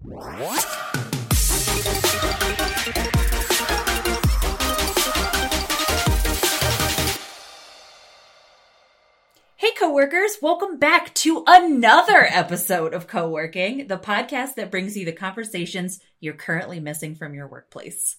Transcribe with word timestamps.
Hey, 0.00 0.06
coworkers, 9.76 10.36
welcome 10.40 10.78
back 10.78 11.12
to 11.14 11.42
another 11.48 12.28
episode 12.30 12.94
of 12.94 13.08
Co-working, 13.08 13.88
the 13.88 13.98
podcast 13.98 14.54
that 14.54 14.70
brings 14.70 14.96
you 14.96 15.04
the 15.04 15.10
conversations 15.10 15.98
you're 16.20 16.34
currently 16.34 16.78
missing 16.78 17.16
from 17.16 17.34
your 17.34 17.48
workplace. 17.48 18.18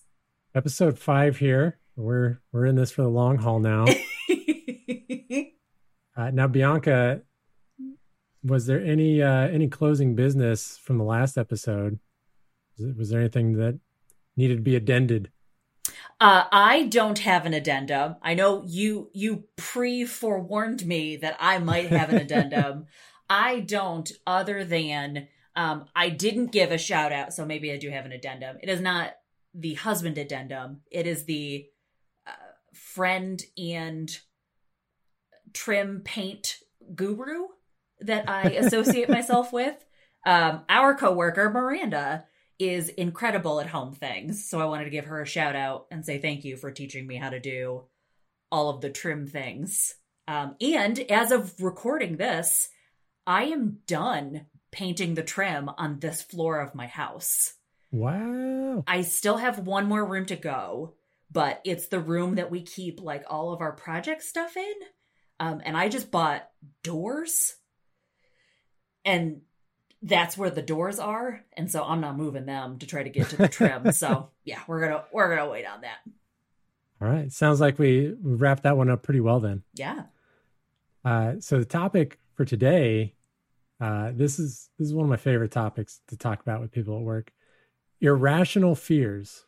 Episode 0.54 1.00
five 1.00 1.38
here. 1.38 1.80
We're 1.96 2.41
we're 2.52 2.66
in 2.66 2.75
this 2.75 2.91
for 2.91 3.04
the 3.04 3.07
long 3.07 3.38
haul 3.38 3.61
now. 3.61 3.86
uh, 6.18 6.32
now, 6.32 6.48
Bianca, 6.48 7.21
was 8.50 8.66
there 8.66 8.84
any 8.84 9.21
uh, 9.21 9.47
any 9.47 9.68
closing 9.68 10.16
business 10.16 10.77
from 10.77 10.98
the 10.98 11.04
last 11.04 11.38
episode? 11.38 11.99
Was, 12.77 12.88
it, 12.88 12.98
was 12.98 13.09
there 13.09 13.20
anything 13.20 13.54
that 13.57 13.80
needed 14.35 14.57
to 14.57 14.63
be 14.63 14.76
addended? 14.76 15.31
Uh, 16.20 16.44
I 16.52 16.84
don't 16.88 17.20
have 17.20 17.45
an 17.45 17.54
addendum. 17.54 18.16
I 18.21 18.34
know 18.34 18.63
you 18.66 19.09
you 19.13 19.45
pre 19.55 20.05
forewarned 20.05 20.85
me 20.85 21.16
that 21.17 21.38
I 21.40 21.59
might 21.59 21.88
have 21.88 22.09
an 22.09 22.17
addendum. 22.17 22.88
I 23.30 23.59
don't, 23.59 24.12
other 24.26 24.63
than 24.63 25.27
um, 25.55 25.85
I 25.95 26.09
didn't 26.09 26.48
give 26.48 26.71
a 26.71 26.79
shout 26.79 27.12
out, 27.12 27.31
so 27.31 27.45
maybe 27.45 27.71
I 27.71 27.77
do 27.77 27.91
have 27.91 28.05
an 28.05 28.12
addendum. 28.12 28.57
It 28.63 28.70
is 28.70 28.81
not 28.81 29.13
the 29.54 29.76
husband 29.76 30.18
addendum. 30.18 30.81
It 30.90 31.05
is 31.05 31.26
the 31.26 31.68
uh, 32.26 32.31
friend 32.73 33.41
and 33.55 34.18
trim 35.54 36.02
paint 36.04 36.57
guru 36.95 37.48
that 38.02 38.30
I 38.30 38.44
associate 38.52 39.09
myself 39.09 39.52
with. 39.53 39.76
Um, 40.26 40.63
our 40.67 40.95
coworker 40.95 41.49
Miranda 41.49 42.26
is 42.57 42.90
incredible 42.90 43.62
at 43.62 43.67
home 43.67 43.94
things. 43.94 44.49
So 44.49 44.59
I 44.59 44.66
wanted 44.66 44.84
to 44.85 44.90
give 44.90 45.05
her 45.05 45.21
a 45.21 45.27
shout 45.27 45.55
out 45.55 45.87
and 45.91 46.05
say 46.05 46.18
thank 46.18 46.43
you 46.43 46.57
for 46.57 46.71
teaching 46.71 47.07
me 47.07 47.15
how 47.15 47.29
to 47.29 47.40
do 47.40 47.85
all 48.51 48.70
of 48.70 48.82
the 48.82 48.90
trim 48.90 49.27
things. 49.27 49.96
Um, 50.27 50.55
and 50.59 50.99
as 51.09 51.32
of 51.32 51.54
recording 51.62 52.18
this, 52.18 52.70
I 53.26 53.46
am 53.46 53.79
done 53.87 54.46
painting 54.71 55.13
the 55.13 55.24
trim 55.24 55.70
on 55.77 55.99
this 55.99 56.21
floor 56.21 56.59
of 56.59 56.76
my 56.76 56.87
house. 56.87 57.54
Wow. 57.91 58.84
I 58.85 59.02
still 59.02 59.37
have 59.37 59.59
one 59.59 59.87
more 59.87 60.05
room 60.05 60.26
to 60.27 60.35
go, 60.35 60.96
but 61.31 61.62
it's 61.63 61.87
the 61.87 61.99
room 61.99 62.35
that 62.35 62.52
we 62.52 62.62
keep 62.62 63.02
like 63.02 63.24
all 63.27 63.54
of 63.54 63.62
our 63.62 63.71
project 63.71 64.24
stuff 64.24 64.56
in. 64.57 64.74
Um, 65.40 65.62
and 65.63 65.78
I 65.78 65.90
just 65.90 66.12
bought 66.12 66.47
doors. 66.84 67.56
And 69.09 69.41
that's 70.02 70.38
where 70.38 70.50
the 70.50 70.62
doors 70.62 70.97
are 70.97 71.44
and 71.52 71.69
so 71.69 71.84
i'm 71.84 72.00
not 72.00 72.16
moving 72.16 72.46
them 72.46 72.79
to 72.79 72.88
try 72.88 73.03
to 73.03 73.09
get 73.09 73.28
to 73.29 73.35
the 73.35 73.50
trim. 73.50 73.91
So 73.91 74.29
yeah 74.46 74.59
we're 74.66 74.79
gonna 74.79 75.03
we're 75.12 75.35
gonna 75.35 75.50
wait 75.50 75.66
on 75.66 75.81
that. 75.81 75.97
All 77.02 77.07
right. 77.07 77.31
Sounds 77.31 77.59
like 77.59 77.80
we 77.80 78.13
wrapped 78.22 78.63
that 78.63 78.78
one 78.78 78.90
up 78.90 79.03
pretty 79.03 79.19
well 79.19 79.40
then. 79.40 79.63
Yeah. 79.74 80.03
Uh, 81.03 81.35
so 81.40 81.59
the 81.59 81.66
topic 81.66 82.19
for 82.34 82.46
today 82.46 83.13
uh, 83.81 84.12
this 84.13 84.40
is 84.40 84.69
this 84.78 84.88
is 84.88 84.94
one 84.94 85.06
of 85.06 85.09
my 85.09 85.18
favorite 85.18 85.52
topics 85.52 86.02
to 86.07 86.18
talk 86.18 86.41
about 86.41 86.62
with 86.62 86.72
people 86.72 86.97
at 86.97 87.03
work. 87.03 87.31
Irrational 88.02 88.75
fears. 88.75 89.46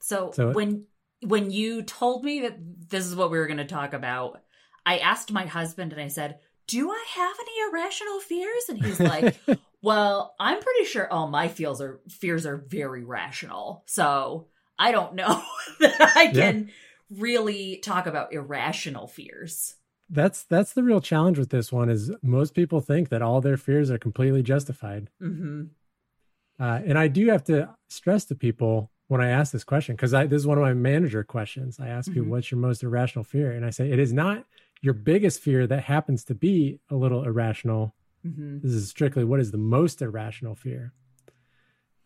So, 0.00 0.32
so 0.32 0.52
when 0.52 0.86
when 1.22 1.50
you 1.50 1.82
told 1.82 2.24
me 2.24 2.40
that 2.40 2.56
this 2.88 3.06
is 3.06 3.14
what 3.14 3.30
we 3.30 3.38
were 3.38 3.46
going 3.46 3.58
to 3.58 3.64
talk 3.64 3.92
about 3.92 4.42
i 4.84 4.98
asked 4.98 5.32
my 5.32 5.46
husband 5.46 5.92
and 5.92 6.02
i 6.02 6.08
said 6.08 6.38
do 6.66 6.90
I 6.90 7.04
have 7.14 7.36
any 7.40 7.70
irrational 7.70 8.20
fears? 8.20 8.64
And 8.68 8.84
he's 8.84 9.00
like, 9.00 9.36
well, 9.82 10.34
I'm 10.38 10.60
pretty 10.60 10.84
sure 10.84 11.10
all 11.12 11.28
my 11.28 11.48
fears 11.48 11.80
are 11.80 12.00
fears 12.08 12.46
are 12.46 12.56
very 12.56 13.04
rational. 13.04 13.82
So 13.86 14.48
I 14.78 14.92
don't 14.92 15.14
know 15.14 15.42
that 15.80 16.12
I 16.16 16.28
can 16.28 16.68
yeah. 16.68 17.20
really 17.20 17.76
talk 17.78 18.06
about 18.06 18.32
irrational 18.32 19.06
fears. 19.06 19.76
That's 20.08 20.44
that's 20.44 20.72
the 20.74 20.82
real 20.82 21.00
challenge 21.00 21.38
with 21.38 21.50
this 21.50 21.72
one 21.72 21.88
is 21.88 22.10
most 22.22 22.54
people 22.54 22.80
think 22.80 23.08
that 23.08 23.22
all 23.22 23.40
their 23.40 23.56
fears 23.56 23.90
are 23.90 23.98
completely 23.98 24.42
justified. 24.42 25.08
Mm-hmm. 25.22 25.64
Uh, 26.60 26.80
and 26.84 26.98
I 26.98 27.08
do 27.08 27.28
have 27.28 27.44
to 27.44 27.70
stress 27.88 28.26
to 28.26 28.34
people 28.34 28.90
when 29.08 29.20
I 29.20 29.30
ask 29.30 29.52
this 29.52 29.64
question 29.64 29.96
because 29.96 30.10
this 30.10 30.32
is 30.32 30.46
one 30.46 30.58
of 30.58 30.62
my 30.62 30.74
manager 30.74 31.24
questions. 31.24 31.80
I 31.80 31.88
ask 31.88 32.08
mm-hmm. 32.08 32.20
people, 32.20 32.30
"What's 32.30 32.50
your 32.50 32.60
most 32.60 32.82
irrational 32.82 33.24
fear?" 33.24 33.52
And 33.52 33.64
I 33.64 33.70
say, 33.70 33.90
"It 33.90 33.98
is 33.98 34.12
not 34.12 34.44
your 34.82 34.94
biggest 34.94 35.40
fear 35.40 35.66
that 35.66 35.84
happens 35.84 36.24
to 36.24 36.34
be 36.34 36.80
a 36.90 36.96
little 36.96 37.24
irrational. 37.24 37.94
Mm-hmm. 38.26 38.58
This 38.62 38.72
is 38.72 38.90
strictly 38.90 39.24
what 39.24 39.40
is 39.40 39.52
the 39.52 39.58
most 39.58 40.02
irrational 40.02 40.56
fear. 40.56 40.92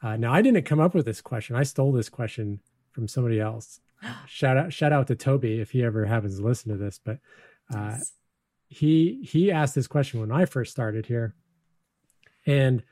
Uh, 0.03 0.17
now, 0.17 0.33
I 0.33 0.43
didn't 0.43 0.65
come 0.65 0.79
up 0.79 0.95
with 0.95 1.07
this 1.07 1.23
question. 1.23 1.57
I 1.57 1.63
stole 1.63 1.91
this 1.91 2.11
question 2.11 2.61
from 2.93 3.09
somebody 3.09 3.41
else. 3.41 3.81
shout 4.27 4.59
out, 4.59 4.73
shout 4.73 4.93
out 4.93 5.07
to 5.09 5.17
Toby 5.17 5.59
if 5.59 5.71
he 5.71 5.83
ever 5.83 6.05
happens 6.05 6.39
to 6.39 6.45
listen 6.45 6.71
to 6.71 6.77
this. 6.77 7.01
But 7.03 7.19
uh, 7.75 7.97
he 8.69 9.23
he 9.23 9.51
asked 9.51 9.75
this 9.75 9.87
question 9.87 10.21
when 10.21 10.31
I 10.31 10.45
first 10.45 10.71
started 10.71 11.07
here, 11.07 11.35
and 12.45 12.83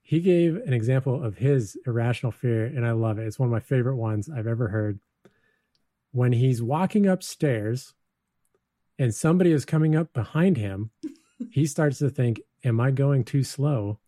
he 0.00 0.20
gave 0.20 0.56
an 0.56 0.72
example 0.72 1.22
of 1.22 1.36
his 1.36 1.76
irrational 1.86 2.32
fear, 2.32 2.64
and 2.64 2.86
I 2.86 2.92
love 2.92 3.18
it. 3.18 3.26
It's 3.26 3.38
one 3.38 3.48
of 3.48 3.52
my 3.52 3.60
favorite 3.60 3.96
ones 3.96 4.28
I've 4.28 4.46
ever 4.46 4.68
heard. 4.68 5.00
When 6.12 6.32
he's 6.32 6.62
walking 6.62 7.06
upstairs 7.06 7.92
and 8.98 9.14
somebody 9.14 9.52
is 9.52 9.64
coming 9.64 9.96
up 9.96 10.12
behind 10.12 10.56
him, 10.56 10.90
he 11.50 11.66
starts 11.66 11.98
to 11.98 12.10
think, 12.10 12.40
Am 12.64 12.80
I 12.80 12.90
going 12.90 13.24
too 13.24 13.42
slow? 13.42 13.98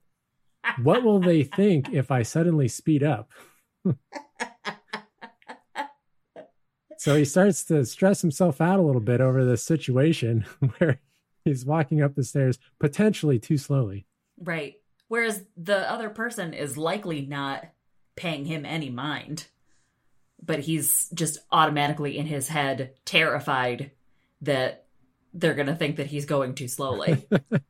What 0.82 1.02
will 1.02 1.20
they 1.20 1.42
think 1.42 1.92
if 1.92 2.10
I 2.10 2.22
suddenly 2.22 2.68
speed 2.68 3.02
up? 3.02 3.30
so 6.96 7.16
he 7.16 7.24
starts 7.24 7.64
to 7.64 7.84
stress 7.84 8.22
himself 8.22 8.60
out 8.60 8.78
a 8.78 8.82
little 8.82 9.02
bit 9.02 9.20
over 9.20 9.44
this 9.44 9.62
situation 9.62 10.46
where 10.78 11.00
he's 11.44 11.66
walking 11.66 12.02
up 12.02 12.14
the 12.14 12.24
stairs 12.24 12.58
potentially 12.78 13.38
too 13.38 13.58
slowly. 13.58 14.06
Right. 14.38 14.76
Whereas 15.08 15.44
the 15.56 15.90
other 15.90 16.10
person 16.10 16.52
is 16.52 16.76
likely 16.76 17.26
not 17.26 17.64
paying 18.16 18.44
him 18.44 18.64
any 18.64 18.90
mind, 18.90 19.46
but 20.42 20.60
he's 20.60 21.08
just 21.14 21.38
automatically 21.52 22.18
in 22.18 22.26
his 22.26 22.48
head 22.48 22.94
terrified 23.04 23.92
that 24.42 24.86
they're 25.32 25.54
going 25.54 25.66
to 25.66 25.74
think 25.74 25.96
that 25.96 26.06
he's 26.06 26.26
going 26.26 26.54
too 26.54 26.68
slowly. 26.68 27.26
but 27.30 27.62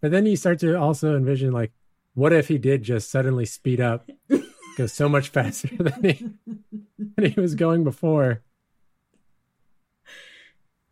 then 0.00 0.26
you 0.26 0.36
start 0.36 0.60
to 0.60 0.74
also 0.76 1.16
envision 1.16 1.52
like, 1.52 1.72
what 2.14 2.32
if 2.32 2.48
he 2.48 2.58
did 2.58 2.82
just 2.82 3.10
suddenly 3.10 3.44
speed 3.44 3.80
up, 3.80 4.08
go 4.76 4.86
so 4.86 5.08
much 5.08 5.28
faster 5.32 5.68
than 5.68 6.02
he, 6.02 6.30
than 6.98 7.30
he 7.30 7.40
was 7.40 7.54
going 7.54 7.84
before? 7.84 8.42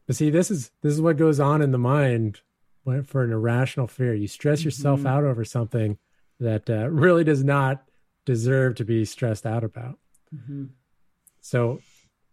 But 0.06 0.16
see, 0.16 0.30
this 0.30 0.50
is 0.50 0.70
this 0.80 0.94
is 0.94 1.02
what 1.02 1.18
goes 1.18 1.38
on 1.38 1.60
in 1.60 1.70
the 1.70 1.78
mind 1.78 2.40
for 3.04 3.22
an 3.22 3.30
irrational 3.30 3.86
fear. 3.86 4.14
You 4.14 4.26
stress 4.26 4.64
yourself 4.64 5.00
mm-hmm. 5.00 5.08
out 5.08 5.24
over 5.24 5.44
something 5.44 5.98
that 6.40 6.70
uh, 6.70 6.88
really 6.88 7.24
does 7.24 7.44
not 7.44 7.82
deserve 8.24 8.76
to 8.76 8.84
be 8.84 9.04
stressed 9.04 9.44
out 9.44 9.64
about. 9.64 9.98
Mm-hmm. 10.34 10.66
So, 11.42 11.80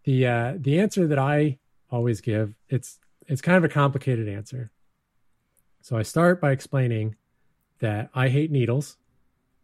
the 0.04 0.26
uh, 0.26 0.54
the 0.56 0.80
answer 0.80 1.06
that 1.06 1.18
I 1.18 1.58
always 1.90 2.20
give. 2.20 2.54
It's 2.68 2.98
it's 3.26 3.40
kind 3.40 3.56
of 3.56 3.64
a 3.64 3.68
complicated 3.68 4.28
answer. 4.28 4.70
So 5.82 5.96
I 5.96 6.02
start 6.02 6.40
by 6.40 6.52
explaining 6.52 7.16
that 7.78 8.10
I 8.14 8.28
hate 8.28 8.50
needles. 8.50 8.96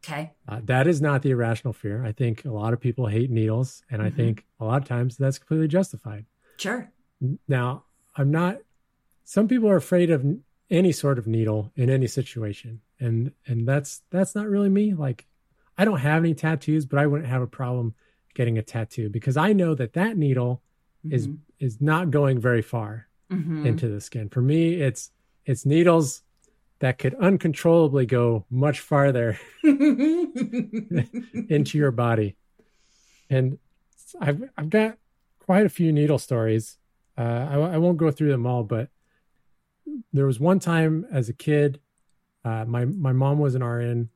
Okay. 0.04 0.32
Uh, 0.48 0.60
that 0.64 0.86
is 0.86 1.00
not 1.00 1.22
the 1.22 1.30
irrational 1.30 1.72
fear. 1.72 2.04
I 2.04 2.12
think 2.12 2.44
a 2.44 2.50
lot 2.50 2.72
of 2.72 2.80
people 2.80 3.06
hate 3.06 3.30
needles, 3.30 3.82
and 3.90 4.00
mm-hmm. 4.00 4.08
I 4.08 4.10
think 4.10 4.44
a 4.58 4.64
lot 4.64 4.82
of 4.82 4.88
times 4.88 5.16
that's 5.16 5.38
completely 5.38 5.68
justified. 5.68 6.26
Sure. 6.56 6.90
Now, 7.46 7.84
I'm 8.16 8.30
not. 8.30 8.58
Some 9.24 9.46
people 9.46 9.68
are 9.68 9.76
afraid 9.76 10.10
of 10.10 10.24
any 10.70 10.90
sort 10.90 11.18
of 11.18 11.26
needle 11.26 11.70
in 11.76 11.88
any 11.88 12.08
situation, 12.08 12.80
and 12.98 13.32
and 13.46 13.66
that's 13.66 14.02
that's 14.10 14.34
not 14.34 14.48
really 14.48 14.68
me. 14.68 14.94
Like, 14.94 15.26
I 15.78 15.84
don't 15.84 15.98
have 15.98 16.22
any 16.22 16.34
tattoos, 16.34 16.84
but 16.84 16.98
I 16.98 17.06
wouldn't 17.06 17.28
have 17.28 17.42
a 17.42 17.46
problem 17.46 17.94
getting 18.34 18.58
a 18.58 18.62
tattoo 18.62 19.08
because 19.08 19.36
I 19.36 19.52
know 19.52 19.74
that 19.74 19.92
that 19.92 20.16
needle 20.16 20.62
mm-hmm. 21.06 21.14
is 21.14 21.28
is 21.62 21.80
not 21.80 22.10
going 22.10 22.40
very 22.40 22.60
far 22.60 23.06
mm-hmm. 23.30 23.64
into 23.64 23.88
the 23.88 24.00
skin. 24.00 24.28
For 24.28 24.42
me, 24.42 24.74
it's 24.74 25.12
it's 25.46 25.64
needles 25.64 26.22
that 26.80 26.98
could 26.98 27.14
uncontrollably 27.14 28.04
go 28.04 28.44
much 28.50 28.80
farther 28.80 29.38
into 29.62 31.08
your 31.78 31.92
body. 31.92 32.36
And 33.30 33.58
I've 34.20 34.42
I've 34.58 34.70
got 34.70 34.98
quite 35.38 35.64
a 35.64 35.70
few 35.70 35.92
needle 35.92 36.18
stories. 36.18 36.78
Uh, 37.16 37.46
I, 37.50 37.54
I 37.74 37.78
won't 37.78 37.98
go 37.98 38.10
through 38.10 38.32
them 38.32 38.46
all, 38.46 38.64
but 38.64 38.88
there 40.12 40.26
was 40.26 40.40
one 40.40 40.58
time 40.58 41.06
as 41.12 41.28
a 41.28 41.32
kid, 41.32 41.80
uh, 42.44 42.64
my 42.64 42.86
my 42.86 43.12
mom 43.12 43.38
was 43.38 43.54
an 43.54 43.62
RN, 43.62 44.08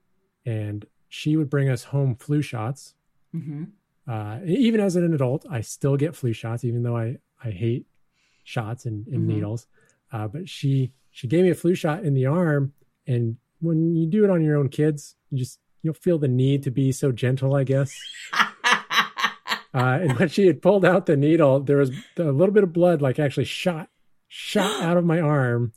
and 0.44 0.84
she 1.08 1.36
would 1.36 1.48
bring 1.48 1.68
us 1.68 1.84
home 1.84 2.16
flu 2.16 2.42
shots. 2.42 2.94
Mm-hmm. 3.32 3.64
Uh, 4.08 4.38
even 4.46 4.80
as 4.80 4.96
an 4.96 5.12
adult, 5.12 5.44
I 5.50 5.60
still 5.60 5.96
get 5.96 6.14
flu 6.14 6.32
shots, 6.32 6.64
even 6.64 6.82
though 6.82 6.96
I, 6.96 7.18
I 7.42 7.50
hate 7.50 7.86
shots 8.44 8.84
and, 8.86 9.06
and 9.08 9.18
mm-hmm. 9.18 9.28
needles. 9.28 9.66
Uh, 10.12 10.28
but 10.28 10.48
she 10.48 10.92
she 11.10 11.26
gave 11.26 11.44
me 11.44 11.50
a 11.50 11.54
flu 11.54 11.74
shot 11.74 12.04
in 12.04 12.14
the 12.14 12.26
arm, 12.26 12.72
and 13.06 13.36
when 13.60 13.96
you 13.96 14.06
do 14.06 14.24
it 14.24 14.30
on 14.30 14.44
your 14.44 14.56
own 14.56 14.68
kids, 14.68 15.16
you 15.30 15.38
just 15.38 15.58
you'll 15.82 15.94
feel 15.94 16.18
the 16.18 16.28
need 16.28 16.62
to 16.64 16.70
be 16.70 16.92
so 16.92 17.12
gentle, 17.12 17.54
I 17.54 17.64
guess. 17.64 17.98
Uh, 19.76 19.98
and 20.00 20.18
when 20.18 20.28
she 20.30 20.46
had 20.46 20.62
pulled 20.62 20.86
out 20.86 21.04
the 21.04 21.18
needle, 21.18 21.60
there 21.60 21.76
was 21.76 21.90
a 22.16 22.22
little 22.22 22.54
bit 22.54 22.62
of 22.62 22.72
blood, 22.72 23.02
like 23.02 23.18
actually 23.18 23.44
shot, 23.44 23.90
shot 24.26 24.82
out 24.82 24.96
of 24.96 25.04
my 25.04 25.20
arm. 25.20 25.72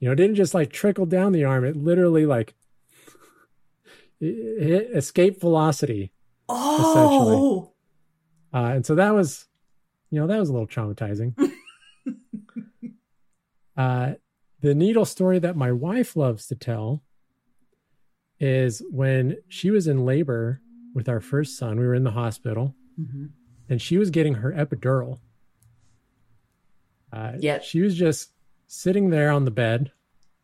You 0.00 0.08
know, 0.08 0.12
it 0.12 0.16
didn't 0.16 0.34
just 0.34 0.52
like 0.52 0.70
trickle 0.70 1.06
down 1.06 1.32
the 1.32 1.44
arm; 1.44 1.64
it 1.64 1.76
literally 1.76 2.26
like 2.26 2.52
it, 4.20 4.90
escaped 4.94 5.40
velocity. 5.40 6.12
Oh, 6.48 7.72
uh, 8.52 8.72
and 8.74 8.86
so 8.86 8.94
that 8.94 9.14
was, 9.14 9.46
you 10.10 10.20
know, 10.20 10.26
that 10.26 10.38
was 10.38 10.48
a 10.48 10.52
little 10.52 10.66
traumatizing. 10.66 11.34
uh, 13.76 14.12
the 14.60 14.74
needle 14.74 15.04
story 15.04 15.38
that 15.38 15.56
my 15.56 15.72
wife 15.72 16.16
loves 16.16 16.46
to 16.46 16.54
tell 16.54 17.02
is 18.38 18.82
when 18.90 19.36
she 19.48 19.70
was 19.70 19.86
in 19.86 20.04
labor 20.04 20.60
with 20.94 21.08
our 21.08 21.20
first 21.20 21.58
son. 21.58 21.78
We 21.78 21.86
were 21.86 21.94
in 21.94 22.04
the 22.04 22.10
hospital 22.10 22.74
mm-hmm. 23.00 23.26
and 23.68 23.80
she 23.80 23.98
was 23.98 24.10
getting 24.10 24.34
her 24.34 24.52
epidural. 24.52 25.18
Uh, 27.12 27.32
Yep. 27.38 27.64
She 27.64 27.80
was 27.80 27.94
just 27.94 28.32
sitting 28.66 29.10
there 29.10 29.30
on 29.30 29.44
the 29.44 29.50
bed, 29.50 29.92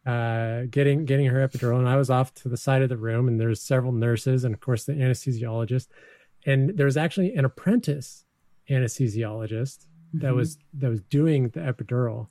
uh, 0.07 0.63
getting 0.71 1.05
getting 1.05 1.27
her 1.27 1.47
epidural, 1.47 1.79
and 1.79 1.89
I 1.89 1.97
was 1.97 2.11
off 2.11 2.35
to 2.35 2.49
the 2.49 2.57
side 2.57 2.83
of 2.83 2.89
the 2.89 2.97
room, 2.97 3.29
and 3.29 3.41
there's 3.41 3.61
several 3.63 3.93
nurses, 3.93 4.45
and 4.45 4.55
of 4.55 4.61
course 4.61 4.85
the 4.85 4.93
anesthesiologist, 4.95 5.87
and 6.45 6.71
there 6.77 6.87
was 6.87 6.97
actually 6.97 7.35
an 7.35 7.45
apprentice 7.45 8.25
anesthesiologist 8.69 9.87
that 10.15 10.33
Mhm. 10.33 10.37
was 10.37 10.59
that 10.75 10.91
was 10.91 11.01
doing 11.03 11.49
the 11.51 11.61
epidural, 11.61 12.29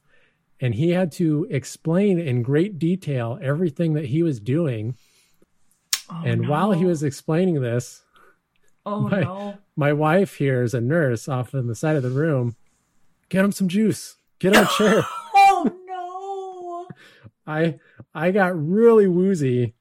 and 0.60 0.76
he 0.76 0.90
had 0.90 1.12
to 1.14 1.48
explain 1.50 2.20
in 2.20 2.42
great 2.44 2.78
detail 2.78 3.40
everything 3.42 3.94
that 3.94 4.06
he 4.06 4.22
was 4.24 4.40
doing. 4.40 4.96
Oh, 6.10 6.22
and 6.26 6.48
while 6.50 6.74
he 6.74 6.84
was 6.86 7.04
explaining 7.04 7.62
this, 7.62 8.04
oh 8.86 9.00
my- 9.02 9.22
no, 9.22 9.58
my 9.78 9.94
wife 9.94 10.36
here 10.36 10.62
is 10.62 10.74
a 10.74 10.82
nurse 10.82 11.30
off 11.30 11.56
on 11.56 11.68
the 11.68 11.76
side 11.76 11.96
of 11.96 12.04
the 12.04 12.10
room. 12.10 12.56
Get 13.30 13.46
him 13.46 13.54
some 13.54 13.70
juice. 13.70 14.18
Get 14.40 14.54
him 14.56 14.66
a 14.66 14.68
chair. 14.78 14.96
no. 14.98 15.04
i 17.48 17.80
i 18.14 18.32
got 18.32 18.54
really 18.56 19.08
woozy 19.08 19.74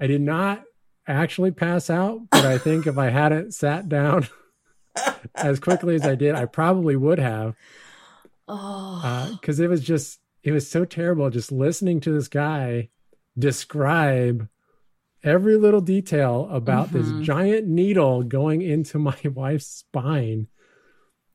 i 0.00 0.06
did 0.06 0.20
not 0.20 0.64
actually 1.06 1.50
pass 1.50 1.88
out 1.90 2.20
but 2.30 2.44
i 2.44 2.58
think 2.58 2.86
if 2.86 2.98
i 2.98 3.10
hadn't 3.10 3.52
sat 3.54 3.88
down 3.88 4.26
as 5.36 5.58
quickly 5.60 5.94
as 5.94 6.06
i 6.06 6.14
did 6.14 6.34
i 6.34 6.44
probably 6.44 6.96
would 6.96 7.18
have 7.18 7.54
Oh, 8.52 9.28
because 9.40 9.60
it 9.60 9.68
was 9.68 9.82
just 9.82 10.18
it 10.42 10.52
was 10.52 10.68
so 10.68 10.84
terrible 10.84 11.30
just 11.30 11.52
listening 11.52 12.00
to 12.00 12.12
this 12.12 12.28
guy 12.28 12.88
describe 13.38 14.48
every 15.22 15.56
little 15.56 15.80
detail 15.80 16.48
about 16.50 16.88
Mhm. 16.88 16.92
this 16.92 17.12
giant 17.24 17.68
needle 17.68 18.22
going 18.22 18.62
into 18.62 18.98
my 18.98 19.16
wife's 19.24 19.66
spine 19.66 20.48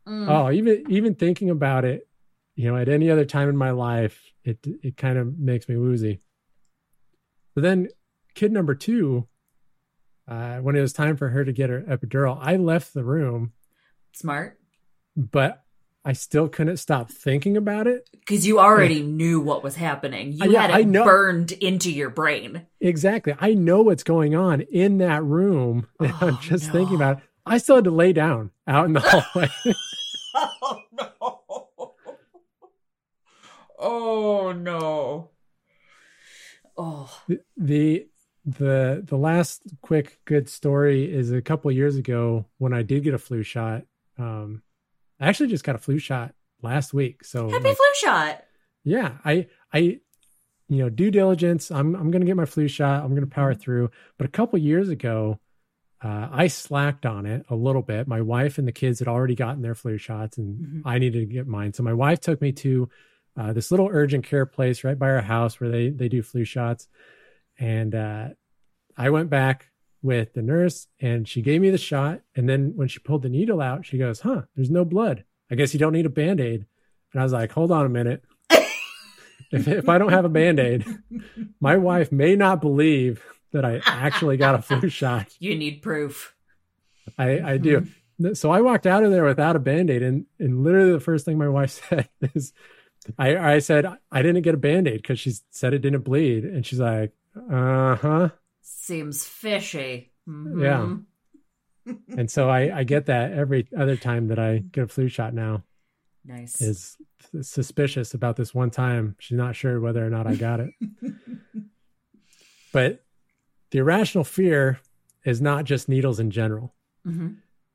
Mm. 0.08 0.28
Oh, 0.30 0.52
even 0.52 0.86
even 0.88 1.16
thinking 1.16 1.50
about 1.50 1.84
it, 1.84 2.08
you 2.56 2.70
know, 2.70 2.78
at 2.78 2.90
any 2.90 3.10
other 3.10 3.26
time 3.26 3.50
in 3.50 3.58
my 3.58 3.72
life, 3.72 4.22
it 4.46 4.60
it 4.84 4.96
kind 4.98 5.18
of 5.18 5.38
makes 5.38 5.68
me 5.68 5.76
woozy. 5.76 6.22
But 7.54 7.62
then, 7.64 7.90
kid 8.36 8.52
number 8.52 8.76
two, 8.76 9.28
uh, 10.28 10.58
when 10.58 10.76
it 10.76 10.82
was 10.82 10.94
time 10.94 11.18
for 11.18 11.30
her 11.30 11.44
to 11.46 11.52
get 11.54 11.70
her 11.70 11.82
epidural, 11.82 12.38
I 12.42 12.56
left 12.58 12.94
the 12.94 13.04
room, 13.04 13.54
smart 14.14 14.60
but 15.18 15.64
I 16.04 16.14
still 16.14 16.48
couldn't 16.50 16.78
stop 16.78 17.10
thinking 17.10 17.56
about 17.58 17.88
it. 17.88 18.08
because 18.12 18.46
you 18.46 18.60
already 18.60 19.02
knew 19.02 19.40
what 19.40 19.64
was 19.64 19.76
happening. 19.76 20.34
You 20.34 20.52
yeah, 20.52 20.62
had 20.64 20.72
I 20.72 20.80
it 20.82 20.88
know. 20.88 21.04
burned 21.06 21.52
into 21.54 21.92
your 21.92 22.10
brain. 22.10 22.68
Exactly, 22.82 23.34
I 23.40 23.54
know 23.54 23.82
what's 23.82 24.04
going 24.04 24.36
on 24.36 24.62
in 24.62 24.98
that 25.00 25.24
room, 25.24 25.88
and 26.00 26.14
I'm 26.22 26.36
Oh, 26.36 26.40
just 26.42 26.68
no. 26.68 26.72
thinking 26.74 26.96
about 26.96 27.18
it. 27.18 27.24
I 27.46 27.58
still 27.60 27.76
had 27.76 27.86
to 27.86 27.92
lay 27.92 28.12
down 28.14 28.52
out 28.68 28.86
in 28.86 28.94
the 28.94 29.00
hallway. 29.04 29.50
Oh 30.36 30.82
no. 30.92 31.10
Oh 33.80 34.52
no. 34.52 35.30
Oh. 36.78 37.22
the 37.58 38.08
the 38.46 39.02
the 39.06 39.18
last 39.18 39.62
quick 39.82 40.20
good 40.26 40.50
story 40.50 41.12
is 41.12 41.32
a 41.32 41.42
couple 41.42 41.72
years 41.72 41.96
ago 41.96 42.46
when 42.58 42.74
I 42.74 42.84
did 42.84 43.04
get 43.04 43.14
a 43.14 43.18
flu 43.18 43.44
shot. 43.44 43.84
Um, 44.18 44.62
I 45.20 45.28
actually 45.28 45.50
just 45.50 45.64
got 45.64 45.76
a 45.76 45.80
flu 45.80 45.98
shot 46.00 46.36
last 46.62 46.94
week. 46.94 47.24
So 47.24 47.50
Happy 47.50 47.64
like, 47.70 47.78
flu 47.78 47.86
shot. 47.96 48.44
yeah, 48.84 49.14
I 49.24 49.48
I 49.74 49.80
you 50.68 50.80
know 50.84 50.90
due 50.90 51.12
diligence. 51.12 51.72
I'm 51.72 51.96
I'm 51.96 52.12
gonna 52.12 52.26
get 52.26 52.36
my 52.36 52.46
flu 52.46 52.68
shot. 52.68 53.04
I'm 53.04 53.16
gonna 53.16 53.26
power 53.28 53.54
through. 53.54 53.90
But 54.18 54.28
a 54.28 54.32
couple 54.32 54.60
years 54.60 54.90
ago, 54.90 55.40
uh, 56.04 56.28
I 56.32 56.48
slacked 56.48 57.06
on 57.06 57.26
it 57.26 57.46
a 57.50 57.56
little 57.56 57.82
bit. 57.82 58.06
My 58.08 58.22
wife 58.22 58.58
and 58.58 58.68
the 58.68 58.72
kids 58.74 59.00
had 59.00 59.08
already 59.08 59.36
gotten 59.36 59.62
their 59.62 59.76
flu 59.76 59.98
shots, 59.98 60.38
and 60.38 60.60
Mhm. 60.60 60.82
I 60.86 61.00
needed 61.00 61.20
to 61.30 61.34
get 61.34 61.48
mine. 61.48 61.72
So 61.74 61.84
my 61.84 61.94
wife 61.94 62.20
took 62.20 62.42
me 62.42 62.52
to 62.54 62.90
uh, 63.38 63.54
this 63.54 63.72
little 63.72 63.90
urgent 63.92 64.26
care 64.26 64.46
place 64.46 64.84
right 64.84 64.98
by 64.98 65.10
our 65.10 65.22
house 65.22 65.60
where 65.60 65.70
they 65.70 65.90
they 65.90 66.10
do 66.10 66.22
flu 66.22 66.46
shots, 66.46 66.88
and 67.60 67.94
uh, 67.94 68.30
I 68.98 69.10
went 69.10 69.30
back 69.30 69.68
with 70.02 70.34
the 70.34 70.42
nurse, 70.42 70.88
and 71.00 71.28
she 71.28 71.42
gave 71.42 71.62
me 71.62 71.70
the 71.70 71.78
shot. 71.78 72.22
And 72.36 72.48
then 72.48 72.74
when 72.76 72.88
she 72.88 73.00
pulled 73.00 73.24
the 73.24 73.30
needle 73.30 73.62
out, 73.62 73.86
she 73.86 73.98
goes, 73.98 74.22
"Huh, 74.22 74.44
there's 74.56 74.70
no 74.70 74.86
blood. 74.86 75.24
I 75.50 75.56
guess 75.56 75.74
you 75.74 75.80
don't 75.80 75.94
need 75.94 76.06
a 76.06 76.10
band 76.10 76.40
aid." 76.40 76.66
And 77.12 77.22
I 77.22 77.24
was 77.24 77.34
like, 77.34 77.52
"Hold 77.52 77.72
on 77.72 77.86
a 77.86 77.90
minute." 77.90 78.24
if, 79.52 79.68
if 79.68 79.90
I 79.90 79.98
don't 79.98 80.12
have 80.12 80.26
a 80.26 80.30
band 80.30 80.60
aid, 80.60 80.86
my 81.60 81.78
wife 81.78 82.12
may 82.12 82.36
not 82.36 82.62
believe 82.62 83.24
that 83.52 83.66
I 83.66 83.82
actually 83.86 84.38
got 84.38 84.56
a 84.56 84.62
flu 84.62 84.90
shot. 84.90 85.28
You 85.40 85.56
need 85.56 85.82
proof. 85.82 86.36
I, 87.18 87.40
I 87.40 87.58
do. 87.58 87.88
So 88.34 88.52
I 88.52 88.62
walked 88.62 88.86
out 88.86 89.04
of 89.04 89.12
there 89.12 89.24
without 89.24 89.56
a 89.56 89.60
band 89.60 89.90
aid. 89.90 90.04
And, 90.04 90.26
and 90.40 90.64
literally 90.64 90.92
the 90.92 91.00
first 91.00 91.26
thing 91.26 91.38
my 91.38 91.48
wife 91.48 91.82
said 91.90 92.10
is, 92.34 92.54
I, 93.18 93.38
I 93.56 93.60
said, 93.60 93.86
I 94.12 94.22
didn't 94.22 94.42
get 94.44 94.56
a 94.56 94.58
band 94.58 94.88
aid 94.88 95.02
because 95.02 95.20
she 95.20 95.34
said 95.52 95.74
it 95.74 95.80
didn't 95.80 96.02
bleed. 96.04 96.44
And 96.46 96.66
she's 96.66 96.80
like, 96.80 97.12
uh 97.52 97.96
huh. 97.96 98.30
Seems 98.62 99.24
fishy. 99.26 100.12
Yeah. 100.28 100.34
Mhm. 100.88 101.04
And 102.18 102.32
so 102.32 102.50
I, 102.50 102.80
I 102.80 102.84
get 102.84 103.06
that 103.08 103.34
every 103.34 103.68
other 103.78 103.96
time 103.96 104.28
that 104.30 104.40
I 104.40 104.58
get 104.58 104.86
a 104.86 104.88
flu 104.88 105.08
shot 105.08 105.34
now 105.36 105.64
Nice. 106.26 106.60
is 106.62 106.98
suspicious 107.42 108.16
about 108.16 108.38
this 108.38 108.56
one 108.56 108.72
time. 108.72 109.16
She's 109.20 109.38
not 109.38 109.56
sure 109.56 109.80
whether 109.80 110.04
or 110.06 110.10
not 110.10 110.26
I 110.26 110.34
got 110.36 110.60
it. 110.62 110.72
but 112.74 113.04
the 113.72 113.80
irrational 113.80 114.24
fear 114.24 114.80
is 115.24 115.42
not 115.42 115.66
just 115.66 115.90
needles 115.90 116.20
in 116.20 116.32
general. 116.32 116.74
hmm 117.04 117.34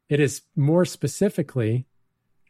It 0.08 0.18
is 0.20 0.42
more 0.56 0.84
specifically 0.84 1.86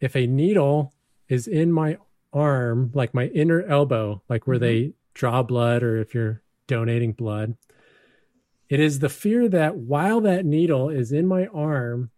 if 0.00 0.16
a 0.16 0.26
needle 0.26 0.94
is 1.28 1.46
in 1.46 1.72
my 1.72 1.98
arm, 2.32 2.90
like 2.94 3.14
my 3.14 3.26
inner 3.28 3.62
elbow, 3.62 4.22
like 4.28 4.46
where 4.46 4.58
they 4.58 4.92
draw 5.14 5.42
blood, 5.42 5.82
or 5.82 5.98
if 5.98 6.14
you're 6.14 6.42
donating 6.66 7.12
blood, 7.12 7.56
it 8.68 8.78
is 8.80 9.00
the 9.00 9.08
fear 9.08 9.48
that 9.48 9.76
while 9.76 10.20
that 10.20 10.44
needle 10.44 10.88
is 10.88 11.10
in 11.12 11.26
my 11.26 11.46
arm, 11.46 12.10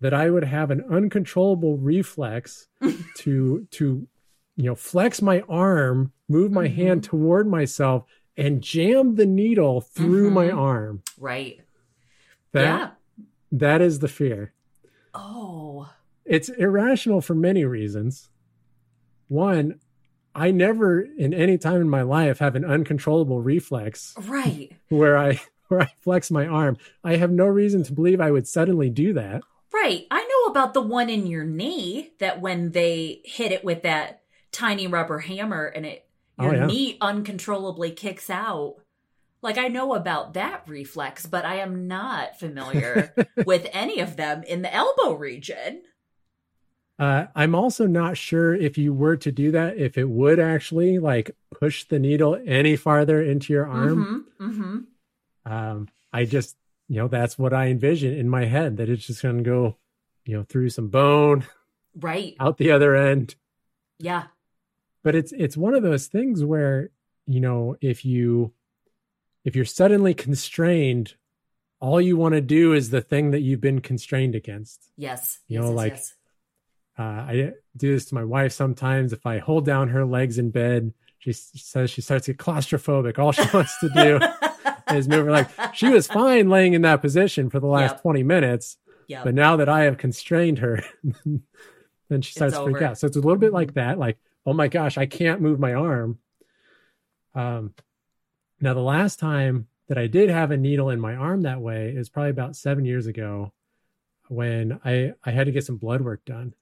that 0.00 0.12
I 0.12 0.28
would 0.30 0.44
have 0.44 0.70
an 0.70 0.84
uncontrollable 0.90 1.78
reflex 1.78 2.68
to 3.18 3.66
to 3.70 4.06
you 4.56 4.64
know 4.64 4.74
flex 4.74 5.22
my 5.22 5.40
arm, 5.48 6.12
move 6.28 6.52
my 6.52 6.66
Mhm. 6.68 6.74
hand 6.74 7.04
toward 7.04 7.46
myself, 7.48 8.04
and 8.36 8.62
jam 8.62 9.14
the 9.14 9.26
needle 9.26 9.80
through 9.80 10.30
my 10.30 10.48
Mhm. 10.48 10.56
arm. 10.58 11.02
Right. 11.18 11.60
That 12.52 12.62
yeah. 12.62 12.90
that 13.52 13.80
is 13.80 13.98
the 14.00 14.08
fear. 14.08 14.52
Oh. 15.14 15.90
it's 16.26 16.48
irrational 16.48 17.20
for 17.20 17.34
many 17.34 17.64
reasons. 17.64 18.28
One, 19.28 19.80
I 20.34 20.50
never 20.50 21.00
in 21.00 21.32
any 21.32 21.58
time 21.58 21.80
in 21.80 21.88
my 21.88 22.02
life 22.02 22.38
have 22.40 22.56
an 22.56 22.64
uncontrollable 22.64 23.40
reflex 23.40 24.14
Right. 24.20 24.72
where 24.88 25.16
I 25.16 25.40
where 25.68 25.82
I 25.82 25.90
flex 26.00 26.30
my 26.30 26.46
arm. 26.46 26.76
I 27.02 27.16
have 27.16 27.30
no 27.30 27.46
reason 27.46 27.82
to 27.84 27.92
believe 27.92 28.20
I 28.20 28.30
would 28.30 28.46
suddenly 28.46 28.90
do 28.90 29.12
that. 29.14 29.42
Right. 29.72 30.06
I 30.10 30.22
know 30.22 30.50
about 30.50 30.74
the 30.74 30.80
one 30.82 31.08
in 31.10 31.26
your 31.26 31.44
knee 31.44 32.12
that 32.18 32.40
when 32.40 32.70
they 32.72 33.22
hit 33.24 33.50
it 33.52 33.64
with 33.64 33.82
that 33.82 34.22
tiny 34.52 34.86
rubber 34.86 35.18
hammer 35.20 35.66
and 35.66 35.84
it 35.86 36.06
Oh, 36.38 36.44
your 36.46 36.54
yeah. 36.56 36.66
knee 36.66 36.98
uncontrollably 37.00 37.92
kicks 37.92 38.28
out. 38.28 38.76
Like 39.40 39.56
I 39.56 39.68
know 39.68 39.94
about 39.94 40.34
that 40.34 40.64
reflex, 40.66 41.26
but 41.26 41.44
I 41.44 41.56
am 41.56 41.86
not 41.86 42.40
familiar 42.40 43.14
with 43.46 43.68
any 43.72 44.00
of 44.00 44.16
them 44.16 44.42
in 44.42 44.62
the 44.62 44.74
elbow 44.74 45.12
region. 45.14 45.82
Uh, 46.98 47.26
I'm 47.34 47.54
also 47.56 47.86
not 47.86 48.16
sure 48.16 48.54
if 48.54 48.78
you 48.78 48.92
were 48.92 49.16
to 49.16 49.32
do 49.32 49.50
that, 49.52 49.76
if 49.78 49.98
it 49.98 50.08
would 50.08 50.38
actually 50.38 50.98
like 51.00 51.32
push 51.50 51.84
the 51.84 51.98
needle 51.98 52.40
any 52.46 52.76
farther 52.76 53.20
into 53.22 53.52
your 53.52 53.66
arm. 53.66 54.26
Mm-hmm. 54.40 54.50
Mm-hmm. 54.50 55.52
Um, 55.52 55.88
I 56.12 56.24
just, 56.24 56.56
you 56.88 56.96
know, 56.96 57.08
that's 57.08 57.36
what 57.38 57.52
I 57.52 57.66
envision 57.66 58.14
in 58.14 58.28
my 58.28 58.44
head 58.44 58.76
that 58.76 58.88
it's 58.88 59.06
just 59.06 59.22
going 59.22 59.38
to 59.38 59.42
go, 59.42 59.76
you 60.24 60.36
know, 60.36 60.44
through 60.44 60.68
some 60.70 60.88
bone 60.88 61.44
Right. 61.98 62.34
out 62.38 62.58
the 62.58 62.70
other 62.70 62.94
end. 62.94 63.34
Yeah. 63.98 64.24
but 65.02 65.14
it's 65.14 65.32
it's 65.32 65.56
one 65.56 65.74
of 65.74 65.82
those 65.82 66.06
things 66.08 66.42
where 66.44 66.90
you 67.26 67.40
know 67.40 67.76
if 67.80 68.04
you 68.04 68.52
if 69.44 69.54
you're 69.54 69.64
suddenly 69.64 70.14
constrained 70.14 71.14
all 71.80 72.00
you 72.00 72.16
want 72.16 72.34
to 72.34 72.40
do 72.40 72.72
is 72.72 72.90
the 72.90 73.00
thing 73.00 73.30
that 73.30 73.40
you've 73.40 73.60
been 73.60 73.80
constrained 73.80 74.34
against. 74.34 74.90
Yes. 74.96 75.40
You 75.48 75.56
yes, 75.58 75.62
know, 75.62 75.68
yes, 75.70 75.76
like- 75.76 75.92
yes. 75.92 76.14
Uh, 76.98 77.02
I 77.02 77.52
do 77.76 77.92
this 77.92 78.04
to 78.06 78.14
my 78.14 78.24
wife 78.24 78.52
sometimes. 78.52 79.12
If 79.12 79.26
I 79.26 79.38
hold 79.38 79.64
down 79.66 79.88
her 79.88 80.04
legs 80.04 80.38
in 80.38 80.50
bed, 80.50 80.92
she 81.18 81.32
says 81.32 81.90
she 81.90 82.00
starts 82.02 82.26
to 82.26 82.32
get 82.34 82.38
claustrophobic. 82.44 83.18
All 83.18 83.32
she 83.32 83.42
wants 83.54 83.78
to 83.80 83.88
do 83.88 84.20
is 84.94 85.08
move 85.08 85.24
her 85.26 85.32
leg. 85.32 85.48
She 85.72 85.88
was 85.88 86.06
fine 86.06 86.48
laying 86.48 86.74
in 86.74 86.82
that 86.82 87.00
position 87.02 87.50
for 87.50 87.58
the 87.60 87.66
last 87.66 87.92
Yep. 87.94 88.02
20 88.02 88.22
minutes, 88.22 88.76
Yep. 89.08 89.24
but 89.24 89.34
now 89.34 89.56
that 89.56 89.68
I 89.68 89.82
have 89.84 89.98
constrained 89.98 90.58
her, 90.60 90.84
then 92.08 92.22
she 92.22 92.32
starts 92.32 92.56
to 92.56 92.62
freak 92.64 92.82
out. 92.82 92.98
So 92.98 93.06
it's 93.06 93.16
a 93.16 93.20
little 93.20 93.38
bit 93.38 93.52
like 93.52 93.74
that. 93.74 93.98
Like, 93.98 94.18
oh 94.46 94.52
my 94.52 94.68
gosh, 94.68 94.96
I 94.98 95.06
can't 95.06 95.40
move 95.40 95.58
my 95.58 95.74
arm. 95.74 96.18
Um, 97.34 97.74
now 98.60 98.74
the 98.74 98.80
last 98.80 99.18
time 99.18 99.66
that 99.88 99.98
I 99.98 100.06
did 100.06 100.30
have 100.30 100.50
a 100.52 100.56
needle 100.56 100.90
in 100.90 101.00
my 101.00 101.16
arm 101.16 101.42
that 101.42 101.60
way 101.60 101.88
is 101.90 102.08
probably 102.08 102.30
about 102.30 102.54
seven 102.56 102.84
years 102.84 103.06
ago, 103.06 103.52
when 104.28 104.78
I 104.84 105.12
I 105.24 105.32
had 105.32 105.46
to 105.46 105.52
get 105.52 105.64
some 105.66 105.76
blood 105.76 106.00
work 106.00 106.24
done, 106.24 106.54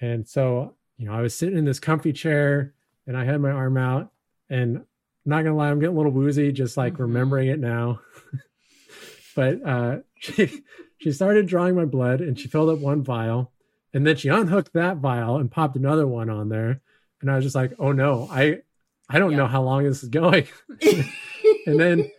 and 0.00 0.26
so 0.28 0.74
you 0.96 1.06
know 1.06 1.12
I 1.14 1.20
was 1.22 1.34
sitting 1.34 1.58
in 1.58 1.64
this 1.64 1.80
comfy 1.80 2.12
chair 2.12 2.74
and 3.06 3.16
I 3.16 3.24
had 3.24 3.40
my 3.40 3.50
arm 3.50 3.76
out, 3.76 4.12
and 4.48 4.76
I'm 4.78 4.84
not 5.24 5.42
gonna 5.44 5.56
lie, 5.56 5.70
I'm 5.70 5.80
getting 5.80 5.94
a 5.94 5.98
little 5.98 6.12
woozy 6.12 6.52
just 6.52 6.76
like 6.76 6.94
Mhm. 6.94 6.98
remembering 7.00 7.48
it 7.48 7.58
now. 7.58 8.00
but 9.36 9.64
uh, 9.66 9.98
she 10.20 10.62
she 10.98 11.12
started 11.12 11.46
drawing 11.46 11.74
my 11.74 11.84
blood 11.84 12.20
and 12.20 12.38
she 12.38 12.48
filled 12.48 12.68
up 12.70 12.78
one 12.78 13.02
vial, 13.02 13.52
and 13.94 14.06
then 14.06 14.16
she 14.16 14.28
unhooked 14.28 14.72
that 14.74 14.98
vial 14.98 15.36
and 15.36 15.50
popped 15.50 15.76
another 15.76 16.06
one 16.06 16.30
on 16.30 16.48
there, 16.48 16.80
and 17.20 17.30
I 17.30 17.36
was 17.36 17.44
just 17.44 17.56
like, 17.56 17.72
oh 17.78 17.92
no, 17.92 18.28
I 18.30 18.60
I 19.08 19.18
don't 19.18 19.32
Yeah. 19.32 19.38
know 19.38 19.46
how 19.46 19.62
long 19.62 19.84
this 19.84 20.02
is 20.02 20.08
going. 20.08 20.46
and 21.66 21.80
then 21.80 22.10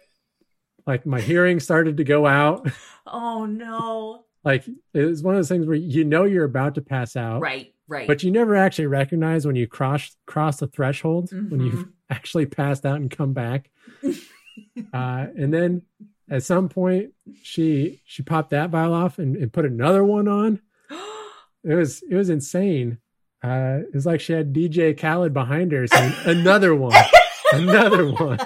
like 0.88 1.06
my 1.06 1.22
hearing 1.22 1.60
started 1.60 1.98
to 1.98 2.04
go 2.04 2.26
out. 2.26 2.68
oh 3.08 3.46
no. 3.46 4.26
Like 4.44 4.66
it 4.94 5.06
was 5.06 5.22
one 5.24 5.36
of 5.36 5.40
those 5.40 5.50
things 5.50 5.68
where 5.68 5.76
you 5.76 6.04
know 6.04 6.24
you're 6.26 6.46
about 6.46 6.76
to 6.76 6.82
pass 6.82 7.16
out, 7.16 7.42
Right, 7.42 7.74
right. 7.88 8.08
but 8.08 8.24
you 8.24 8.32
never 8.32 8.56
actually 8.56 8.88
recognize 8.88 9.46
when 9.46 9.56
you 9.56 9.68
cross 9.68 10.16
cross 10.26 10.58
the 10.58 10.68
threshold 10.68 11.30
when 11.32 11.60
you've 11.62 11.74
Mhm. 11.86 11.92
actually 12.10 12.46
passed 12.48 12.86
out 12.86 12.96
and 12.98 13.10
come 13.12 13.34
back. 13.34 13.70
uh, 14.94 15.28
and 15.38 15.54
then 15.54 15.84
at 16.30 16.44
some 16.44 16.70
point 16.70 17.12
she 17.44 18.02
she 18.06 18.24
popped 18.24 18.50
that 18.52 18.70
vial 18.72 18.94
off 18.94 19.20
and, 19.20 19.36
and 19.36 19.54
put 19.54 19.66
another 19.66 20.04
one 20.04 20.28
on. 20.28 20.60
It 21.64 21.76
was 21.76 22.02
it 22.10 22.16
was 22.16 22.32
insane. 22.32 22.98
Uh, 23.44 23.82
it 23.88 23.94
was 23.94 24.08
like 24.08 24.20
she 24.20 24.34
had 24.34 24.52
DJ 24.54 24.98
Khaled 25.00 25.32
behind 25.32 25.72
her 25.72 25.86
saying 25.86 26.14
another 26.26 26.74
one, 26.74 26.98
another 27.54 28.12
one. 28.12 28.40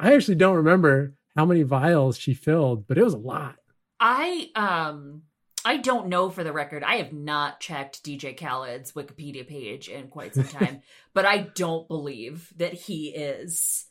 I 0.00 0.14
actually 0.14 0.34
don't 0.34 0.56
remember 0.56 1.14
how 1.36 1.46
many 1.46 1.62
vials 1.62 2.16
she 2.18 2.34
filled, 2.34 2.86
but 2.88 2.98
it 2.98 3.04
was 3.04 3.14
a 3.14 3.18
lot. 3.18 3.54
I 4.02 4.50
um 4.56 5.22
I 5.64 5.76
don't 5.76 6.08
know 6.08 6.28
for 6.28 6.42
the 6.42 6.52
record. 6.52 6.82
I 6.82 6.96
have 6.96 7.12
not 7.12 7.60
checked 7.60 8.02
DJ 8.02 8.36
Khaled's 8.36 8.92
Wikipedia 8.92 9.46
page 9.46 9.88
in 9.88 10.08
quite 10.08 10.34
some 10.34 10.48
time, 10.48 10.82
but 11.14 11.24
I 11.24 11.38
don't 11.38 11.86
believe 11.86 12.52
that 12.56 12.74
he 12.74 13.10
is 13.10 13.86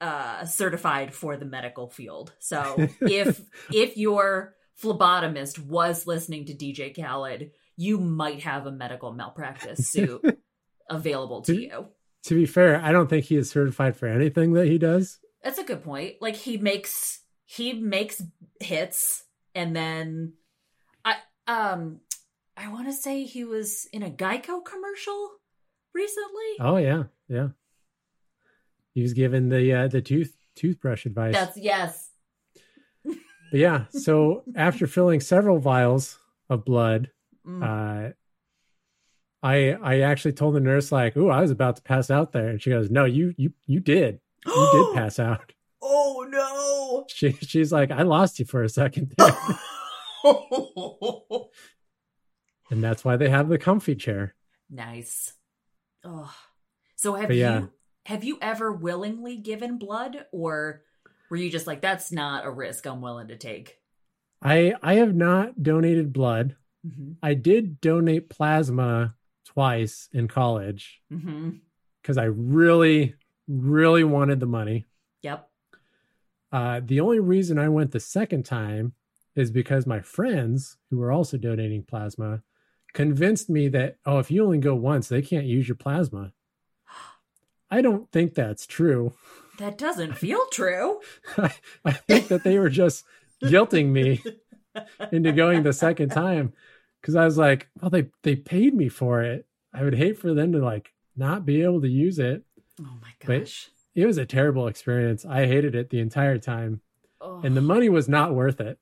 uh 0.00 0.44
certified 0.44 1.14
for 1.14 1.36
the 1.36 1.44
medical 1.44 1.88
field. 1.88 2.32
So 2.40 2.88
if 3.00 3.40
if 3.72 3.96
your 3.96 4.56
phlebotomist 4.82 5.60
was 5.60 6.08
listening 6.08 6.46
to 6.46 6.54
DJ 6.54 6.92
Khaled, 6.92 7.52
you 7.76 8.00
might 8.00 8.42
have 8.42 8.66
a 8.66 8.72
medical 8.72 9.12
malpractice 9.12 9.88
suit 9.92 10.40
available 10.90 11.42
to 11.42 11.54
you. 11.54 11.86
To 12.24 12.34
be 12.34 12.46
fair, 12.46 12.80
I 12.82 12.90
don't 12.90 13.08
think 13.08 13.26
he 13.26 13.36
is 13.36 13.48
certified 13.48 13.96
for 13.96 14.08
anything 14.08 14.54
that 14.54 14.66
he 14.66 14.78
does. 14.78 15.20
That's 15.44 15.58
a 15.58 15.64
good 15.64 15.84
point. 15.84 16.16
Like 16.20 16.34
he 16.34 16.56
makes 16.56 17.20
he 17.44 17.74
makes 17.74 18.20
hits 18.58 19.22
and 19.54 19.74
then 19.76 20.34
I 21.04 21.16
um 21.46 22.00
I 22.56 22.68
want 22.70 22.86
to 22.86 22.92
say 22.92 23.24
he 23.24 23.44
was 23.44 23.86
in 23.92 24.02
a 24.02 24.10
Geico 24.10 24.64
commercial 24.64 25.30
recently. 25.94 26.50
Oh 26.60 26.76
yeah, 26.76 27.04
yeah. 27.28 27.48
He 28.94 29.02
was 29.02 29.12
given 29.14 29.48
the 29.48 29.72
uh, 29.72 29.88
the 29.88 30.02
tooth 30.02 30.36
toothbrush 30.54 31.06
advice. 31.06 31.34
That's 31.34 31.56
yes. 31.56 32.10
But 33.04 33.60
yeah, 33.60 33.84
so 33.90 34.44
after 34.56 34.86
filling 34.86 35.20
several 35.20 35.58
vials 35.58 36.18
of 36.48 36.64
blood, 36.64 37.10
Mm. 37.46 37.60
uh, 37.60 38.12
I 39.42 39.72
I 39.72 40.00
actually 40.02 40.34
told 40.34 40.54
the 40.54 40.60
nurse 40.60 40.92
like, 40.92 41.16
"Ooh, 41.16 41.28
I 41.28 41.40
was 41.40 41.50
about 41.50 41.74
to 41.76 41.82
pass 41.82 42.08
out 42.08 42.30
there," 42.32 42.48
and 42.48 42.62
she 42.62 42.70
goes, 42.70 42.88
"No, 42.88 43.04
you 43.04 43.34
you 43.36 43.52
you 43.66 43.80
did, 43.80 44.20
you 44.46 44.68
did 44.72 44.94
pass 44.94 45.18
out." 45.18 45.52
Oh 45.82 46.24
no. 46.30 46.41
She 47.08 47.32
she's 47.32 47.72
like, 47.72 47.90
"I 47.90 48.02
lost 48.02 48.38
you 48.38 48.44
for 48.44 48.62
a 48.62 48.68
second 48.68 49.14
there," 49.16 49.34
and 52.70 52.82
that's 52.82 53.04
why 53.04 53.16
they 53.16 53.28
have 53.28 53.48
the 53.48 53.58
comfy 53.58 53.94
chair. 53.94 54.34
nice. 54.70 55.32
Oh. 56.04 56.32
So 56.96 57.14
have 57.14 57.30
yeah. 57.32 57.60
you 57.60 57.70
have 58.06 58.24
you 58.24 58.38
ever 58.40 58.72
willingly 58.72 59.36
given 59.36 59.78
blood 59.78 60.26
or 60.32 60.82
were 61.30 61.36
you 61.36 61.50
just 61.50 61.66
like 61.66 61.80
that's 61.80 62.10
not 62.12 62.44
a 62.44 62.50
risk 62.50 62.86
I'm 62.86 63.00
willing 63.00 63.28
to 63.28 63.36
take? 63.36 63.78
I 64.42 64.74
I 64.82 64.94
have 64.94 65.14
not 65.14 65.62
donated 65.62 66.12
blood. 66.12 66.56
Mhm. 66.86 67.16
I 67.22 67.34
did 67.34 67.80
donate 67.80 68.28
plasma 68.28 69.14
twice 69.44 70.08
in 70.12 70.26
college 70.28 71.00
because 72.02 72.18
I 72.18 72.24
really 72.24 73.14
really 73.48 74.04
wanted 74.04 74.40
the 74.40 74.46
money. 74.46 74.86
Yep. 75.22 75.48
Uh, 76.52 76.80
the 76.84 77.00
only 77.00 77.18
reason 77.18 77.58
I 77.58 77.68
went 77.68 77.92
the 77.92 78.00
second 78.00 78.44
time 78.44 78.92
is 79.34 79.50
because 79.50 79.86
my 79.86 80.00
friends 80.00 80.76
who 80.90 80.98
were 80.98 81.10
also 81.10 81.38
donating 81.38 81.82
plasma 81.82 82.42
convinced 82.92 83.48
me 83.48 83.68
that, 83.68 83.96
oh, 84.04 84.18
if 84.18 84.30
you 84.30 84.44
only 84.44 84.58
go 84.58 84.74
once, 84.74 85.08
they 85.08 85.22
can't 85.22 85.46
use 85.46 85.66
your 85.66 85.76
plasma. 85.76 86.32
I 87.70 87.80
don't 87.80 88.10
think 88.12 88.34
that's 88.34 88.66
true. 88.66 89.14
That 89.58 89.78
doesn't 89.78 90.18
feel 90.18 90.44
true. 90.52 91.00
I, 91.38 91.54
I 91.86 91.92
think 91.92 92.28
that 92.28 92.44
they 92.44 92.58
were 92.58 92.68
just 92.68 93.04
guilting 93.42 93.88
me 93.88 94.22
into 95.10 95.32
going 95.32 95.62
the 95.62 95.72
second 95.72 96.10
time 96.10 96.52
because 97.00 97.16
I 97.16 97.24
was 97.24 97.38
like, 97.38 97.68
well, 97.80 97.90
they, 97.90 98.08
they 98.22 98.36
paid 98.36 98.74
me 98.74 98.90
for 98.90 99.22
it. 99.22 99.46
I 99.72 99.84
would 99.84 99.94
hate 99.94 100.18
for 100.18 100.34
them 100.34 100.52
to 100.52 100.58
like 100.58 100.92
not 101.16 101.46
be 101.46 101.62
able 101.62 101.80
to 101.80 101.88
use 101.88 102.18
it. 102.18 102.44
Oh 102.78 102.84
my 103.00 103.08
But- 103.24 103.40
gosh. 103.40 103.68
It 103.94 104.06
was 104.06 104.18
a 104.18 104.24
terrible 104.26 104.68
experience. 104.68 105.24
I 105.24 105.46
hated 105.46 105.74
it 105.74 105.90
the 105.90 106.00
entire 106.00 106.38
time, 106.38 106.80
Oh. 107.20 107.40
and 107.44 107.56
the 107.56 107.60
money 107.60 107.88
was 107.88 108.08
not 108.08 108.34
worth 108.34 108.60
it. 108.60 108.78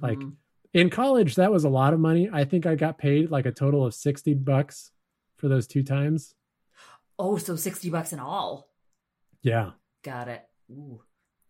like, 0.00 0.18
Mhm. 0.18 0.36
in 0.72 0.88
college 0.90 1.34
that 1.36 1.52
was 1.52 1.62
a 1.64 1.68
lot 1.68 1.92
of 1.92 2.00
money 2.00 2.28
i 2.32 2.42
think 2.42 2.64
i 2.64 2.74
got 2.74 2.96
paid 2.96 3.30
like 3.30 3.44
a 3.46 3.52
total 3.52 3.84
of 3.84 3.92
60 3.92 4.32
bucks 4.34 4.90
for 5.36 5.46
those 5.46 5.66
two 5.66 5.82
times 5.82 6.34
oh, 7.18 7.36
so 7.36 7.54
sixty 7.54 7.90
bucks 7.90 8.12
in 8.14 8.18
all. 8.18 8.70
yeah 9.42 9.72
Got 10.02 10.28
it. 10.28 10.42
Ooh. 10.70 11.02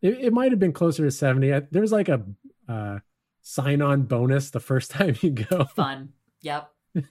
it, 0.02 0.14
it 0.21 0.33
might 0.33 0.50
have 0.50 0.59
been 0.59 0.73
closer 0.73 1.04
to 1.04 1.11
70 1.12 1.54
I, 1.54 1.61
there's 1.71 1.92
like 1.92 2.09
a 2.09 2.26
uh, 2.68 2.99
sign-on 3.40 4.02
bonus 4.02 4.50
the 4.50 4.59
first 4.61 4.90
time 4.99 5.14
you 5.23 5.30
go 5.30 5.64
Fun. 5.64 6.12
yep. 6.42 6.71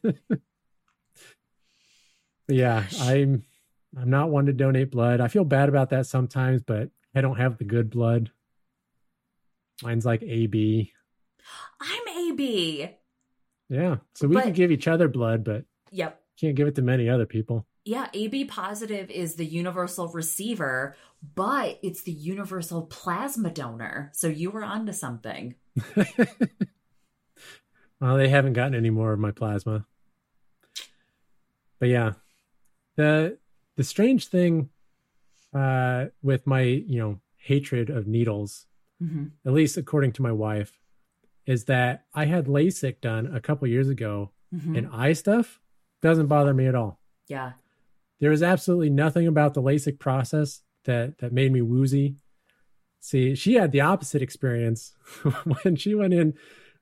Yeah 2.50 2.83
i'm 3.00 3.43
i'm 4.00 4.09
not 4.09 4.29
one 4.29 4.45
to 4.45 4.53
donate 4.53 4.91
blood 4.91 5.21
i 5.21 5.27
feel 5.27 5.43
bad 5.45 5.69
about 5.69 5.89
that 5.89 6.05
sometimes 6.05 6.62
but 6.62 6.89
i 7.15 7.21
don't 7.21 7.38
have 7.38 7.57
the 7.57 7.63
good 7.63 7.89
blood 7.89 8.31
mine's 9.81 10.05
like 10.05 10.21
ab 10.23 10.89
I'm 11.81 12.31
AB. 12.31 12.89
yeah 13.69 13.97
so 14.15 14.27
we 14.27 14.39
can 14.41 14.53
give 14.53 14.71
each 14.71 14.88
other 14.88 15.07
blood 15.07 15.43
but 15.43 15.65
Yep. 15.91 16.21
can't 16.39 16.55
give 16.55 16.67
it 16.67 16.75
to 16.75 16.81
many 16.81 17.09
other 17.09 17.25
people 17.25 17.65
Yeah, 17.85 18.07
AB 18.13 18.45
positive 18.45 19.12
is 19.12 19.35
the 19.35 19.45
universal 19.45 20.07
receiver, 20.07 20.95
but 21.35 21.79
it's 21.83 22.03
the 22.03 22.13
universal 22.13 22.83
plasma 22.83 23.50
donor. 23.51 24.09
So 24.13 24.27
you 24.27 24.50
were 24.51 24.63
onto 24.63 24.93
something. 24.93 25.55
well, 28.00 28.15
they 28.17 28.29
haven't 28.29 28.53
gotten 28.53 28.73
any 28.75 28.89
more 28.89 29.12
of 29.13 29.19
my 29.19 29.31
plasma. 29.31 29.85
But 31.79 31.89
yeah, 31.89 32.13
the 32.95 33.38
the 33.75 33.83
strange 33.83 34.27
thing 34.27 34.69
uh, 35.53 36.05
with 36.21 36.45
my 36.47 36.61
you 36.61 36.99
know 36.99 37.19
hatred 37.37 37.89
of 37.89 38.07
needles, 38.07 38.65
hmm 38.99 39.25
at 39.45 39.53
least 39.53 39.77
according 39.77 40.11
to 40.13 40.21
my 40.21 40.31
wife, 40.31 40.79
is 41.45 41.65
that 41.65 42.05
I 42.13 42.25
had 42.25 42.45
LASIK 42.47 43.01
done 43.01 43.35
a 43.35 43.39
couple 43.41 43.67
years 43.67 43.89
ago, 43.89 44.31
hmm 44.51 44.75
and 44.75 44.89
eye 44.91 45.13
stuff 45.13 45.59
doesn't 46.01 46.27
bother 46.27 46.53
me 46.53 46.67
at 46.67 46.75
all. 46.75 46.99
Yeah. 47.27 47.53
There 48.19 48.29
was 48.31 48.43
absolutely 48.43 48.89
nothing 48.89 49.27
about 49.27 49.53
the 49.53 49.61
LASIK 49.61 49.99
process 49.99 50.61
that 50.85 51.17
that 51.19 51.33
made 51.33 51.51
me 51.51 51.61
woozy. 51.61 52.15
See, 52.99 53.35
she 53.35 53.55
had 53.55 53.71
the 53.73 53.81
opposite 53.81 54.21
experience 54.21 54.93
when 55.63 55.75
she 55.75 55.93
went 55.93 56.13
in 56.13 56.33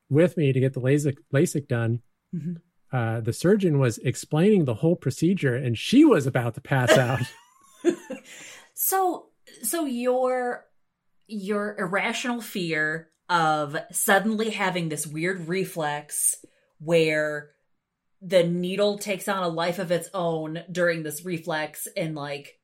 with 0.09 0.37
me 0.37 0.53
to 0.53 0.59
get 0.59 0.73
the 0.73 0.81
LASIK 0.81 1.17
LASIK 1.33 1.67
done. 1.67 2.01
Mhm. 2.35 2.61
Uh, 2.91 3.21
the 3.21 3.33
surgeon 3.33 3.79
was 3.79 3.97
explaining 3.99 4.65
the 4.65 4.75
whole 4.75 4.95
procedure, 4.95 5.55
and 5.55 5.77
she 5.77 6.03
was 6.03 6.27
about 6.27 6.55
to 6.55 6.61
pass 6.61 6.97
out. 6.97 7.21
So 8.83 9.27
so 9.61 9.85
your 9.85 10.65
your 11.27 11.77
irrational 11.77 12.41
fear 12.41 13.09
of 13.29 13.77
suddenly 13.91 14.49
having 14.49 14.89
this 14.89 15.05
weird 15.05 15.47
reflex 15.47 16.43
where 16.79 17.51
the 18.23 18.43
needle 18.43 18.97
takes 18.97 19.27
on 19.27 19.43
a 19.43 19.47
life 19.47 19.77
of 19.77 19.91
its 19.91 20.09
own 20.15 20.63
during 20.71 21.03
this 21.03 21.23
reflex 21.23 21.87
and 21.95 22.15
like 22.15 22.59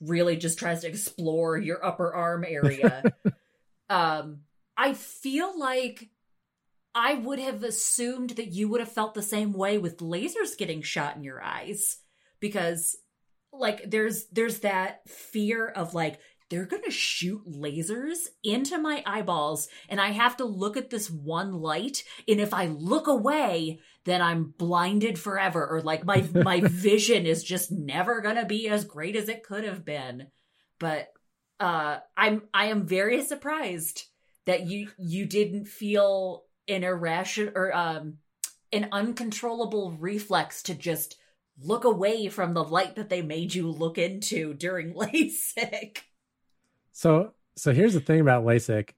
really 0.00 0.36
just 0.36 0.58
tries 0.58 0.80
to 0.80 0.88
explore 0.88 1.56
your 1.56 1.84
upper 1.84 2.12
arm 2.12 2.44
area. 2.44 3.04
um 3.88 4.40
I 4.76 4.94
feel 4.94 5.56
like 5.56 6.10
I 6.94 7.14
would 7.14 7.38
have 7.38 7.62
assumed 7.64 8.30
that 8.30 8.52
you 8.52 8.68
would 8.68 8.80
have 8.80 8.92
felt 8.92 9.14
the 9.14 9.22
same 9.22 9.52
way 9.52 9.78
with 9.78 9.98
lasers 9.98 10.56
getting 10.58 10.82
shot 10.82 11.16
in 11.16 11.24
your 11.24 11.42
eyes. 11.42 11.98
Because 12.40 12.96
like 13.52 13.90
there's 13.90 14.26
there's 14.32 14.60
that 14.60 15.08
fear 15.08 15.68
of 15.68 15.94
like 15.94 16.18
they're 16.50 16.66
going 16.66 16.82
to 16.82 16.90
shoot 16.90 17.42
lasers 17.48 18.18
into 18.44 18.78
my 18.78 19.02
eyeballs 19.06 19.68
and 19.88 19.98
I 19.98 20.08
have 20.08 20.36
to 20.36 20.44
look 20.44 20.76
at 20.76 20.90
this 20.90 21.10
one 21.10 21.54
light. 21.54 22.04
And 22.28 22.40
if 22.40 22.52
I 22.52 22.66
look 22.66 23.06
away 23.06 23.80
then 24.04 24.20
I'm 24.20 24.52
blinded 24.58 25.18
forever 25.18 25.66
or 25.66 25.80
like 25.80 26.04
my 26.04 26.26
my 26.34 26.60
vision 26.64 27.24
is 27.24 27.44
just 27.44 27.70
never 27.70 28.20
going 28.20 28.36
to 28.36 28.44
be 28.44 28.68
as 28.68 28.84
great 28.84 29.16
as 29.16 29.28
it 29.28 29.44
could 29.44 29.64
have 29.64 29.84
been. 29.84 30.26
But 30.78 31.08
uh 31.60 31.98
I'm 32.16 32.42
I 32.52 32.66
am 32.66 32.86
very 32.86 33.22
surprised 33.22 34.04
that 34.46 34.66
you 34.66 34.88
you 34.98 35.26
didn't 35.26 35.66
feel 35.66 36.44
an 36.68 36.84
irrational 36.84 37.52
or 37.54 37.74
um 37.74 38.18
an 38.72 38.88
uncontrollable 38.92 39.92
reflex 39.92 40.62
to 40.62 40.74
just 40.74 41.16
look 41.60 41.84
away 41.84 42.28
from 42.28 42.54
the 42.54 42.64
light 42.64 42.96
that 42.96 43.10
they 43.10 43.20
made 43.20 43.54
you 43.54 43.68
look 43.68 43.98
into 43.98 44.54
during 44.54 44.94
LASIK. 44.94 45.98
So 46.92 47.32
so 47.56 47.72
here's 47.72 47.94
the 47.94 48.00
thing 48.00 48.20
about 48.20 48.44
LASIK. 48.44 48.90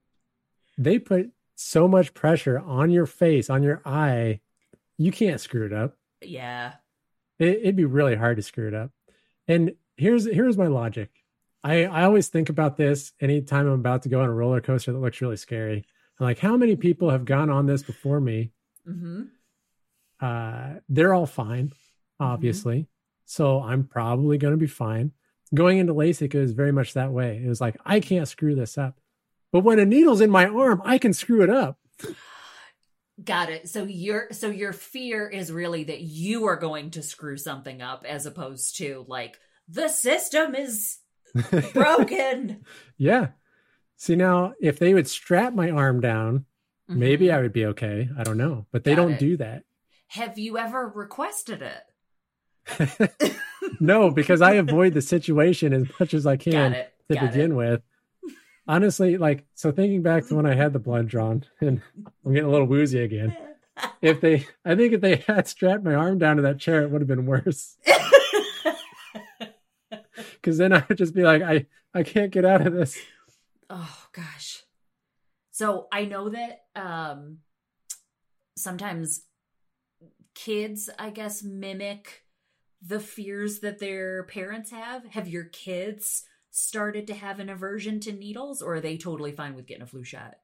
They 0.78 0.98
put 0.98 1.30
so 1.56 1.86
much 1.86 2.14
pressure 2.14 2.58
on 2.58 2.90
your 2.90 3.06
face, 3.06 3.48
on 3.48 3.62
your 3.62 3.80
eye, 3.84 4.40
you 4.96 5.12
can't 5.12 5.40
screw 5.40 5.66
it 5.66 5.72
up. 5.72 5.96
Yeah. 6.22 6.74
It, 7.38 7.60
it'd 7.62 7.76
be 7.76 7.84
really 7.84 8.16
hard 8.16 8.36
to 8.36 8.42
screw 8.42 8.68
it 8.68 8.74
up. 8.74 8.90
And 9.48 9.74
here's 9.96 10.24
here's 10.24 10.56
my 10.56 10.68
logic. 10.68 11.10
I, 11.62 11.84
I 11.84 12.04
always 12.04 12.28
think 12.28 12.50
about 12.50 12.76
this 12.76 13.12
anytime 13.20 13.66
I'm 13.66 13.80
about 13.80 14.02
to 14.02 14.08
go 14.08 14.20
on 14.20 14.28
a 14.28 14.32
roller 14.32 14.60
coaster 14.60 14.92
that 14.92 14.98
looks 14.98 15.20
really 15.20 15.36
scary. 15.36 15.86
Like, 16.20 16.38
how 16.38 16.56
many 16.56 16.76
people 16.76 17.10
have 17.10 17.24
gone 17.24 17.50
on 17.50 17.66
this 17.66 17.82
before 17.82 18.20
me? 18.20 18.52
Mm-hmm. 18.88 19.22
Uh, 20.20 20.78
they're 20.88 21.14
all 21.14 21.26
fine, 21.26 21.72
obviously. 22.20 22.76
Mm-hmm. 22.76 22.88
So 23.26 23.60
I'm 23.62 23.84
probably 23.84 24.38
going 24.38 24.52
to 24.52 24.58
be 24.58 24.66
fine. 24.66 25.12
Going 25.54 25.78
into 25.78 25.94
LASIK, 25.94 26.34
it 26.34 26.40
was 26.40 26.52
very 26.52 26.72
much 26.72 26.94
that 26.94 27.12
way. 27.12 27.40
It 27.44 27.48
was 27.48 27.60
like, 27.60 27.76
I 27.84 28.00
can't 28.00 28.28
screw 28.28 28.54
this 28.54 28.78
up. 28.78 28.98
But 29.52 29.60
when 29.60 29.78
a 29.78 29.84
needle's 29.84 30.20
in 30.20 30.30
my 30.30 30.46
arm, 30.46 30.82
I 30.84 30.98
can 30.98 31.12
screw 31.12 31.42
it 31.42 31.50
up. 31.50 31.78
Got 33.24 33.50
it. 33.50 33.68
So 33.68 33.84
your 33.84 34.26
so 34.32 34.50
your 34.50 34.72
fear 34.72 35.28
is 35.28 35.52
really 35.52 35.84
that 35.84 36.00
you 36.00 36.46
are 36.46 36.56
going 36.56 36.90
to 36.92 37.02
screw 37.04 37.36
something 37.36 37.80
up 37.80 38.04
as 38.04 38.26
opposed 38.26 38.78
to 38.78 39.04
like 39.06 39.38
the 39.68 39.86
system 39.86 40.56
is 40.56 40.98
broken. 41.72 42.64
yeah. 42.98 43.28
See 44.04 44.16
now, 44.16 44.52
if 44.60 44.78
they 44.78 44.92
would 44.92 45.08
strap 45.08 45.54
my 45.54 45.70
arm 45.70 46.02
down, 46.02 46.44
mm-hmm. 46.90 46.98
maybe 46.98 47.32
I 47.32 47.40
would 47.40 47.54
be 47.54 47.64
okay. 47.64 48.10
I 48.18 48.22
don't 48.22 48.36
know, 48.36 48.66
but 48.70 48.84
they 48.84 48.94
Got 48.94 49.00
don't 49.00 49.12
it. 49.12 49.18
do 49.18 49.38
that. 49.38 49.64
Have 50.08 50.38
you 50.38 50.58
ever 50.58 50.92
requested 50.94 51.62
it? 52.68 53.40
no, 53.80 54.10
because 54.14 54.42
I 54.42 54.56
avoid 54.56 54.92
the 54.92 55.00
situation 55.00 55.72
as 55.72 55.86
much 55.98 56.12
as 56.12 56.26
I 56.26 56.36
can 56.36 56.72
to 56.72 57.14
Got 57.14 57.30
begin 57.32 57.52
it. 57.52 57.54
with. 57.54 57.82
Honestly, 58.68 59.16
like 59.16 59.46
so 59.54 59.72
thinking 59.72 60.02
back 60.02 60.26
to 60.26 60.34
when 60.34 60.44
I 60.44 60.54
had 60.54 60.74
the 60.74 60.78
blood 60.78 61.08
drawn 61.08 61.46
and 61.62 61.80
I'm 62.26 62.34
getting 62.34 62.46
a 62.46 62.52
little 62.52 62.66
woozy 62.66 63.00
again. 63.00 63.34
If 64.02 64.20
they 64.20 64.46
I 64.66 64.74
think 64.74 64.92
if 64.92 65.00
they 65.00 65.24
had 65.26 65.48
strapped 65.48 65.82
my 65.82 65.94
arm 65.94 66.18
down 66.18 66.36
to 66.36 66.42
that 66.42 66.58
chair, 66.58 66.82
it 66.82 66.90
would 66.90 67.00
have 67.00 67.08
been 67.08 67.24
worse. 67.24 67.78
Cause 70.42 70.58
then 70.58 70.74
I 70.74 70.84
would 70.90 70.98
just 70.98 71.14
be 71.14 71.22
like, 71.22 71.40
I 71.40 71.64
I 71.94 72.02
can't 72.02 72.32
get 72.32 72.44
out 72.44 72.66
of 72.66 72.74
this 72.74 72.98
oh 73.70 74.03
gosh. 74.14 74.62
So 75.50 75.88
I 75.92 76.04
know 76.04 76.28
that 76.30 76.60
um 76.74 77.38
sometimes 78.56 79.22
kids, 80.34 80.90
I 80.98 81.10
guess, 81.10 81.42
mimic 81.42 82.22
the 82.86 83.00
fears 83.00 83.60
that 83.60 83.78
their 83.78 84.24
parents 84.24 84.70
have. 84.70 85.06
Have 85.06 85.28
your 85.28 85.44
kids 85.44 86.24
started 86.50 87.06
to 87.08 87.14
have 87.14 87.40
an 87.40 87.48
aversion 87.48 87.98
to 88.00 88.12
needles 88.12 88.62
or 88.62 88.74
are 88.74 88.80
they 88.80 88.96
totally 88.96 89.32
fine 89.32 89.54
with 89.54 89.66
getting 89.66 89.82
a 89.82 89.86
flu 89.86 90.04
shot? 90.04 90.34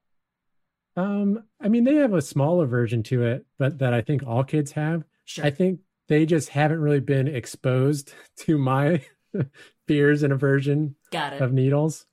Um, 0.97 1.43
I 1.61 1.69
mean, 1.69 1.83
they 1.85 1.95
have 1.95 2.13
a 2.13 2.21
small 2.21 2.61
aversion 2.61 3.03
to 3.03 3.23
it, 3.23 3.45
but 3.57 3.79
that 3.79 3.93
I 3.93 4.01
think 4.01 4.23
all 4.25 4.43
kids 4.43 4.73
have. 4.73 5.03
Sure. 5.23 5.45
I 5.45 5.49
think 5.51 5.79
they 6.09 6.25
just 6.25 6.49
haven't 6.49 6.81
really 6.81 6.99
been 6.99 7.27
exposed 7.27 8.13
to 8.39 8.57
my 8.57 9.01
fears 9.87 10.23
and 10.23 10.33
aversion 10.33 10.95
Got 11.11 11.33
it. 11.33 11.41
of 11.41 11.53
needles. 11.53 12.05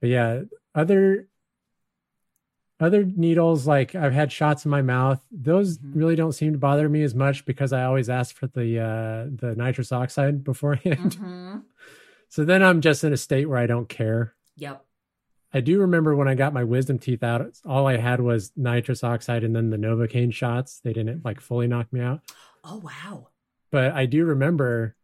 But 0.00 0.10
yeah, 0.10 0.42
other 0.74 1.28
other 2.80 3.04
needles 3.04 3.66
like 3.66 3.94
I've 3.94 4.14
had 4.14 4.32
shots 4.32 4.64
in 4.64 4.70
my 4.70 4.82
mouth. 4.82 5.22
Those 5.30 5.78
mm-hmm. 5.78 5.98
really 5.98 6.16
don't 6.16 6.32
seem 6.32 6.52
to 6.52 6.58
bother 6.58 6.88
me 6.88 7.02
as 7.02 7.14
much 7.14 7.44
because 7.44 7.72
I 7.72 7.84
always 7.84 8.08
ask 8.08 8.34
for 8.34 8.46
the 8.46 8.78
uh 8.78 9.30
the 9.30 9.54
nitrous 9.56 9.92
oxide 9.92 10.42
beforehand. 10.44 11.16
Mm-hmm. 11.16 11.58
So 12.28 12.44
then 12.44 12.62
I'm 12.62 12.80
just 12.80 13.04
in 13.04 13.12
a 13.12 13.16
state 13.16 13.48
where 13.48 13.58
I 13.58 13.66
don't 13.66 13.88
care. 13.88 14.34
Yep. 14.56 14.84
I 15.52 15.60
do 15.60 15.80
remember 15.80 16.14
when 16.14 16.28
I 16.28 16.36
got 16.36 16.54
my 16.54 16.62
wisdom 16.62 16.98
teeth 16.98 17.24
out, 17.24 17.44
all 17.66 17.88
I 17.88 17.96
had 17.96 18.20
was 18.20 18.52
nitrous 18.56 19.02
oxide 19.02 19.42
and 19.42 19.54
then 19.54 19.70
the 19.70 19.76
Novocaine 19.76 20.32
shots. 20.32 20.80
They 20.82 20.92
didn't 20.92 21.24
like 21.24 21.40
fully 21.40 21.66
knock 21.66 21.92
me 21.92 22.00
out. 22.00 22.20
Oh 22.64 22.76
wow. 22.76 23.28
But 23.70 23.92
I 23.92 24.06
do 24.06 24.24
remember 24.24 24.96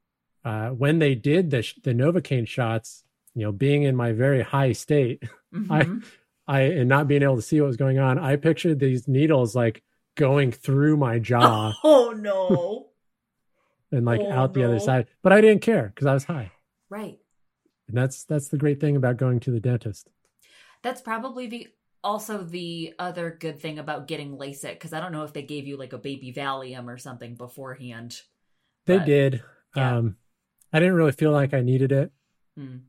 uh, 0.44 0.68
when 0.70 1.00
they 1.00 1.14
did 1.16 1.50
the 1.50 1.62
sh- 1.62 1.78
the 1.82 1.92
Novocaine 1.92 2.46
shots, 2.46 3.02
you 3.36 3.42
know, 3.42 3.52
being 3.52 3.82
in 3.82 3.94
my 3.94 4.12
very 4.12 4.42
high 4.42 4.72
state, 4.72 5.22
mm-hmm. 5.54 5.70
I, 6.48 6.58
I, 6.58 6.60
and 6.62 6.88
not 6.88 7.06
being 7.06 7.22
able 7.22 7.36
to 7.36 7.42
see 7.42 7.60
what 7.60 7.66
was 7.66 7.76
going 7.76 7.98
on, 7.98 8.18
I 8.18 8.36
pictured 8.36 8.80
these 8.80 9.06
needles 9.06 9.54
like 9.54 9.82
going 10.16 10.50
through 10.50 10.96
my 10.96 11.18
jaw. 11.18 11.74
Oh 11.84 12.14
no. 12.16 12.88
and 13.92 14.06
like 14.06 14.20
oh, 14.20 14.32
out 14.32 14.54
the 14.54 14.60
no. 14.60 14.68
other 14.68 14.80
side. 14.80 15.06
But 15.22 15.32
I 15.32 15.42
didn't 15.42 15.60
care 15.60 15.92
because 15.94 16.06
I 16.06 16.14
was 16.14 16.24
high. 16.24 16.50
Right. 16.88 17.18
And 17.88 17.96
that's 17.96 18.24
that's 18.24 18.48
the 18.48 18.56
great 18.56 18.80
thing 18.80 18.96
about 18.96 19.18
going 19.18 19.38
to 19.40 19.50
the 19.50 19.60
dentist. 19.60 20.08
That's 20.82 21.02
probably 21.02 21.46
the 21.46 21.68
also 22.02 22.42
the 22.42 22.94
other 22.98 23.36
good 23.38 23.60
thing 23.60 23.78
about 23.78 24.08
getting 24.08 24.38
LASIK 24.38 24.72
because 24.72 24.94
I 24.94 25.00
don't 25.00 25.12
know 25.12 25.24
if 25.24 25.34
they 25.34 25.42
gave 25.42 25.66
you 25.66 25.76
like 25.76 25.92
a 25.92 25.98
baby 25.98 26.32
Valium 26.32 26.86
or 26.86 26.96
something 26.96 27.34
beforehand. 27.34 28.20
They 28.86 28.98
but, 28.98 29.06
did. 29.06 29.42
Yeah. 29.76 29.98
Um, 29.98 30.16
I 30.72 30.78
didn't 30.78 30.94
really 30.94 31.12
feel 31.12 31.32
like 31.32 31.52
I 31.52 31.60
needed 31.60 31.92
it. 31.92 32.12
Mm. 32.58 32.80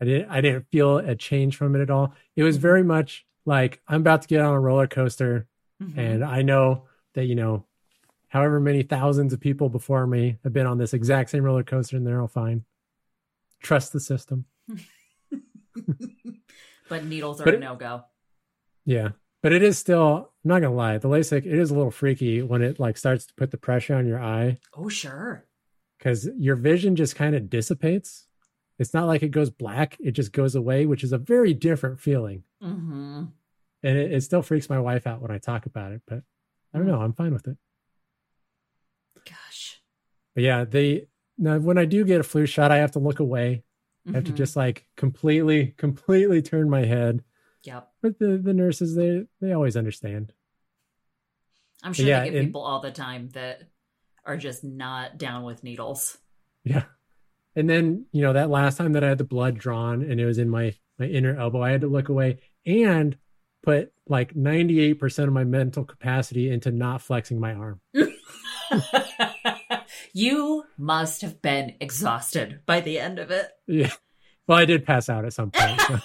I 0.00 0.04
didn't 0.04 0.30
I 0.30 0.40
didn't 0.40 0.66
feel 0.70 0.98
a 0.98 1.14
change 1.14 1.56
from 1.56 1.74
it 1.76 1.80
at 1.80 1.90
all. 1.90 2.14
It 2.36 2.42
was 2.42 2.56
mm-hmm. 2.56 2.62
very 2.62 2.82
much 2.82 3.26
like 3.46 3.80
I'm 3.86 4.00
about 4.00 4.22
to 4.22 4.28
get 4.28 4.40
on 4.40 4.54
a 4.54 4.60
roller 4.60 4.86
coaster 4.86 5.46
mm-hmm. 5.82 5.98
and 5.98 6.24
I 6.24 6.42
know 6.42 6.84
that 7.14 7.26
you 7.26 7.34
know 7.34 7.64
however 8.28 8.60
many 8.60 8.82
thousands 8.82 9.32
of 9.32 9.40
people 9.40 9.68
before 9.68 10.06
me 10.06 10.38
have 10.42 10.52
been 10.52 10.66
on 10.66 10.78
this 10.78 10.94
exact 10.94 11.30
same 11.30 11.44
roller 11.44 11.62
coaster 11.62 11.96
and 11.96 12.06
they're 12.06 12.20
all 12.20 12.28
fine. 12.28 12.64
Trust 13.62 13.92
the 13.92 14.00
system. 14.00 14.46
but 16.88 17.04
needles 17.04 17.40
are 17.40 17.44
but 17.44 17.54
a 17.54 17.58
no 17.58 17.76
go. 17.76 18.04
Yeah. 18.84 19.10
But 19.42 19.52
it 19.52 19.62
is 19.62 19.78
still 19.78 20.32
I'm 20.44 20.48
not 20.48 20.60
gonna 20.60 20.74
lie, 20.74 20.98
the 20.98 21.08
LASIK 21.08 21.46
it 21.46 21.46
is 21.46 21.70
a 21.70 21.74
little 21.74 21.90
freaky 21.90 22.42
when 22.42 22.62
it 22.62 22.80
like 22.80 22.96
starts 22.96 23.26
to 23.26 23.34
put 23.34 23.50
the 23.52 23.56
pressure 23.56 23.94
on 23.94 24.06
your 24.06 24.20
eye. 24.20 24.58
Oh 24.76 24.88
sure. 24.88 25.44
Because 25.98 26.28
your 26.36 26.56
vision 26.56 26.96
just 26.96 27.14
kind 27.16 27.34
of 27.34 27.48
dissipates 27.48 28.23
it's 28.78 28.94
not 28.94 29.06
like 29.06 29.22
it 29.22 29.30
goes 29.30 29.50
black, 29.50 29.96
it 30.00 30.12
just 30.12 30.32
goes 30.32 30.54
away, 30.54 30.86
which 30.86 31.04
is 31.04 31.12
a 31.12 31.18
very 31.18 31.54
different 31.54 32.00
feeling. 32.00 32.42
Mm-hmm. 32.62 33.24
And 33.82 33.98
it, 33.98 34.12
it, 34.12 34.22
still 34.22 34.42
freaks 34.42 34.68
my 34.68 34.80
wife 34.80 35.06
out 35.06 35.20
when 35.20 35.30
I 35.30 35.38
talk 35.38 35.66
about 35.66 35.92
it, 35.92 36.02
but 36.06 36.22
I 36.72 36.78
don't 36.78 36.86
know. 36.86 37.00
I'm 37.00 37.12
fine 37.12 37.32
with 37.32 37.46
it. 37.46 37.56
Gosh. 39.24 39.80
But 40.34 40.44
yeah, 40.44 40.64
they 40.64 41.06
now 41.38 41.58
when 41.58 41.78
I 41.78 41.84
do 41.84 42.04
get 42.04 42.20
a 42.20 42.24
flu 42.24 42.46
shot, 42.46 42.72
I 42.72 42.78
have 42.78 42.92
to 42.92 42.98
look 42.98 43.20
away. 43.20 43.62
Mm-hmm. 44.06 44.14
I 44.14 44.18
have 44.18 44.24
to 44.24 44.30
mm-hmm. 44.30 44.36
just 44.36 44.56
like 44.56 44.86
completely, 44.96 45.74
completely 45.76 46.42
turn 46.42 46.68
my 46.70 46.84
head. 46.84 47.22
Yep. 47.64 47.88
But 48.02 48.18
the, 48.18 48.38
the 48.38 48.54
nurses, 48.54 48.94
they 48.94 49.24
they 49.40 49.52
always 49.52 49.76
understand. 49.76 50.32
I'm 51.82 51.92
sure 51.92 52.06
yeah, 52.06 52.20
they 52.20 52.30
get 52.30 52.38
and, 52.38 52.48
people 52.48 52.62
all 52.62 52.80
the 52.80 52.90
time 52.90 53.28
that 53.34 53.62
are 54.24 54.38
just 54.38 54.64
not 54.64 55.18
down 55.18 55.44
with 55.44 55.62
needles. 55.62 56.16
Yeah. 56.64 56.84
And 57.56 57.70
then, 57.70 58.06
you 58.12 58.22
know, 58.22 58.32
that 58.32 58.50
last 58.50 58.78
time 58.78 58.92
that 58.92 59.04
I 59.04 59.08
had 59.08 59.18
the 59.18 59.24
blood 59.24 59.58
drawn 59.58 60.02
and 60.02 60.20
it 60.20 60.26
was 60.26 60.38
in 60.38 60.48
my 60.48 60.74
my 60.98 61.06
inner 61.06 61.38
elbow, 61.38 61.62
I 61.62 61.70
had 61.70 61.82
to 61.82 61.88
look 61.88 62.08
away 62.08 62.38
and 62.66 63.16
put 63.62 63.92
like 64.06 64.34
98% 64.34 65.24
of 65.24 65.32
my 65.32 65.44
mental 65.44 65.84
capacity 65.84 66.50
into 66.50 66.70
not 66.70 67.02
flexing 67.02 67.40
my 67.40 67.54
arm. 67.54 67.80
you 70.12 70.64
must 70.78 71.22
have 71.22 71.40
been 71.40 71.74
exhausted 71.80 72.60
by 72.66 72.80
the 72.80 72.98
end 72.98 73.18
of 73.18 73.30
it. 73.30 73.48
Yeah. 73.66 73.92
Well, 74.46 74.58
I 74.58 74.66
did 74.66 74.84
pass 74.84 75.08
out 75.08 75.24
at 75.24 75.32
some 75.32 75.50
point. 75.50 75.80
So. 75.80 76.00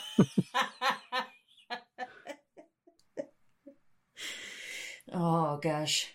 oh 5.13 5.57
gosh. 5.57 6.07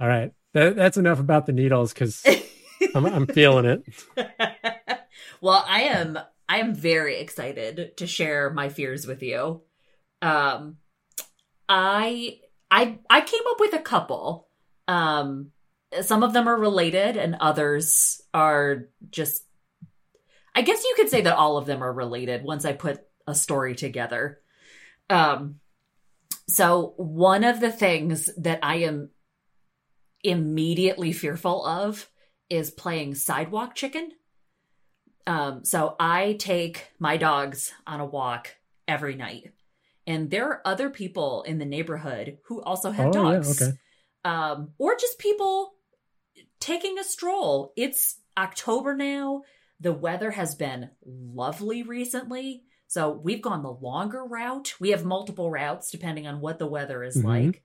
All 0.00 0.08
right, 0.08 0.32
that, 0.54 0.76
that's 0.76 0.96
enough 0.96 1.20
about 1.20 1.46
the 1.46 1.52
needles 1.52 1.92
because 1.92 2.24
I'm, 2.94 3.06
I'm 3.06 3.26
feeling 3.26 3.66
it. 3.66 3.82
well, 5.40 5.64
I 5.66 5.82
am. 5.82 6.18
I 6.48 6.58
am 6.58 6.74
very 6.74 7.18
excited 7.18 7.96
to 7.96 8.06
share 8.06 8.50
my 8.50 8.68
fears 8.68 9.06
with 9.06 9.22
you. 9.22 9.62
Um, 10.22 10.76
I 11.68 12.38
I 12.70 12.98
I 13.10 13.20
came 13.20 13.42
up 13.50 13.60
with 13.60 13.74
a 13.74 13.80
couple. 13.80 14.48
Um, 14.88 15.50
some 16.02 16.22
of 16.22 16.32
them 16.32 16.48
are 16.48 16.58
related, 16.58 17.16
and 17.16 17.36
others 17.40 18.20
are 18.32 18.88
just. 19.10 19.44
I 20.54 20.62
guess 20.62 20.82
you 20.84 20.94
could 20.96 21.10
say 21.10 21.20
that 21.22 21.36
all 21.36 21.58
of 21.58 21.66
them 21.66 21.82
are 21.82 21.92
related 21.92 22.42
once 22.42 22.64
I 22.64 22.72
put 22.72 23.00
a 23.26 23.34
story 23.34 23.74
together. 23.74 24.40
Um, 25.10 25.60
so 26.48 26.94
one 26.96 27.44
of 27.44 27.60
the 27.60 27.70
things 27.70 28.30
that 28.38 28.60
I 28.62 28.76
am 28.76 29.10
immediately 30.22 31.12
fearful 31.12 31.64
of 31.64 32.08
is 32.48 32.70
playing 32.70 33.14
sidewalk 33.14 33.74
chicken. 33.74 34.12
Um, 35.26 35.64
so 35.64 35.96
I 35.98 36.34
take 36.34 36.88
my 36.98 37.16
dogs 37.16 37.72
on 37.86 38.00
a 38.00 38.06
walk 38.06 38.54
every 38.86 39.16
night, 39.16 39.52
and 40.06 40.30
there 40.30 40.46
are 40.48 40.62
other 40.64 40.88
people 40.90 41.42
in 41.42 41.58
the 41.58 41.64
neighborhood 41.64 42.38
who 42.44 42.62
also 42.62 42.90
have 42.92 43.06
Oh, 43.06 43.30
yeah, 43.30 43.32
dogs, 43.38 43.62
okay. 43.62 43.76
um, 44.24 44.72
or 44.78 44.96
just 44.96 45.18
people 45.18 45.74
taking 46.60 46.98
a 46.98 47.04
stroll. 47.04 47.72
It's 47.76 48.20
October 48.36 48.94
now. 48.94 49.42
The 49.80 49.92
weather 49.92 50.30
has 50.30 50.54
been 50.54 50.90
lovely 51.04 51.82
recently. 51.82 52.62
So 52.86 53.10
we've 53.10 53.42
gone 53.42 53.62
the 53.62 53.72
longer 53.72 54.24
route. 54.24 54.74
We 54.80 54.90
have 54.90 55.04
multiple 55.04 55.50
routes 55.50 55.90
depending 55.90 56.26
on 56.26 56.40
what 56.40 56.58
the 56.58 56.66
weather 56.68 57.02
is 57.02 57.16
Mhm. 57.16 57.24
like. 57.24 57.62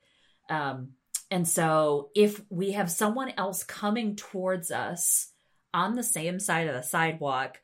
Um, 0.50 0.94
and 1.30 1.48
so 1.48 2.10
if 2.16 2.42
we 2.50 2.72
have 2.72 2.90
someone 2.92 3.30
else 3.38 3.64
coming 3.64 4.16
towards 4.16 4.72
us 4.72 5.31
on 5.74 5.96
the 5.96 6.04
same 6.04 6.40
side 6.40 6.68
of 6.68 6.76
the 6.76 6.84
sidewalk, 6.84 7.60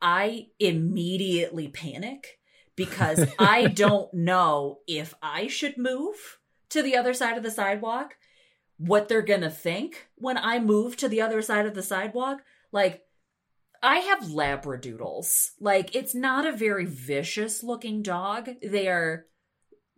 I 0.00 0.48
immediately 0.58 1.68
panic 1.68 2.38
because 2.76 3.24
I 3.38 3.66
don't 3.66 4.12
know 4.14 4.78
if 4.86 5.14
I 5.22 5.48
should 5.48 5.76
move 5.76 6.38
to 6.70 6.82
the 6.82 6.96
other 6.96 7.14
side 7.14 7.36
of 7.36 7.42
the 7.42 7.50
sidewalk, 7.50 8.14
what 8.76 9.08
they're 9.08 9.22
going 9.22 9.40
to 9.40 9.50
think 9.50 10.08
when 10.16 10.38
I 10.38 10.58
move 10.58 10.96
to 10.98 11.08
the 11.08 11.20
other 11.20 11.42
side 11.42 11.66
of 11.66 11.74
the 11.74 11.82
sidewalk. 11.82 12.42
Like, 12.70 13.02
I 13.82 13.98
have 13.98 14.24
Labradoodles. 14.24 15.50
Like, 15.60 15.94
it's 15.94 16.14
not 16.14 16.46
a 16.46 16.52
very 16.52 16.84
vicious 16.84 17.62
looking 17.62 18.02
dog. 18.02 18.48
They 18.62 18.88
are 18.88 19.26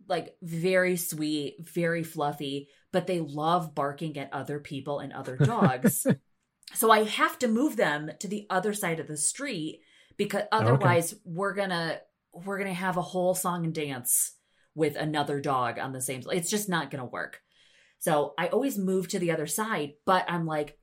like 0.07 0.35
very 0.41 0.97
sweet, 0.97 1.57
very 1.59 2.03
fluffy, 2.03 2.69
but 2.91 3.07
they 3.07 3.19
love 3.19 3.73
barking 3.73 4.17
at 4.17 4.33
other 4.33 4.59
people 4.59 4.99
and 4.99 5.13
other 5.13 5.37
dogs. 5.37 6.05
so 6.73 6.91
I 6.91 7.03
have 7.03 7.37
to 7.39 7.47
move 7.47 7.75
them 7.75 8.11
to 8.19 8.27
the 8.27 8.47
other 8.49 8.73
side 8.73 8.99
of 8.99 9.07
the 9.07 9.17
street 9.17 9.81
because 10.17 10.43
otherwise 10.51 11.15
we're 11.25 11.53
going 11.53 11.69
to 11.69 12.01
we're 12.33 12.57
to 12.69 12.73
have 12.73 12.97
a 12.97 13.01
whole 13.01 13.35
song 13.35 13.65
and 13.65 13.73
dance 13.73 14.33
with 14.75 14.95
another 14.95 15.41
dog 15.41 15.77
on 15.77 15.91
the 15.91 16.01
same 16.01 16.21
it's 16.31 16.49
just 16.49 16.69
not 16.69 16.91
to 17.01 17.05
work. 17.05 17.41
So 17.99 18.33
I 18.37 18.47
always 18.47 18.77
move 18.77 19.07
to 19.09 19.19
the 19.19 19.31
other 19.31 19.47
side, 19.47 19.93
but 20.05 20.25
I'm 20.27 20.45
like 20.45 20.77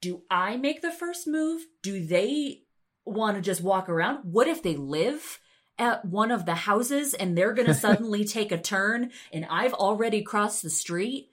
do 0.00 0.22
I 0.30 0.56
make 0.56 0.80
the 0.80 0.90
first 0.90 1.26
move? 1.26 1.66
Do 1.82 2.04
they 2.04 2.62
want 3.04 3.36
to 3.36 3.42
just 3.42 3.60
walk 3.60 3.88
around? 3.88 4.20
What 4.22 4.48
if 4.48 4.62
they 4.62 4.74
live 4.74 5.40
at 5.78 6.04
one 6.04 6.30
of 6.30 6.46
the 6.46 6.54
houses 6.54 7.12
and 7.12 7.36
they're 7.36 7.52
going 7.52 7.66
to 7.66 7.74
suddenly 7.74 8.24
take 8.24 8.52
a 8.52 8.58
turn 8.58 9.10
and 9.32 9.46
I've 9.50 9.74
already 9.74 10.22
crossed 10.22 10.62
the 10.62 10.70
street? 10.70 11.30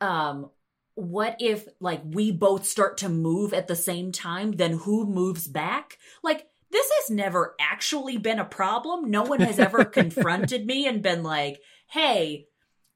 Um 0.00 0.50
what 0.96 1.36
if 1.40 1.68
like 1.78 2.00
we 2.04 2.32
both 2.32 2.66
start 2.66 2.98
to 2.98 3.08
move 3.08 3.52
at 3.52 3.68
the 3.68 3.76
same 3.76 4.12
time 4.12 4.52
then 4.52 4.72
who 4.72 5.06
moves 5.06 5.46
back? 5.46 5.98
Like 6.22 6.46
this 6.70 6.90
has 7.00 7.10
never 7.14 7.54
actually 7.60 8.16
been 8.16 8.38
a 8.38 8.44
problem. 8.44 9.10
No 9.10 9.22
one 9.22 9.40
has 9.40 9.58
ever 9.58 9.84
confronted 9.84 10.66
me 10.66 10.88
and 10.88 11.02
been 11.02 11.22
like, 11.22 11.60
"Hey, 11.88 12.46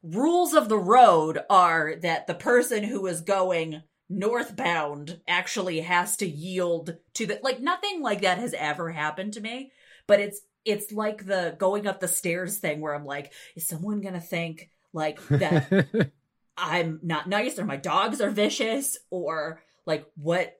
rules 0.02 0.54
of 0.54 0.68
the 0.68 0.78
road 0.78 1.38
are 1.48 1.94
that 2.02 2.26
the 2.26 2.34
person 2.34 2.82
who 2.82 3.06
is 3.06 3.20
going 3.20 3.82
northbound 4.08 5.20
actually 5.28 5.80
has 5.80 6.16
to 6.16 6.26
yield 6.26 6.96
to 7.14 7.26
the 7.26 7.38
like 7.44 7.60
nothing 7.60 8.02
like 8.02 8.22
that 8.22 8.38
has 8.38 8.52
ever 8.54 8.90
happened 8.90 9.32
to 9.34 9.40
me 9.40 9.70
but 10.08 10.18
it's 10.18 10.40
it's 10.64 10.90
like 10.90 11.26
the 11.26 11.54
going 11.58 11.86
up 11.86 12.00
the 12.00 12.08
stairs 12.08 12.58
thing 12.58 12.80
where 12.80 12.92
i'm 12.92 13.04
like 13.04 13.32
is 13.54 13.68
someone 13.68 14.00
gonna 14.00 14.20
think 14.20 14.68
like 14.92 15.24
that 15.28 16.10
i'm 16.60 17.00
not 17.02 17.28
nice 17.28 17.58
or 17.58 17.64
my 17.64 17.76
dogs 17.76 18.20
are 18.20 18.30
vicious 18.30 18.98
or 19.10 19.62
like 19.86 20.06
what 20.16 20.58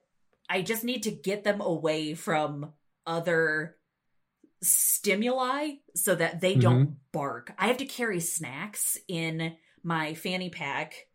i 0.49 0.61
just 0.61 0.83
need 0.83 1.03
to 1.03 1.11
get 1.11 1.43
them 1.43 1.61
away 1.61 2.13
from 2.13 2.71
other 3.05 3.75
stimuli 4.63 5.71
so 5.95 6.13
that 6.13 6.41
they 6.41 6.55
don't 6.55 6.97
bark 7.11 7.53
i 7.57 7.67
have 7.67 7.77
to 7.77 7.85
carry 7.85 8.19
snacks 8.19 8.97
in 9.07 9.55
my 9.83 10.13
fanny 10.13 10.49
pack 10.49 11.07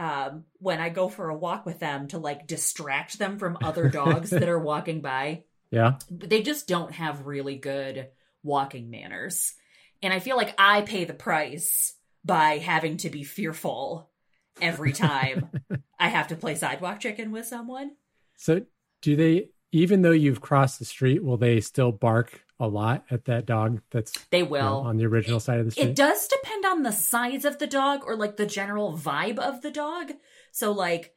um, 0.00 0.44
when 0.58 0.80
I 0.80 0.88
go 0.88 1.10
for 1.10 1.28
a 1.28 1.36
walk 1.36 1.66
with 1.66 1.78
them 1.78 2.08
to 2.08 2.18
like 2.18 2.46
distract 2.46 3.18
them 3.18 3.38
from 3.38 3.58
other 3.62 3.90
dogs 3.90 4.30
that 4.30 4.48
are 4.48 4.58
walking 4.58 5.02
by. 5.02 5.44
yeah. 5.70 5.98
They 6.10 6.40
just 6.40 6.66
don't 6.66 6.92
have 6.92 7.26
really 7.26 7.56
good 7.56 8.08
walking 8.42 8.90
manners. 8.90 9.52
And 10.02 10.12
I 10.12 10.18
feel 10.18 10.38
like 10.38 10.54
I 10.56 10.80
pay 10.80 11.04
the 11.04 11.12
price 11.12 11.94
by 12.24 12.58
having 12.58 12.96
to 12.98 13.10
be 13.10 13.24
fearful 13.24 14.09
every 14.60 14.92
time 14.92 15.50
I 15.98 16.08
have 16.08 16.28
to 16.28 16.36
play 16.36 16.54
sidewalk 16.54 17.00
chicken 17.00 17.30
with 17.32 17.46
someone. 17.46 17.92
So, 18.36 18.62
do 19.02 19.16
they, 19.16 19.50
even 19.72 20.02
though 20.02 20.10
you've 20.10 20.40
crossed 20.40 20.78
the 20.78 20.84
street, 20.84 21.22
will 21.22 21.36
they 21.36 21.60
still 21.60 21.92
bark 21.92 22.42
a 22.58 22.68
lot 22.68 23.04
at 23.10 23.24
that 23.24 23.46
dog 23.46 23.80
that's 23.90 24.12
they 24.30 24.42
will 24.42 24.58
you 24.58 24.62
know, 24.62 24.78
on 24.80 24.96
the 24.98 25.06
original 25.06 25.40
side 25.40 25.58
of 25.58 25.64
the 25.64 25.70
street? 25.70 25.88
It 25.88 25.96
does 25.96 26.28
depend 26.28 26.64
on 26.66 26.82
the 26.82 26.92
size 26.92 27.44
of 27.44 27.58
the 27.58 27.66
dog 27.66 28.02
or 28.04 28.16
like 28.16 28.36
the 28.36 28.46
general 28.46 28.96
vibe 28.96 29.38
of 29.38 29.62
the 29.62 29.70
dog. 29.70 30.12
So, 30.52 30.72
like, 30.72 31.14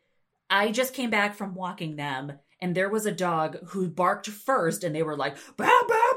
I 0.50 0.72
just 0.72 0.94
came 0.94 1.10
back 1.10 1.36
from 1.36 1.56
walking 1.56 1.96
them 1.96 2.34
and 2.64 2.74
there 2.74 2.90
was 2.90 3.06
a 3.06 3.12
dog 3.12 3.58
who 3.70 3.90
barked 3.90 4.30
first 4.30 4.86
and 4.86 4.96
they 4.96 5.04
were 5.04 5.18
like 5.18 5.36
bah, 5.58 5.70
bah, 5.88 6.14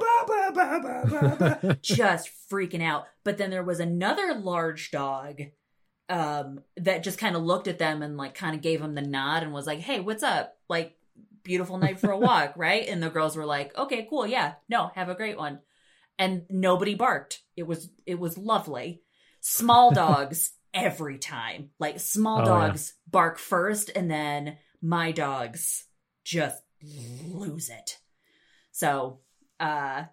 bah, 0.54 1.74
just 1.82 2.30
freaking 2.50 2.82
out 2.82 3.06
but 3.24 3.36
then 3.36 3.50
there 3.50 3.64
was 3.64 3.80
another 3.80 4.32
large 4.34 4.90
dog 4.92 5.40
um 6.08 6.60
that 6.76 7.02
just 7.02 7.18
kind 7.18 7.36
of 7.36 7.42
looked 7.42 7.68
at 7.68 7.78
them 7.78 8.02
and 8.02 8.16
like 8.16 8.34
kind 8.34 8.54
of 8.54 8.62
gave 8.62 8.80
them 8.80 8.94
the 8.94 9.02
nod 9.02 9.42
and 9.42 9.52
was 9.52 9.66
like, 9.66 9.80
"Hey, 9.80 10.00
what's 10.00 10.22
up?" 10.22 10.56
Like 10.68 10.96
beautiful 11.42 11.78
night 11.78 12.00
for 12.00 12.10
a 12.10 12.18
walk, 12.18 12.54
right? 12.56 12.86
And 12.88 13.02
the 13.02 13.10
girls 13.10 13.36
were 13.36 13.46
like, 13.46 13.76
"Okay, 13.76 14.06
cool. 14.08 14.26
Yeah. 14.26 14.54
No, 14.68 14.90
have 14.94 15.08
a 15.08 15.14
great 15.14 15.36
one." 15.38 15.60
And 16.18 16.44
nobody 16.48 16.94
barked. 16.94 17.42
It 17.56 17.64
was 17.64 17.90
it 18.06 18.18
was 18.18 18.38
lovely. 18.38 19.02
Small 19.40 19.90
dogs 19.92 20.52
every 20.74 21.18
time. 21.18 21.70
Like 21.78 22.00
small 22.00 22.40
Oh, 22.40 22.54
yeah. 22.56 22.76
dogs 22.76 22.94
bark 23.10 23.38
first 23.38 23.90
and 23.94 24.10
then 24.10 24.58
my 24.82 25.12
dogs 25.12 25.84
just 26.24 26.62
lose 26.82 27.68
it. 27.68 27.98
So, 28.72 29.20
uh 29.60 30.04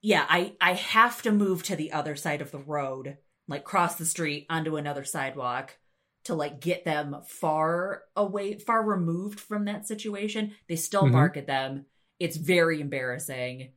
yeah, 0.00 0.26
I 0.28 0.54
I 0.60 0.72
have 0.74 1.22
to 1.22 1.32
move 1.32 1.62
to 1.64 1.76
the 1.76 1.92
other 1.92 2.16
side 2.16 2.40
of 2.42 2.50
the 2.50 2.58
road, 2.58 3.18
like 3.48 3.64
cross 3.64 3.96
the 3.96 4.04
street 4.04 4.46
onto 4.48 4.76
another 4.76 5.04
sidewalk 5.04 5.76
to 6.24 6.34
like 6.34 6.60
get 6.60 6.84
them 6.84 7.16
far 7.26 8.02
away, 8.16 8.54
far 8.58 8.82
removed 8.82 9.40
from 9.40 9.64
that 9.64 9.86
situation. 9.86 10.52
They 10.68 10.76
still 10.76 11.04
Mhm. 11.06 11.12
bark 11.12 11.36
at 11.36 11.46
them. 11.46 11.86
It's 12.20 12.36
very 12.36 12.80
embarrassing. 12.80 13.72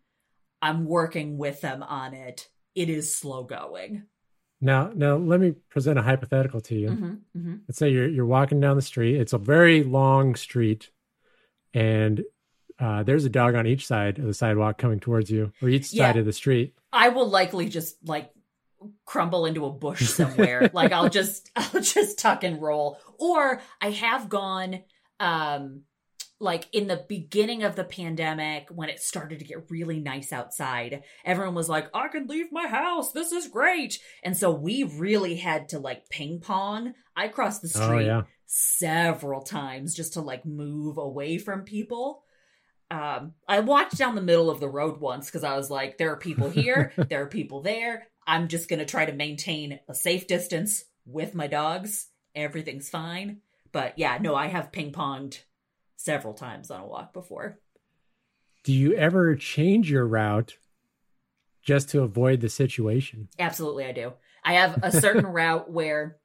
I'm 0.61 0.85
working 0.85 1.37
with 1.37 1.61
them 1.61 1.81
on 1.83 2.13
it. 2.13 2.47
It 2.75 2.89
is 2.89 3.15
slow 3.15 3.43
going. 3.43 4.03
Now, 4.61 4.91
now 4.95 5.15
let 5.17 5.39
me 5.39 5.51
present 5.69 5.99
a 5.99 6.01
hypothetical 6.01 6.61
to 6.61 6.75
you. 6.75 6.89
hmm 6.91 7.13
hmm 7.33 7.55
Let's 7.67 7.79
say 7.79 7.89
you're 7.89 8.07
you're 8.07 8.25
walking 8.25 8.59
down 8.59 8.75
the 8.75 8.81
street. 8.81 9.15
It's 9.15 9.33
a 9.33 9.37
very 9.39 9.83
long 9.83 10.35
street, 10.35 10.91
and 11.73 12.23
uh, 12.79 13.03
there's 13.03 13.25
a 13.25 13.29
dog 13.29 13.55
on 13.55 13.65
each 13.65 13.87
side 13.87 14.19
of 14.19 14.25
the 14.25 14.33
sidewalk 14.33 14.77
coming 14.77 14.99
towards 14.99 15.31
you, 15.31 15.51
or 15.61 15.69
each 15.69 15.91
Yeah. 15.93 16.07
side 16.07 16.17
of 16.17 16.25
the 16.25 16.33
street. 16.33 16.75
I 16.93 17.09
will 17.09 17.27
likely 17.29 17.69
just 17.69 17.97
like 18.07 18.31
crumble 19.05 19.45
into 19.45 19.65
a 19.65 19.71
bush 19.71 20.07
somewhere. 20.09 20.69
like 20.73 20.91
I'll 20.91 21.09
just 21.09 21.49
I'll 21.55 21.81
just 21.81 22.19
tuck 22.19 22.43
and 22.43 22.61
roll. 22.61 22.97
Or 23.19 23.61
I 23.81 23.91
have 23.91 24.29
gone 24.29 24.81
um 25.19 25.81
like 26.39 26.67
in 26.73 26.87
the 26.87 27.05
beginning 27.07 27.63
of 27.63 27.75
the 27.75 27.83
pandemic 27.83 28.67
when 28.69 28.89
it 28.89 28.99
started 28.99 29.39
to 29.39 29.45
get 29.45 29.69
really 29.69 29.99
nice 29.99 30.33
outside. 30.33 31.03
Everyone 31.23 31.55
was 31.55 31.69
like, 31.69 31.87
"I 31.93 32.09
can 32.09 32.27
leave 32.27 32.51
my 32.51 32.67
house. 32.67 33.11
This 33.11 33.31
is 33.31 33.47
great." 33.47 33.99
And 34.23 34.35
so 34.35 34.51
we 34.51 34.83
really 34.83 35.35
had 35.35 35.69
to 35.69 35.79
like 35.79 36.09
ping 36.09 36.41
pong. 36.41 36.93
I 37.15 37.29
crossed 37.29 37.61
the 37.61 37.71
Oh 37.75 37.85
street 37.85 38.07
yeah, 38.07 38.23
several 38.45 39.41
times 39.41 39.95
just 39.95 40.13
to 40.13 40.21
like 40.21 40.45
move 40.45 40.97
away 40.97 41.37
from 41.37 41.63
people. 41.63 42.23
Um, 42.91 43.33
I 43.47 43.61
walked 43.61 43.97
down 43.97 44.15
the 44.15 44.21
middle 44.21 44.49
of 44.49 44.59
the 44.59 44.69
road 44.69 44.99
once 44.99 45.25
because 45.25 45.43
I 45.43 45.55
was 45.55 45.71
like, 45.71 45.97
there 45.97 46.11
are 46.11 46.17
people 46.17 46.49
here, 46.49 46.93
there 47.09 47.23
are 47.23 47.27
people 47.27 47.61
there. 47.61 48.07
I'm 48.27 48.47
just 48.47 48.69
going 48.69 48.79
to 48.79 48.85
try 48.85 49.05
to 49.05 49.13
maintain 49.13 49.79
a 49.87 49.95
safe 49.95 50.27
distance 50.27 50.85
with 51.05 51.35
my 51.35 51.47
dogs. 51.47 52.07
Everything's 52.33 52.89
fine. 52.89 53.41
But 53.71 53.97
yeah, 53.97 54.17
no, 54.19 54.35
I 54.35 54.47
have 54.47 54.71
ping 54.71 54.91
ponged 54.91 55.39
several 55.97 56.33
times 56.33 56.71
on 56.71 56.81
a 56.81 56.87
walk 56.87 57.13
before. 57.13 57.59
Do 58.63 58.73
you 58.73 58.95
ever 58.95 59.35
change 59.35 59.91
your 59.91 60.07
route 60.07 60.57
just 61.61 61.89
to 61.89 62.01
avoid 62.01 62.41
the 62.41 62.49
situation? 62.49 63.29
Absolutely, 63.37 63.85
I 63.85 63.91
do. 63.91 64.13
I 64.43 64.53
have 64.53 64.79
a 64.81 64.91
certain 64.91 65.25
route 65.31 65.69
where 65.69 66.17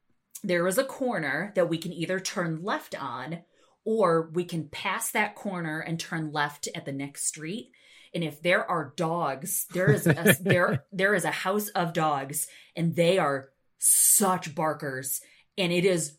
there 0.42 0.66
is 0.66 0.78
a 0.78 0.84
corner 0.84 1.52
that 1.54 1.68
we 1.68 1.78
can 1.78 1.92
either 1.92 2.18
turn 2.18 2.62
left 2.62 2.94
on 3.00 3.40
or 3.84 4.30
we 4.32 4.44
can 4.44 4.68
pass 4.68 5.10
that 5.10 5.34
corner 5.34 5.80
and 5.80 5.98
turn 5.98 6.32
left 6.32 6.68
at 6.74 6.84
the 6.84 6.92
next 6.92 7.26
street. 7.26 7.72
And 8.14 8.24
if 8.24 8.42
there 8.42 8.68
are 8.68 8.92
dogs, 8.96 9.66
there 9.72 9.90
is 9.90 10.06
a, 10.06 10.36
there 10.40 10.84
there 10.92 11.14
is 11.14 11.24
a 11.24 11.30
house 11.30 11.68
of 11.68 11.92
dogs, 11.92 12.46
and 12.74 12.94
they 12.94 13.18
are 13.18 13.50
such 13.78 14.54
barkers, 14.54 15.20
and 15.56 15.72
it 15.72 15.84
is 15.84 16.16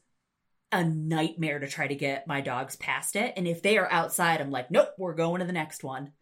a 0.71 0.83
nightmare 0.83 1.59
to 1.59 1.67
try 1.67 1.87
to 1.87 1.95
get 1.95 2.27
my 2.27 2.41
dogs 2.41 2.75
past 2.77 3.15
it. 3.15 3.33
And 3.35 3.47
if 3.47 3.61
they 3.61 3.77
are 3.77 3.91
outside, 3.91 4.39
I'm 4.39 4.51
like, 4.51 4.71
nope, 4.71 4.89
we're 4.97 5.15
going 5.15 5.41
to 5.41 5.45
the 5.45 5.51
next 5.51 5.83
one. 5.83 6.13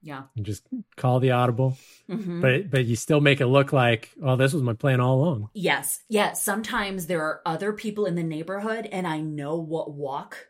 Yeah. 0.00 0.24
And 0.36 0.46
just 0.46 0.66
call 0.96 1.20
the 1.20 1.32
audible. 1.32 1.76
Mhm. 2.08 2.40
But 2.40 2.70
but 2.70 2.84
you 2.86 2.96
still 2.96 3.20
make 3.20 3.40
it 3.40 3.46
look 3.46 3.72
like, 3.72 4.10
oh, 4.22 4.36
this 4.36 4.52
was 4.52 4.62
my 4.62 4.74
plan 4.74 5.00
all 5.00 5.16
along. 5.16 5.50
Yes. 5.54 6.00
Yeah. 6.08 6.32
Sometimes 6.32 7.06
there 7.06 7.22
are 7.22 7.42
other 7.44 7.72
people 7.72 8.06
in 8.06 8.14
the 8.14 8.22
neighborhood 8.22 8.88
and 8.90 9.06
I 9.06 9.20
know 9.20 9.56
what 9.56 9.92
walk 9.92 10.48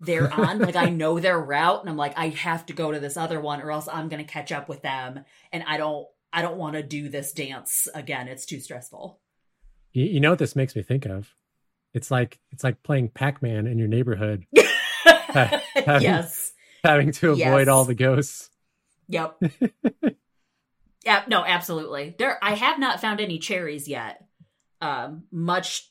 they're 0.00 0.32
on. 0.32 0.58
like 0.58 0.76
I 0.76 0.88
know 0.90 1.18
their 1.20 1.38
route 1.38 1.80
and 1.80 1.90
I'm 1.90 1.96
like, 1.96 2.14
I 2.16 2.28
have 2.28 2.66
to 2.66 2.72
go 2.72 2.90
to 2.92 2.98
this 3.00 3.16
other 3.16 3.40
one 3.40 3.60
or 3.60 3.70
else 3.70 3.88
I'm 3.90 4.08
gonna 4.08 4.24
catch 4.24 4.50
up 4.52 4.68
with 4.68 4.82
them. 4.82 5.24
And 5.52 5.62
I 5.66 5.76
don't 5.76 6.06
I 6.32 6.42
don't 6.42 6.56
want 6.56 6.74
to 6.76 6.82
do 6.82 7.08
this 7.08 7.32
dance 7.32 7.88
again. 7.94 8.28
It's 8.28 8.46
too 8.46 8.60
stressful. 8.60 9.20
You, 9.92 10.04
you 10.04 10.20
know 10.20 10.30
what 10.30 10.38
this 10.38 10.54
makes 10.56 10.76
me 10.76 10.82
think 10.82 11.06
of? 11.06 11.34
It's 11.92 12.10
like 12.10 12.38
it's 12.52 12.62
like 12.64 12.82
playing 12.82 13.08
Pac-Man 13.08 13.66
in 13.66 13.78
your 13.78 13.88
neighborhood, 13.88 14.46
having- 15.28 15.60
yes. 16.02 16.52
having 16.84 17.10
to 17.12 17.30
avoid 17.32 17.38
Yes. 17.66 17.68
all 17.68 17.84
the 17.84 17.94
ghosts. 17.96 18.48
Yep. 19.08 19.42
yeah, 21.04 21.24
no, 21.28 21.44
absolutely. 21.44 22.14
There 22.18 22.38
I 22.42 22.54
have 22.54 22.78
not 22.78 23.00
found 23.00 23.20
any 23.20 23.38
cherries 23.38 23.88
yet. 23.88 24.24
Um 24.80 25.24
much 25.32 25.90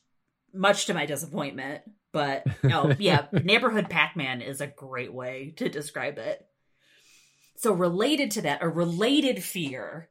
much 0.53 0.85
to 0.87 0.93
my 0.93 1.05
disappointment. 1.05 1.81
But 2.11 2.45
no, 2.63 2.93
yeah, 2.99 3.27
neighborhood 3.31 3.89
Pac-Man 3.89 4.41
is 4.41 4.61
a 4.61 4.67
great 4.67 5.13
way 5.13 5.53
to 5.57 5.69
describe 5.69 6.17
it. 6.17 6.45
So 7.57 7.73
related 7.73 8.31
to 8.31 8.43
that, 8.43 8.63
a 8.63 8.69
related 8.69 9.43
fear 9.43 10.09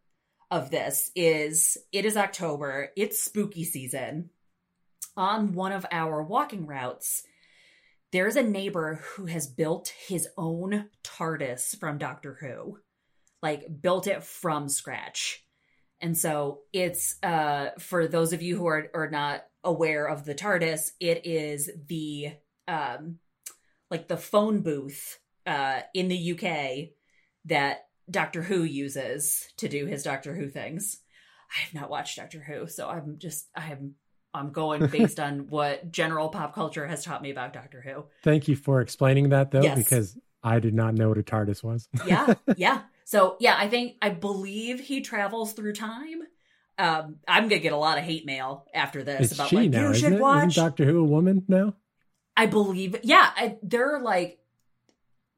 of 0.50 0.70
this 0.70 1.10
is 1.14 1.76
it 1.92 2.04
is 2.04 2.16
October, 2.16 2.90
it's 2.96 3.22
spooky 3.22 3.64
season. 3.64 4.30
On 5.16 5.52
one 5.52 5.72
of 5.72 5.84
our 5.90 6.22
walking 6.22 6.66
routes, 6.66 7.24
there's 8.12 8.36
a 8.36 8.42
neighbor 8.42 9.00
who 9.02 9.26
has 9.26 9.46
built 9.46 9.92
his 10.06 10.28
own 10.36 10.88
TARDIS 11.02 11.78
from 11.78 11.98
Doctor 11.98 12.36
Who. 12.40 12.78
Like 13.42 13.66
built 13.80 14.06
it 14.06 14.24
from 14.24 14.68
scratch. 14.68 15.44
And 16.00 16.16
so 16.16 16.60
it's 16.72 17.16
uh 17.22 17.70
for 17.78 18.06
those 18.06 18.32
of 18.32 18.42
you 18.42 18.56
who 18.56 18.66
are 18.66 18.88
are 18.94 19.10
not 19.10 19.44
aware 19.64 20.06
of 20.06 20.24
the 20.24 20.34
TARDIS, 20.34 20.92
it 21.00 21.26
is 21.26 21.70
the 21.86 22.32
um 22.66 23.18
like 23.90 24.08
the 24.08 24.16
phone 24.16 24.60
booth 24.60 25.18
uh 25.46 25.80
in 25.94 26.08
the 26.08 26.32
UK 26.32 26.90
that 27.46 27.86
Doctor 28.10 28.42
Who 28.42 28.62
uses 28.62 29.46
to 29.58 29.68
do 29.68 29.86
his 29.86 30.02
Doctor 30.02 30.34
Who 30.34 30.48
things. 30.48 30.98
I 31.56 31.62
have 31.62 31.74
not 31.74 31.90
watched 31.90 32.16
Doctor 32.16 32.40
Who, 32.40 32.66
so 32.68 32.88
I'm 32.88 33.16
just 33.18 33.48
I 33.56 33.70
am 33.72 33.94
I'm 34.34 34.52
going 34.52 34.86
based 34.98 35.18
on 35.18 35.48
what 35.48 35.90
general 35.90 36.28
pop 36.28 36.54
culture 36.54 36.86
has 36.86 37.04
taught 37.04 37.22
me 37.22 37.30
about 37.30 37.52
Doctor 37.54 37.80
Who. 37.80 38.04
Thank 38.22 38.48
you 38.48 38.56
for 38.56 38.80
explaining 38.80 39.30
that 39.30 39.50
though, 39.50 39.62
Yes. 39.62 39.78
because 39.78 40.16
I 40.42 40.60
did 40.60 40.74
not 40.74 40.94
know 40.94 41.08
what 41.08 41.18
a 41.18 41.22
TARDIS 41.22 41.62
was. 41.64 41.88
yeah 42.06 42.34
yeah 42.56 42.82
so 43.04 43.36
yeah 43.40 43.56
i 43.58 43.66
think 43.68 43.96
i 44.02 44.08
believe 44.10 44.78
he 44.78 45.00
travels 45.00 45.52
through 45.54 45.72
time 45.72 46.20
um 46.78 47.16
i'm 47.26 47.44
gonna 47.44 47.58
get 47.60 47.72
a 47.72 47.76
lot 47.76 47.98
of 47.98 48.04
hate 48.04 48.24
mail 48.24 48.66
after 48.72 49.02
this 49.02 49.32
It's 49.32 49.34
about 49.34 49.52
like 49.52 49.70
now, 49.70 49.88
you 49.88 49.94
should 49.94 50.12
it? 50.12 50.20
watch 50.20 50.50
Isn't 50.50 50.64
Doctor 50.64 50.84
Who 50.84 51.00
a 51.00 51.04
woman 51.04 51.44
now? 51.48 51.74
i 52.36 52.46
believe 52.46 52.96
yeah 53.02 53.30
I, 53.36 53.56
there 53.62 53.96
are 53.96 54.00
like 54.00 54.38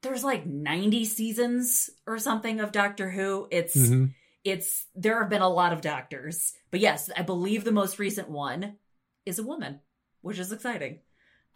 there's 0.03 0.24
like 0.24 0.46
90 0.46 1.05
seasons 1.05 1.90
or 2.07 2.18
something 2.18 2.61
of 2.61 2.72
doctor 2.72 3.11
who. 3.11 3.48
It's 3.50 3.74
hmm 3.74 4.07
it's 4.42 4.87
there 4.94 5.20
have 5.20 5.29
been 5.29 5.42
a 5.42 5.48
lot 5.50 5.74
of 5.74 5.83
doctors. 5.83 6.55
But 6.70 6.81
yes 6.81 7.11
i 7.16 7.22
believe 7.22 7.64
the 7.64 7.72
most 7.72 7.98
recent 7.98 8.31
one 8.31 8.76
is 9.26 9.38
a 9.38 9.42
woman 9.42 9.81
which 10.22 10.38
is 10.38 10.53
exciting. 10.53 11.00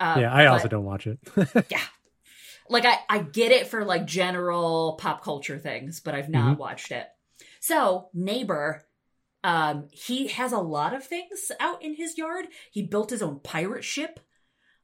Um, 0.00 0.20
yeah, 0.20 0.32
I 0.32 0.46
also 0.46 0.68
don't 0.68 0.84
watch 0.84 1.06
it. 1.06 1.18
yeah. 1.70 1.80
Like 2.68 2.84
I, 2.84 2.98
I 3.08 3.18
get 3.18 3.52
it 3.52 3.66
for 3.68 3.84
like 3.84 4.06
general 4.06 4.98
pop 5.00 5.22
culture 5.22 5.58
things 5.58 6.00
but 6.00 6.14
i've 6.14 6.28
not 6.28 6.58
watched 6.58 6.90
it. 6.92 7.06
So 7.60 8.08
neighbor 8.12 8.84
um 9.44 9.88
he 9.92 10.26
has 10.28 10.52
a 10.52 10.58
lot 10.58 10.94
of 10.94 11.04
things 11.04 11.52
out 11.60 11.82
in 11.82 11.94
his 11.94 12.18
yard. 12.18 12.46
He 12.72 12.82
built 12.82 13.10
his 13.10 13.22
own 13.22 13.40
pirate 13.40 13.84
ship. 13.84 14.18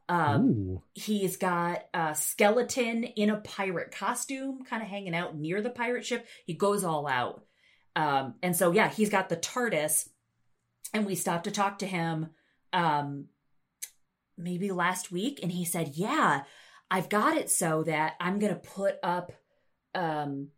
Um 0.09 0.81
he's 0.95 1.37
got 1.37 1.85
a 1.95 2.15
skeleton 2.15 3.05
in 3.05 3.31
a 3.31 3.41
pirate 3.41 3.91
costume 3.91 4.65
kind 4.65 4.83
of 4.83 4.89
hanging 4.89 5.15
out 5.15 5.37
near 5.37 5.63
the 5.63 5.71
pirate 5.71 6.05
ship. 6.05 6.27
He 6.45 6.55
goes 6.55 6.85
all 6.85 7.09
out. 7.09 7.43
Um 7.97 8.35
and 8.43 8.55
so 8.55 8.71
yeah 8.71 8.89
he's 8.89 9.11
got 9.11 9.29
the 9.29 9.37
tardis 9.37 10.09
and 10.93 11.07
we 11.07 11.15
stopped 11.15 11.45
to 11.45 11.51
talk 11.51 11.79
to 11.79 11.87
him 11.87 12.29
um 12.73 13.27
maybe 14.37 14.71
last 14.71 15.11
week 15.11 15.41
and 15.43 15.53
he 15.53 15.65
said 15.65 15.93
yeah 15.95 16.43
i've 16.91 17.09
got 17.09 17.37
it 17.37 17.51
so 17.51 17.83
that 17.83 18.15
i'm 18.21 18.39
gonna 18.39 18.55
put 18.55 18.95
up 19.03 19.33
um 19.95 20.49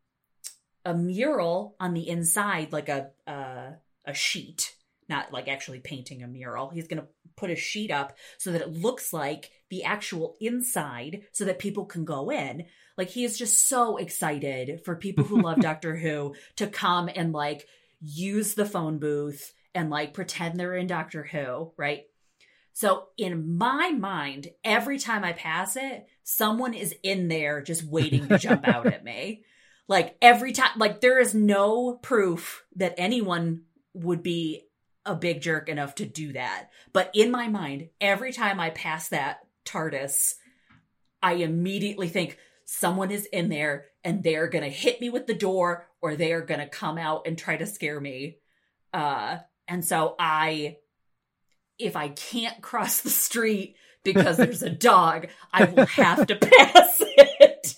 a 0.85 0.95
mural 0.95 1.77
on 1.81 1.95
the 1.95 2.09
inside 2.09 2.73
like 2.73 2.89
a 2.89 3.11
uh, 3.27 3.71
a 4.05 4.15
sheet 4.15 4.75
not 5.09 5.33
like 5.33 5.49
actually 5.49 5.81
painting 5.81 6.23
a 6.23 6.27
mural. 6.27 6.71
He's 6.71 6.89
gonna 6.89 7.07
put 7.37 7.51
a 7.51 7.57
sheet 7.57 7.91
up 7.91 8.17
so 8.39 8.53
that 8.53 8.63
it 8.63 8.73
looks 8.73 9.13
like 9.13 9.51
the 9.69 9.85
actual 9.85 10.37
inside 10.41 11.23
so 11.33 11.45
that 11.45 11.59
people 11.59 11.85
can 11.85 12.05
go 12.05 12.31
in. 12.31 12.65
Like 12.97 13.11
he 13.11 13.25
is 13.25 13.39
just 13.39 13.69
so 13.69 13.97
excited 13.97 14.85
for 14.85 14.97
people 14.97 15.25
who 15.25 15.43
love 15.43 15.61
doctor 15.61 15.97
who 15.97 16.35
to 16.57 16.67
come 16.67 17.11
and 17.15 17.33
like 17.33 17.67
use 18.01 18.55
the 18.55 18.65
phone 18.65 18.99
booth 18.99 19.53
and 19.75 19.91
like 19.91 20.15
pretend 20.15 20.59
they're 20.59 20.77
in 20.77 20.87
doctor 20.87 21.23
who 21.25 21.73
right? 21.77 22.05
So 22.75 23.09
in 23.19 23.59
my 23.59 23.91
mind, 23.91 24.49
every 24.65 24.99
time 24.99 25.25
I 25.25 25.35
pass 25.35 25.77
it, 25.77 26.07
someone 26.25 26.73
is 26.73 26.95
in 27.03 27.29
there 27.29 27.61
just 27.61 27.85
waiting 27.85 28.29
to 28.29 28.39
jump 28.39 28.67
out 28.67 28.87
at 28.87 29.05
me. 29.05 29.45
Like 29.89 30.17
every 30.23 30.53
time, 30.53 30.79
like 30.79 31.03
there 31.03 31.21
is 31.21 31.35
no 31.35 31.97
proof 31.97 32.65
that 32.77 32.95
anyone 32.97 33.65
would 33.95 34.23
be 34.23 34.63
a 35.05 35.15
big 35.15 35.41
jerk 35.41 35.69
enough 35.69 35.97
to 35.97 36.07
do 36.07 36.33
that. 36.33 36.69
But 36.93 37.11
in 37.15 37.31
my 37.31 37.49
mind, 37.49 37.89
every 38.01 38.33
time 38.33 38.61
I 38.61 38.71
pass 38.71 39.09
that 39.09 39.41
TARDIS, 39.65 40.35
I 41.23 41.35
immediately 41.35 42.09
think 42.09 42.39
someone 42.65 43.11
is 43.11 43.27
in 43.27 43.49
there 43.49 43.87
and 44.05 44.23
they're 44.23 44.49
going 44.49 44.65
to 44.65 44.71
hit 44.71 45.01
me 45.01 45.11
with 45.11 45.27
the 45.27 45.35
door 45.35 45.87
or 46.01 46.17
they 46.17 46.33
are 46.33 46.41
going 46.41 46.61
to 46.61 46.69
come 46.69 46.99
out 46.99 47.27
and 47.27 47.37
try 47.37 47.57
to 47.57 47.67
scare 47.67 48.01
me. 48.01 48.39
Uh, 48.93 49.39
and 49.69 49.85
so 49.85 50.15
I 50.19 50.79
if 51.79 51.97
I 51.97 52.09
can't 52.09 52.61
cross 52.63 53.01
the 53.01 53.11
street 53.11 53.77
because 54.05 54.37
there's 54.39 54.63
a 54.63 54.71
dog, 54.71 55.29
I 55.53 55.65
will 55.65 55.87
have 55.87 56.27
to 56.27 56.37
pass 56.41 57.03
it. 57.17 57.77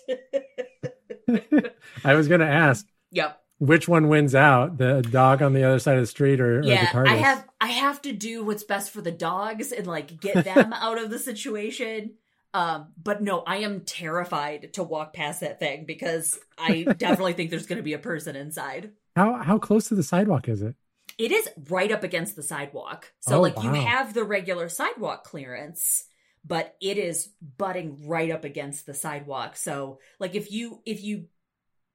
I 2.05 2.15
was 2.15 2.29
going 2.29 2.41
to 2.41 2.47
ask 2.47 2.87
yep. 3.11 3.41
Which 3.59 3.89
one 3.89 4.09
wins 4.09 4.35
out, 4.35 4.79
the 4.79 5.03
dog 5.03 5.43
on 5.43 5.53
the 5.53 5.65
other 5.65 5.79
side 5.79 5.97
of 5.97 6.03
the 6.03 6.07
street 6.07 6.41
or, 6.41 6.73
or 6.73 6.77
the 6.77 6.87
Yeah, 6.87 6.89
TARDIS? 6.89 7.05
I 7.05 7.17
have 7.17 7.47
I 7.61 7.69
have 7.69 8.01
to 8.03 8.13
do 8.13 8.45
what's 8.45 8.65
best 8.65 8.91
for 8.91 9.01
the 9.03 9.13
dogs 9.13 9.73
and 9.73 9.87
like 9.87 10.19
get 10.21 10.45
them 10.45 10.73
out 10.73 10.99
of 10.99 11.11
the 11.11 11.19
situation. 11.19 12.15
Um, 12.55 12.93
but 13.03 13.21
no, 13.21 13.41
I 13.41 13.59
am 13.59 13.81
terrified 13.85 14.75
to 14.75 14.83
walk 14.85 15.13
past 15.13 15.41
that 15.41 15.59
thing 15.59 15.85
because 15.87 16.39
I 16.57 16.95
definitely 16.97 17.33
think 17.35 17.51
there's 17.51 17.67
going 17.67 17.79
to 17.79 17.83
be 17.83 17.95
a 17.95 17.99
person 17.99 18.37
inside. 18.37 18.93
How 19.17 19.43
how 19.43 19.59
close 19.59 19.89
to 19.89 19.95
the 19.97 20.03
sidewalk 20.05 20.49
is 20.49 20.63
it? 20.63 20.77
It 21.17 21.31
is 21.31 21.49
right 21.71 21.93
up 21.93 22.03
against 22.03 22.35
the 22.37 22.43
sidewalk. 22.43 23.13
So 23.21 23.39
Oh, 23.39 23.41
like 23.41 23.63
you 23.63 23.73
have 23.75 24.15
the 24.15 24.25
regular 24.25 24.69
sidewalk 24.69 25.25
clearance, 25.25 26.05
but 26.45 26.75
it 26.81 26.99
is 26.99 27.29
butting 27.57 28.09
right 28.09 28.31
up 28.31 28.45
against 28.45 28.85
the 28.87 28.95
sidewalk. 28.95 29.57
So 29.57 30.01
like 30.19 30.35
if 30.35 30.51
you 30.51 30.81
if 30.85 31.03
you 31.05 31.27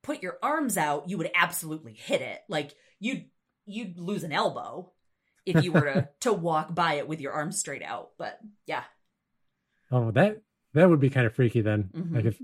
put 0.02 0.24
your 0.24 0.38
arms 0.42 0.78
out, 0.78 1.10
you 1.10 1.18
would 1.18 1.32
absolutely 1.36 1.94
hit 1.94 2.22
it. 2.22 2.40
Like 2.48 2.76
you'd 3.00 3.26
you'd 3.66 4.00
lose 4.00 4.24
an 4.24 4.32
elbow 4.32 4.92
if 5.46 5.64
you 5.64 5.72
were 5.72 5.82
to 5.82 6.10
to 6.22 6.34
walk 6.34 6.74
by 6.74 6.96
it 6.96 7.08
with 7.08 7.22
your 7.22 7.34
arms 7.34 7.60
straight 7.60 7.84
out. 7.84 8.12
But 8.18 8.40
yeah. 8.66 8.84
Oh, 9.92 10.12
that 10.12 10.42
that 10.74 10.90
would 10.90 11.00
be 11.00 11.10
kind 11.10 11.26
of 11.26 11.36
freaky 11.36 11.62
then. 11.62 11.90
Mhm. 11.94 12.16
Like 12.16 12.26
if 12.26 12.42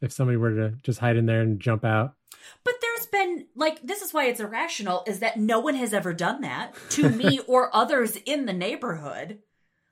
if 0.00 0.12
somebody 0.12 0.36
were 0.36 0.54
to 0.54 0.70
just 0.82 1.00
hide 1.00 1.16
in 1.16 1.26
there 1.26 1.40
and 1.40 1.60
jump 1.60 1.84
out. 1.84 2.14
But 2.64 2.74
there's 2.80 3.06
been 3.06 3.46
like 3.54 3.82
this 3.82 4.02
is 4.02 4.12
why 4.12 4.26
it's 4.26 4.40
irrational 4.40 5.04
is 5.06 5.20
that 5.20 5.38
no 5.38 5.60
one 5.60 5.74
has 5.74 5.92
ever 5.92 6.12
done 6.12 6.42
that 6.42 6.74
to 6.90 7.08
me 7.08 7.40
or 7.46 7.74
others 7.74 8.16
in 8.16 8.46
the 8.46 8.52
neighborhood. 8.52 9.40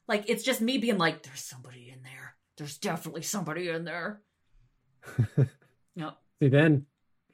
Like 0.09 0.25
it's 0.29 0.45
just 0.45 0.61
me 0.61 0.79
being 0.79 0.99
like, 0.99 1.23
there's 1.23 1.41
somebody 1.43 1.91
in 1.93 2.03
there. 2.03 2.37
There's 2.57 2.79
definitely 2.79 3.23
somebody 3.23 3.69
in 3.69 3.85
there. 3.85 4.23
no. 5.97 6.13
See 6.41 6.49
then 6.49 6.87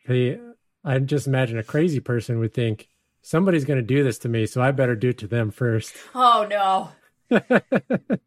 the 0.07 0.41
I 0.85 0.99
just 0.99 1.27
imagine 1.27 1.59
a 1.59 1.63
crazy 1.63 2.01
person 2.01 2.39
would 2.39 2.55
think 2.55 2.89
somebody's 3.23 3.65
going 3.65 3.79
to 3.79 3.83
do 3.87 4.03
this 4.03 4.19
to 4.19 4.29
me, 4.29 4.47
so 4.47 4.61
I 4.61 4.73
better 4.73 4.97
do 4.97 5.11
it 5.11 5.19
to 5.19 5.27
them 5.27 5.51
first. 5.51 5.95
Oh 6.15 6.47
no. 6.49 6.91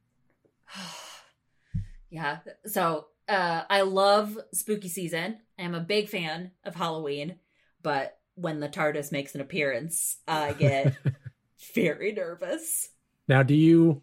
yeah. 2.10 2.40
So 2.66 3.08
uh, 3.28 3.64
I 3.70 3.82
love 3.82 4.38
spooky 4.54 4.88
season. 4.88 5.40
I'm 5.60 5.76
a 5.76 5.80
big 5.80 6.10
fan 6.10 6.52
of 6.64 6.76
Halloween, 6.76 7.36
but 7.82 8.18
when 8.36 8.60
the 8.60 8.70
TARDIS 8.70 9.12
makes 9.12 9.36
an 9.36 9.42
appearance, 9.42 10.18
I 10.28 10.54
get 10.54 10.96
very 11.74 12.12
nervous. 12.12 12.90
Now, 13.28 13.44
do 13.44 13.56
you, 13.56 14.02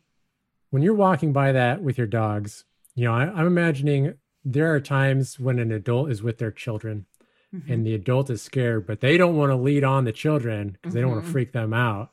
when 0.71 0.83
you're 0.83 0.95
walking 0.95 1.33
by 1.33 1.53
that 1.53 1.83
with 1.83 1.99
your 1.99 2.07
dogs, 2.07 2.65
you 2.95 3.05
know, 3.05 3.15
I, 3.15 3.25
I'm 3.25 3.47
imagining 3.47 4.15
there 4.45 4.75
are 4.75 4.81
times 4.81 5.39
when 5.39 5.59
an 5.59 5.71
adult 5.71 6.11
is 6.11 6.23
with 6.23 6.39
their 6.39 6.51
children 6.51 7.07
mm-hmm. 7.55 7.73
and 7.73 7.87
the 7.87 7.95
adult 7.95 8.31
is 8.31 8.43
scared, 8.43 8.87
but 8.87 9.01
they 9.01 9.17
don't 9.17 9.37
want 9.37 9.51
to 9.51 9.57
lead 9.57 9.85
on 9.85 10.05
the 10.05 10.13
children 10.13 10.71
because 10.71 10.91
mm-hmm. 10.91 10.95
they 10.95 11.01
don't 11.01 11.11
want 11.11 11.23
to 11.23 11.27
mm-hmm. 11.27 11.33
freak 11.33 11.53
them 11.53 11.73
out. 11.73 12.11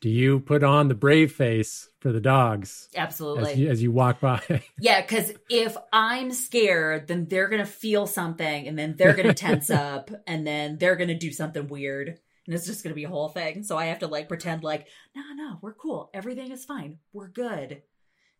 Do 0.00 0.08
you 0.08 0.38
put 0.38 0.62
on 0.62 0.86
the 0.86 0.94
brave 0.94 1.32
face 1.32 1.88
for 1.98 2.12
the 2.12 2.20
dogs? 2.20 2.88
Absolutely. 2.94 3.52
As 3.52 3.58
you, 3.58 3.68
as 3.68 3.82
you 3.82 3.90
walk 3.90 4.20
by. 4.20 4.62
yeah, 4.78 5.00
because 5.00 5.32
if 5.50 5.76
I'm 5.92 6.30
scared, 6.30 7.08
then 7.08 7.26
they're 7.26 7.48
going 7.48 7.64
to 7.64 7.70
feel 7.70 8.06
something 8.06 8.68
and 8.68 8.78
then 8.78 8.94
they're 8.96 9.14
going 9.14 9.26
to 9.26 9.34
tense 9.34 9.70
up 9.70 10.12
and 10.28 10.46
then 10.46 10.78
they're 10.78 10.94
going 10.94 11.08
to 11.08 11.18
do 11.18 11.32
something 11.32 11.66
weird. 11.66 12.08
And 12.46 12.54
it's 12.54 12.66
just 12.66 12.84
going 12.84 12.92
to 12.92 12.96
be 12.96 13.04
a 13.04 13.08
whole 13.08 13.28
thing. 13.28 13.64
So 13.64 13.76
I 13.76 13.86
have 13.86 13.98
to 13.98 14.06
like 14.06 14.28
pretend 14.28 14.62
like, 14.62 14.86
no, 15.16 15.22
no, 15.34 15.58
we're 15.60 15.74
cool. 15.74 16.10
Everything 16.14 16.52
is 16.52 16.64
fine. 16.64 16.98
We're 17.12 17.28
good. 17.28 17.82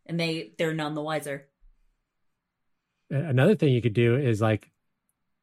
And 0.07 0.19
they, 0.19 0.53
they're 0.59 0.75
none 0.75 0.95
the 0.95 1.03
wiser. 1.03 1.49
Another 3.11 3.57
thing 3.57 3.73
you 3.73 3.83
could 3.83 3.95
do 3.95 4.17
is 4.17 4.41
like 4.41 4.71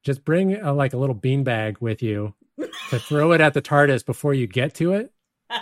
just 0.05 0.23
bring 0.23 0.55
a, 0.55 0.71
like 0.71 0.93
a 0.93 0.97
little 0.97 1.15
beanbag 1.15 1.81
with 1.81 2.01
you 2.01 2.35
to 2.89 2.99
throw 2.99 3.31
it 3.33 3.41
at 3.41 3.53
the 3.53 3.61
TARDIS 3.61 4.05
before 4.05 4.33
you 4.33 4.47
get 4.47 4.75
to 4.75 4.93
it. 4.93 5.11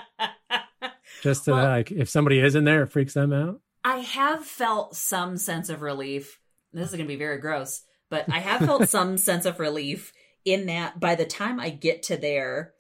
just 1.24 1.46
to 1.46 1.54
well, 1.54 1.64
like, 1.64 1.92
if 1.92 2.10
somebody 2.10 2.40
is 2.40 2.54
in 2.54 2.66
there, 2.66 2.84
it 2.84 2.92
freaks 2.92 3.14
them 3.14 3.32
out. 3.32 3.62
I 3.84 3.98
have 3.98 4.46
felt 4.46 4.96
some 4.96 5.38
sense 5.38 5.70
of 5.70 5.82
relief. 5.82 6.40
This 6.74 6.90
is 6.90 6.96
going 6.96 7.08
to 7.08 7.14
be 7.14 7.18
very 7.18 7.38
gross, 7.38 7.82
but 8.10 8.26
I 8.32 8.40
have 8.40 8.66
felt 8.66 8.90
some 8.90 9.18
sense 9.18 9.46
of 9.46 9.60
relief 9.60 10.12
in 10.46 10.66
that 10.68 11.00
by 11.00 11.16
the 11.16 11.26
time 11.26 11.60
I 11.60 11.70
get 11.70 12.04
to 12.04 12.18
there, 12.18 12.74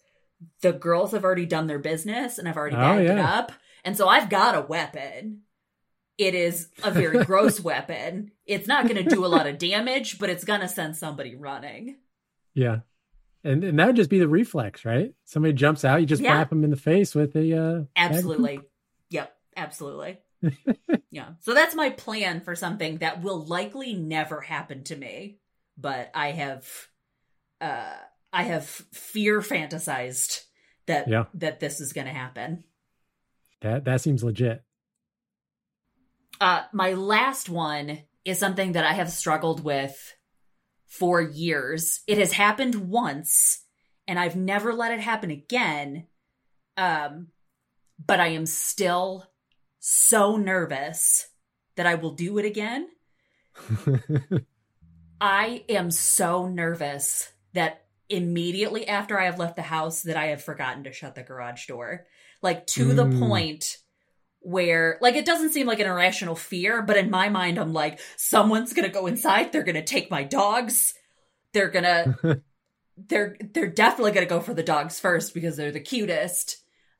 the 0.61 0.73
girls 0.73 1.11
have 1.11 1.23
already 1.23 1.45
done 1.45 1.67
their 1.67 1.79
business 1.79 2.37
and 2.37 2.47
I've 2.47 2.57
already 2.57 2.75
oh, 2.75 2.79
bagged 2.79 3.09
oh, 3.09 3.13
yeah. 3.13 3.19
it 3.19 3.19
up. 3.19 3.51
And 3.85 3.95
so 3.95 4.07
I've 4.07 4.29
got 4.29 4.55
a 4.55 4.61
weapon. 4.61 5.41
It 6.17 6.35
is 6.35 6.69
a 6.83 6.91
very 6.91 7.23
gross 7.25 7.59
weapon. 7.59 8.31
It's 8.45 8.67
not 8.67 8.87
going 8.87 9.03
to 9.03 9.15
do 9.15 9.25
a 9.25 9.27
lot 9.27 9.47
of 9.47 9.57
damage, 9.57 10.19
but 10.19 10.29
it's 10.29 10.43
going 10.43 10.61
to 10.61 10.67
send 10.67 10.95
somebody 10.95 11.35
running. 11.35 11.97
Yeah. 12.53 12.79
And, 13.43 13.63
and 13.63 13.79
that 13.79 13.87
would 13.87 13.95
just 13.95 14.09
be 14.09 14.19
the 14.19 14.27
reflex, 14.27 14.85
right? 14.85 15.13
Somebody 15.25 15.53
jumps 15.53 15.83
out, 15.83 15.99
you 15.99 16.05
just 16.05 16.21
yeah. 16.21 16.43
them 16.45 16.63
in 16.63 16.69
the 16.69 16.77
face 16.77 17.13
with 17.13 17.35
a. 17.35 17.57
Uh, 17.57 17.83
absolutely. 17.95 18.59
Yep. 19.09 19.35
Absolutely. 19.55 20.19
yeah. 21.11 21.29
So 21.41 21.53
that's 21.53 21.75
my 21.75 21.89
plan 21.89 22.41
for 22.41 22.55
something 22.55 22.97
that 22.97 23.21
will 23.21 23.43
likely 23.45 23.93
never 23.93 24.41
happen 24.41 24.83
to 24.85 24.95
me, 24.95 25.39
but 25.77 26.11
I 26.13 26.31
have, 26.31 26.69
uh, 27.61 27.93
I 28.31 28.43
have 28.43 28.65
fear 28.65 29.41
fantasized 29.41 30.43
that 30.87 31.07
yeah. 31.07 31.25
that 31.35 31.59
this 31.59 31.79
is 31.79 31.93
going 31.93 32.07
to 32.07 32.13
happen. 32.13 32.63
That 33.61 33.85
that 33.85 34.01
seems 34.01 34.23
legit. 34.23 34.63
Uh, 36.43 36.63
my 36.73 36.91
last 36.91 37.47
one 37.47 37.99
is 38.25 38.37
something 38.37 38.73
that 38.73 38.83
I 38.83 38.91
have 38.91 39.09
struggled 39.09 39.63
with 39.63 40.13
for 40.87 41.21
years. 41.21 42.01
It 42.05 42.17
has 42.17 42.33
happened 42.33 42.75
once, 42.75 43.63
and 44.09 44.19
I've 44.19 44.35
never 44.35 44.73
let 44.73 44.91
it 44.91 44.99
happen 44.99 45.31
again. 45.31 46.05
Um, 46.75 47.27
but 48.05 48.19
I 48.19 48.31
am 48.31 48.45
still 48.45 49.25
so 49.79 50.35
nervous 50.35 51.25
that 51.77 51.85
I 51.85 51.95
will 51.95 52.11
do 52.11 52.37
it 52.39 52.45
again. 52.45 52.89
I 55.21 55.63
am 55.69 55.91
so 55.91 56.49
nervous 56.49 57.31
that 57.53 57.85
immediately 58.09 58.85
after 58.85 59.17
I 59.17 59.27
have 59.27 59.39
left 59.39 59.55
the 59.55 59.61
house 59.61 60.01
that 60.01 60.17
I 60.17 60.25
have 60.25 60.43
forgotten 60.43 60.83
to 60.83 60.91
shut 60.91 61.15
the 61.15 61.23
garage 61.23 61.67
door. 61.67 62.05
Like 62.41 62.67
to 62.67 62.87
mm. 62.87 62.95
the 62.97 63.25
point 63.25 63.77
where 64.43 64.97
like 65.01 65.15
it 65.15 65.25
doesn't 65.25 65.53
seem 65.53 65.67
like 65.67 65.79
an 65.79 65.87
irrational 65.87 66.35
fear, 66.35 66.81
but 66.81 66.97
in 66.97 67.09
my 67.09 67.29
mind 67.29 67.57
I'm 67.57 67.73
like 67.73 67.99
someone's 68.17 68.73
going 68.73 68.87
to 68.87 68.93
go 68.93 69.07
inside, 69.07 69.51
they're 69.51 69.63
going 69.63 69.75
to 69.75 69.83
take 69.83 70.11
my 70.11 70.23
dogs. 70.23 70.93
They're 71.53 71.69
going 71.69 71.83
to 71.83 72.41
they're 72.97 73.37
they're 73.53 73.67
definitely 73.67 74.11
going 74.11 74.25
to 74.27 74.33
go 74.33 74.41
for 74.41 74.53
the 74.53 74.63
dogs 74.63 74.99
first 74.99 75.33
because 75.33 75.57
they're 75.57 75.71
the 75.71 75.79
cutest. 75.79 76.57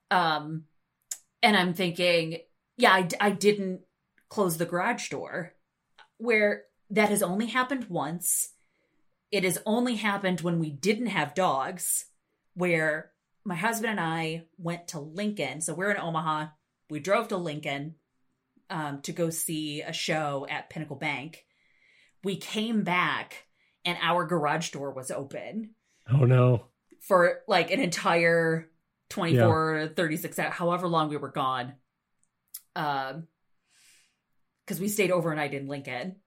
Um 0.09 0.63
and 1.41 1.57
I'm 1.57 1.73
thinking, 1.73 2.37
yeah, 2.77 2.93
I, 2.93 3.07
I 3.19 3.31
didn't 3.31 3.81
close 4.29 4.57
the 4.57 4.65
garage 4.65 5.09
door 5.09 5.53
where 6.17 6.63
that 6.89 7.09
has 7.09 7.21
only 7.21 7.47
happened 7.47 7.89
once. 7.89 8.51
It 9.31 9.43
has 9.43 9.57
only 9.65 9.95
happened 9.95 10.41
when 10.41 10.59
we 10.59 10.69
didn't 10.69 11.07
have 11.07 11.35
dogs 11.35 12.05
where 12.53 13.11
my 13.43 13.55
husband 13.55 13.91
and 13.91 13.99
I 13.99 14.43
went 14.57 14.89
to 14.89 14.99
Lincoln. 14.99 15.59
So 15.59 15.73
we're 15.73 15.91
in 15.91 15.99
Omaha 15.99 16.47
we 16.93 16.99
drove 16.99 17.27
to 17.29 17.37
Lincoln 17.37 17.95
um, 18.69 19.01
to 19.01 19.11
go 19.11 19.31
see 19.31 19.81
a 19.81 19.91
show 19.91 20.45
at 20.47 20.69
Pinnacle 20.69 20.95
Bank. 20.95 21.43
We 22.23 22.37
came 22.37 22.83
back 22.83 23.47
and 23.83 23.97
our 23.99 24.25
garage 24.25 24.69
door 24.69 24.91
was 24.91 25.09
open. 25.09 25.71
Oh 26.07 26.25
no. 26.25 26.67
For 27.01 27.39
like 27.47 27.71
an 27.71 27.79
entire 27.79 28.69
24, 29.09 29.79
yeah. 29.79 29.87
36 29.95 30.39
hours, 30.39 30.53
however 30.53 30.87
long 30.87 31.09
we 31.09 31.17
were 31.17 31.31
gone. 31.31 31.73
Um, 32.75 33.27
because 34.65 34.79
we 34.79 34.87
stayed 34.87 35.11
overnight 35.11 35.53
in 35.53 35.67
Lincoln. 35.67 36.17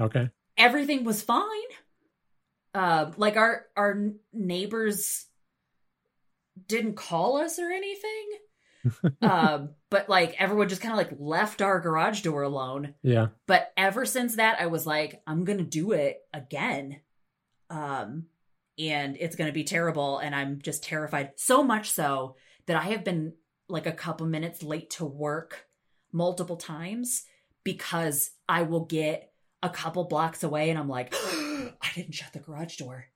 Okay. 0.00 0.30
Everything 0.56 1.04
was 1.04 1.20
fine. 1.20 1.42
Uh, 2.72 3.10
like 3.16 3.36
our 3.36 3.66
our 3.76 4.12
neighbors 4.32 5.26
didn't 6.68 6.94
call 6.94 7.38
us 7.38 7.58
or 7.58 7.70
anything. 7.70 8.28
Um, 9.22 9.70
but 9.90 10.08
like 10.08 10.34
everyone 10.38 10.68
just 10.68 10.82
kind 10.82 10.92
of 10.92 10.98
like 10.98 11.16
left 11.18 11.62
our 11.62 11.80
garage 11.80 12.22
door 12.22 12.42
alone. 12.42 12.94
Yeah. 13.02 13.28
But 13.46 13.72
ever 13.76 14.04
since 14.06 14.36
that, 14.36 14.60
I 14.60 14.66
was 14.66 14.86
like, 14.86 15.22
I'm 15.26 15.44
gonna 15.44 15.62
do 15.64 15.92
it 15.92 16.18
again. 16.32 17.00
Um, 17.70 18.26
and 18.78 19.16
it's 19.18 19.36
gonna 19.36 19.52
be 19.52 19.64
terrible, 19.64 20.18
and 20.18 20.34
I'm 20.34 20.60
just 20.62 20.84
terrified. 20.84 21.32
So 21.36 21.62
much 21.62 21.90
so 21.90 22.36
that 22.66 22.76
I 22.76 22.86
have 22.86 23.04
been 23.04 23.34
like 23.68 23.86
a 23.86 23.92
couple 23.92 24.26
minutes 24.26 24.62
late 24.62 24.90
to 24.90 25.04
work 25.04 25.66
multiple 26.12 26.56
times 26.56 27.24
because 27.64 28.30
I 28.48 28.62
will 28.62 28.84
get 28.84 29.32
a 29.62 29.68
couple 29.68 30.04
blocks 30.04 30.42
away 30.42 30.70
and 30.70 30.78
I'm 30.78 30.88
like, 30.88 31.14
I 31.22 31.90
didn't 31.94 32.14
shut 32.14 32.32
the 32.32 32.38
garage 32.38 32.76
door. 32.76 33.06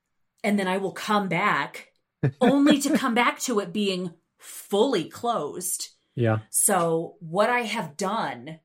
And 0.43 0.59
then 0.59 0.67
I 0.67 0.79
will 0.79 0.93
come 0.93 1.29
back 1.29 1.89
only 2.41 2.81
to 2.81 2.97
come 2.97 3.15
back 3.15 3.39
to 3.41 3.61
it 3.61 3.73
being 3.73 4.13
fully 4.41 5.05
closed. 5.05 5.89
Yeah. 6.15 6.39
So, 6.51 7.17
what 7.21 7.51
I 7.51 7.61
have 7.61 7.97
done 7.97 8.59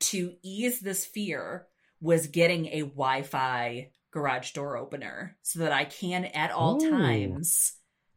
to 0.00 0.34
ease 0.42 0.80
this 0.80 1.04
fear 1.04 1.66
was 2.00 2.26
getting 2.26 2.66
a 2.66 2.82
Wi 2.82 3.22
Fi 3.22 3.90
garage 4.10 4.52
door 4.52 4.76
opener 4.76 5.36
so 5.42 5.60
that 5.60 5.72
I 5.72 5.84
can 5.84 6.26
at 6.26 6.52
all 6.52 6.82
Ooh. 6.82 6.90
times 6.90 7.72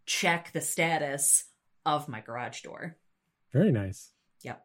check 0.05 0.51
the 0.51 0.61
status 0.61 1.45
of 1.85 2.07
my 2.07 2.21
garage 2.21 2.61
door. 2.61 2.97
Very 3.53 3.71
nice. 3.71 4.11
Yep. 4.41 4.63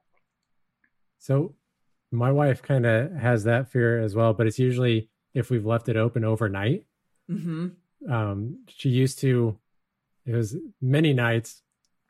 So, 1.18 1.54
my 2.10 2.32
wife 2.32 2.62
kind 2.62 2.84
of 2.84 3.12
has 3.14 3.44
that 3.44 3.70
fear 3.70 4.00
as 4.00 4.14
well, 4.14 4.34
but 4.34 4.46
it's 4.46 4.58
usually 4.58 5.08
if 5.32 5.50
we've 5.50 5.66
left 5.66 5.88
it 5.88 5.96
open 5.96 6.24
overnight. 6.24 6.84
Mm-hmm. 7.30 7.68
Um, 8.10 8.64
she 8.66 8.88
used 8.88 9.20
to, 9.20 9.58
it 10.26 10.34
was 10.34 10.56
many 10.80 11.12
nights 11.12 11.62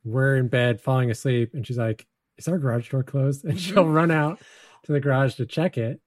we're 0.04 0.36
in 0.36 0.48
bed 0.48 0.80
falling 0.80 1.10
asleep 1.10 1.50
and 1.54 1.66
she's 1.66 1.78
like 1.78 2.06
is 2.38 2.48
our 2.48 2.58
garage 2.58 2.90
door 2.90 3.02
closed 3.02 3.44
and 3.44 3.60
she'll 3.60 3.86
run 3.86 4.10
out 4.10 4.38
to 4.84 4.92
the 4.92 5.00
garage 5.00 5.34
to 5.34 5.46
check 5.46 5.78
it 5.78 6.00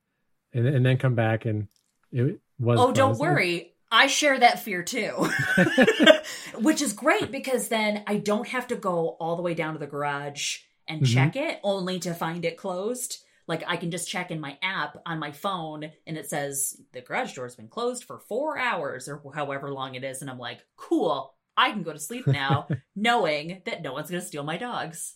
and, 0.53 0.67
and 0.67 0.85
then 0.85 0.97
come 0.97 1.15
back 1.15 1.45
and 1.45 1.67
it 2.11 2.39
was 2.59 2.79
oh 2.79 2.85
closed. 2.85 2.95
don't 2.95 3.17
worry 3.17 3.73
i 3.91 4.07
share 4.07 4.39
that 4.39 4.59
fear 4.59 4.83
too 4.83 5.29
which 6.55 6.81
is 6.81 6.93
great 6.93 7.31
because 7.31 7.67
then 7.67 8.03
i 8.07 8.17
don't 8.17 8.47
have 8.47 8.67
to 8.67 8.75
go 8.75 9.09
all 9.19 9.35
the 9.35 9.41
way 9.41 9.53
down 9.53 9.73
to 9.73 9.79
the 9.79 9.87
garage 9.87 10.59
and 10.87 11.01
mm-hmm. 11.01 11.13
check 11.13 11.35
it 11.35 11.59
only 11.63 11.99
to 11.99 12.13
find 12.13 12.45
it 12.45 12.57
closed 12.57 13.23
like 13.47 13.63
I 13.67 13.77
can 13.77 13.91
just 13.91 14.09
check 14.09 14.31
in 14.31 14.39
my 14.39 14.57
app 14.61 14.97
on 15.05 15.19
my 15.19 15.31
phone 15.31 15.91
and 16.07 16.17
it 16.17 16.29
says 16.29 16.79
the 16.93 17.01
garage 17.01 17.33
door's 17.33 17.55
been 17.55 17.67
closed 17.67 18.05
for 18.05 18.19
four 18.19 18.57
hours 18.57 19.09
or 19.09 19.21
however 19.33 19.71
long 19.71 19.95
it 19.95 20.03
is. 20.03 20.21
And 20.21 20.29
I'm 20.31 20.39
like, 20.39 20.59
cool, 20.77 21.35
I 21.55 21.71
can 21.71 21.83
go 21.83 21.93
to 21.93 21.99
sleep 21.99 22.27
now 22.27 22.67
knowing 22.95 23.61
that 23.65 23.81
no 23.81 23.93
one's 23.93 24.09
going 24.09 24.21
to 24.21 24.27
steal 24.27 24.43
my 24.43 24.57
dogs. 24.57 25.15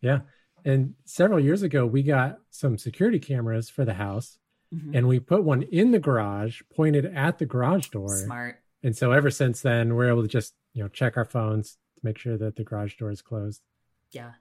Yeah. 0.00 0.20
And 0.64 0.94
several 1.04 1.40
years 1.40 1.62
ago, 1.62 1.86
we 1.86 2.02
got 2.02 2.38
some 2.50 2.76
security 2.76 3.18
cameras 3.18 3.70
for 3.70 3.84
the 3.84 3.94
house 3.94 4.38
mm-hmm. 4.74 4.94
and 4.94 5.08
we 5.08 5.20
put 5.20 5.44
one 5.44 5.62
in 5.62 5.90
the 5.90 5.98
garage 5.98 6.62
pointed 6.74 7.06
at 7.06 7.38
the 7.38 7.46
garage 7.46 7.88
door. 7.88 8.08
Smart. 8.08 8.62
And 8.82 8.96
so 8.96 9.12
ever 9.12 9.30
since 9.30 9.60
then, 9.60 9.94
we're 9.94 10.08
able 10.08 10.22
to 10.22 10.28
just, 10.28 10.54
you 10.72 10.82
know, 10.82 10.88
check 10.88 11.16
our 11.16 11.24
phones 11.24 11.78
to 11.96 12.00
make 12.06 12.18
sure 12.18 12.36
that 12.38 12.56
the 12.56 12.64
garage 12.64 12.96
door 12.96 13.10
is 13.10 13.22
closed. 13.22 13.62
Yeah. 14.10 14.32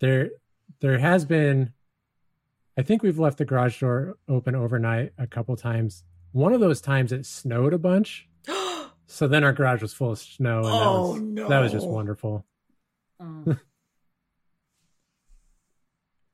There, 0.00 0.30
there 0.80 0.98
has 0.98 1.24
been, 1.24 1.72
I 2.78 2.82
think 2.82 3.02
we've 3.02 3.18
left 3.18 3.38
the 3.38 3.44
garage 3.44 3.80
door 3.80 4.18
open 4.28 4.54
overnight 4.54 5.12
a 5.18 5.26
couple 5.26 5.56
times. 5.56 6.04
One 6.32 6.52
of 6.52 6.60
those 6.60 6.80
times 6.80 7.12
it 7.12 7.26
snowed 7.26 7.72
a 7.72 7.78
bunch. 7.78 8.28
So 9.06 9.28
then 9.28 9.44
our 9.44 9.52
garage 9.52 9.82
was 9.82 9.92
full 9.92 10.12
of 10.12 10.18
snow. 10.18 10.58
And 10.58 10.66
oh, 10.66 10.70
that 10.70 11.12
was, 11.12 11.20
no. 11.22 11.48
that 11.48 11.60
was 11.60 11.72
just 11.72 11.86
wonderful. 11.86 12.44
Mm. 13.20 13.44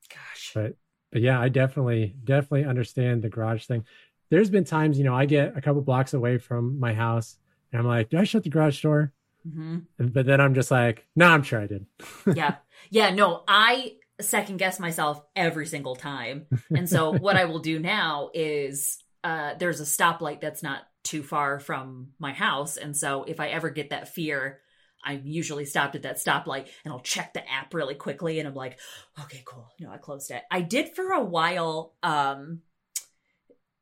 Gosh. 0.09 0.51
But 0.53 0.75
but 1.11 1.21
yeah, 1.21 1.39
I 1.39 1.49
definitely 1.49 2.15
definitely 2.23 2.65
understand 2.65 3.21
the 3.21 3.29
garage 3.29 3.65
thing. 3.65 3.85
There's 4.29 4.49
been 4.49 4.63
times, 4.63 4.97
you 4.97 5.03
know, 5.03 5.15
I 5.15 5.25
get 5.25 5.55
a 5.55 5.61
couple 5.61 5.81
blocks 5.81 6.15
away 6.15 6.39
from 6.39 6.79
my 6.79 6.93
house 6.93 7.37
and 7.71 7.79
I'm 7.79 7.87
like, 7.87 8.09
"Do 8.09 8.17
I 8.17 8.23
shut 8.23 8.43
the 8.43 8.49
garage 8.49 8.81
door?" 8.81 9.13
Mm-hmm. 9.47 10.07
But 10.07 10.25
then 10.25 10.41
I'm 10.41 10.55
just 10.55 10.71
like, 10.71 11.05
"No, 11.15 11.27
nah, 11.27 11.33
I'm 11.35 11.43
sure 11.43 11.61
I 11.61 11.67
did." 11.67 11.85
yeah, 12.35 12.55
yeah, 12.89 13.11
no, 13.11 13.43
I 13.47 13.93
second 14.19 14.57
guess 14.57 14.79
myself 14.79 15.21
every 15.35 15.67
single 15.67 15.95
time, 15.95 16.47
and 16.75 16.89
so 16.89 17.11
what 17.19 17.35
I 17.35 17.45
will 17.45 17.59
do 17.59 17.77
now 17.79 18.29
is 18.33 19.03
uh, 19.23 19.53
there's 19.59 19.81
a 19.81 19.83
stoplight 19.83 20.41
that's 20.41 20.63
not 20.63 20.87
too 21.03 21.23
far 21.23 21.59
from 21.59 22.13
my 22.19 22.33
house, 22.33 22.77
and 22.77 22.95
so 22.95 23.23
if 23.23 23.39
I 23.39 23.49
ever 23.49 23.69
get 23.69 23.89
that 23.89 24.09
fear 24.09 24.59
I'm 25.03 25.23
usually 25.25 25.65
stopped 25.65 25.95
at 25.95 26.03
that 26.03 26.17
stoplight 26.17 26.67
and 26.83 26.93
I'll 26.93 27.01
check 27.01 27.33
the 27.33 27.49
app 27.49 27.73
really 27.73 27.95
quickly 27.95 28.39
and 28.39 28.47
I'm 28.47 28.55
like, 28.55 28.79
okay, 29.21 29.43
cool. 29.45 29.69
No, 29.79 29.91
I 29.91 29.97
closed 29.97 30.31
it. 30.31 30.41
I 30.49 30.61
did 30.61 30.95
for 30.95 31.11
a 31.11 31.23
while 31.23 31.93
um 32.01 32.61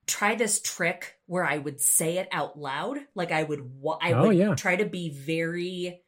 try 0.07 0.35
this 0.35 0.59
trick 0.59 1.15
where 1.27 1.45
I 1.45 1.57
would 1.57 1.79
say 1.79 2.17
it 2.17 2.27
out 2.31 2.59
loud. 2.59 2.97
Like 3.15 3.31
I 3.31 3.43
would 3.43 3.71
I 4.01 4.13
oh, 4.13 4.27
would 4.27 4.37
yeah. 4.37 4.55
try 4.55 4.75
to 4.75 4.85
be 4.85 5.09
very 5.09 6.01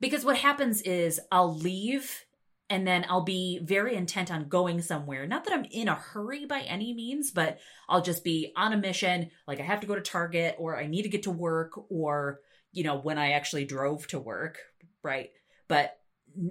because 0.00 0.24
what 0.24 0.36
happens 0.36 0.82
is 0.82 1.20
I'll 1.32 1.56
leave 1.56 2.25
and 2.68 2.86
then 2.86 3.06
I'll 3.08 3.22
be 3.22 3.60
very 3.62 3.94
intent 3.94 4.32
on 4.32 4.48
going 4.48 4.82
somewhere. 4.82 5.26
Not 5.26 5.44
that 5.44 5.54
I'm 5.54 5.66
in 5.70 5.88
a 5.88 5.94
hurry 5.94 6.46
by 6.46 6.60
any 6.60 6.92
means, 6.94 7.30
but 7.30 7.58
I'll 7.88 8.02
just 8.02 8.24
be 8.24 8.52
on 8.56 8.72
a 8.72 8.76
mission. 8.76 9.30
Like 9.46 9.60
I 9.60 9.62
have 9.62 9.80
to 9.80 9.86
go 9.86 9.94
to 9.94 10.00
Target 10.00 10.56
or 10.58 10.76
I 10.76 10.86
need 10.86 11.02
to 11.02 11.08
get 11.08 11.24
to 11.24 11.30
work 11.30 11.72
or 11.90 12.40
you 12.76 12.84
know, 12.84 12.98
when 12.98 13.16
I 13.16 13.32
actually 13.32 13.64
drove 13.64 14.06
to 14.08 14.18
work, 14.18 14.58
right? 15.02 15.30
But 15.66 15.98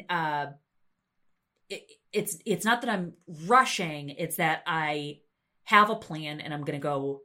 uh, 0.10 0.48
it, 1.70 1.84
it's 2.12 2.40
it's 2.48 2.66
not 2.66 2.82
that 2.82 2.90
I'm 2.90 3.14
rushing; 3.46 4.10
it's 4.10 4.38
that 4.38 4.64
I 4.66 5.20
have 5.66 5.92
a 5.92 5.96
plan 5.96 6.42
and 6.42 6.52
I'm 6.52 6.62
going 6.64 6.80
to 6.80 6.84
go 6.84 7.22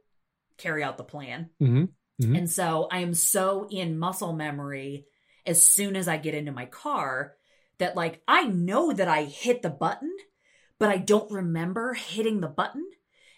carry 0.59 0.83
out 0.83 0.97
the 0.97 1.03
plan. 1.03 1.49
Mm-hmm. 1.59 1.85
Mm-hmm. 2.23 2.35
And 2.35 2.49
so 2.49 2.87
I 2.91 2.99
am 2.99 3.15
so 3.15 3.67
in 3.71 3.97
muscle 3.97 4.33
memory 4.33 5.07
as 5.47 5.65
soon 5.65 5.95
as 5.95 6.07
I 6.07 6.17
get 6.17 6.35
into 6.35 6.51
my 6.51 6.67
car 6.67 7.33
that 7.81 7.95
like 7.95 8.21
I 8.27 8.43
know 8.45 8.93
that 8.93 9.07
I 9.07 9.23
hit 9.25 9.61
the 9.61 9.69
button, 9.69 10.15
but 10.79 10.89
I 10.89 10.97
don't 10.97 11.31
remember 11.31 11.93
hitting 11.93 12.39
the 12.39 12.47
button. 12.47 12.85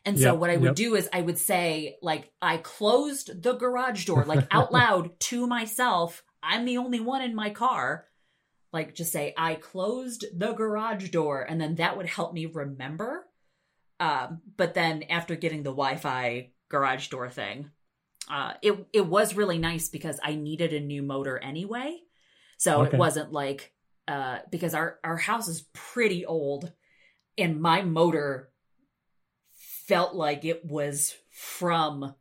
And 0.06 0.20
so 0.20 0.32
yep, 0.32 0.36
what 0.36 0.50
I 0.50 0.58
would 0.58 0.68
yep. 0.68 0.76
do 0.76 0.96
is 0.96 1.10
I 1.14 1.22
would 1.22 1.38
say, 1.38 1.96
like, 2.02 2.32
I 2.42 2.58
closed 2.58 3.42
the 3.42 3.54
garage 3.54 4.06
door, 4.06 4.26
like 4.26 4.46
out 4.52 4.74
loud 4.74 5.18
to 5.22 5.48
myself. 5.48 6.24
I'm 6.42 6.66
the 6.66 6.78
only 6.78 7.00
one 7.00 7.22
in 7.22 7.34
my 7.34 7.52
car. 7.52 8.06
Like, 8.74 8.96
just 8.96 9.14
say, 9.14 9.34
I 9.38 9.56
closed 9.56 10.26
the 10.38 10.52
garage 10.52 11.10
door. 11.10 11.42
And 11.42 11.60
then 11.60 11.76
that 11.76 11.96
would 11.96 12.08
help 12.08 12.34
me 12.34 12.48
remember. 12.48 13.26
Um, 14.00 14.42
but 14.58 14.74
then 14.74 15.04
after 15.04 15.36
getting 15.36 15.64
the 15.64 15.70
Wi 15.70 15.96
Fi 15.96 16.52
garage 16.68 17.08
door 17.08 17.30
thing, 17.30 17.70
uh, 18.30 18.54
it, 18.62 18.86
it 18.92 19.06
was 19.06 19.36
really 19.36 19.58
nice 19.58 19.88
because 19.88 20.20
I 20.22 20.36
needed 20.36 20.74
a 20.74 20.82
new 20.82 21.02
motor 21.02 21.38
anyway. 21.38 21.98
So 22.58 22.82
okay. 22.82 22.96
it 22.96 23.00
wasn't 23.00 23.32
like, 23.32 23.74
uh, 24.08 24.40
because 24.52 24.74
our, 24.74 25.00
our 25.04 25.18
house 25.18 25.48
is 25.48 25.66
pretty 25.74 26.26
old 26.26 26.72
and 27.38 27.62
my 27.62 27.82
motor 27.82 28.50
felt 29.88 30.16
like 30.16 30.46
it 30.46 30.66
was 30.66 31.16
from 31.32 32.14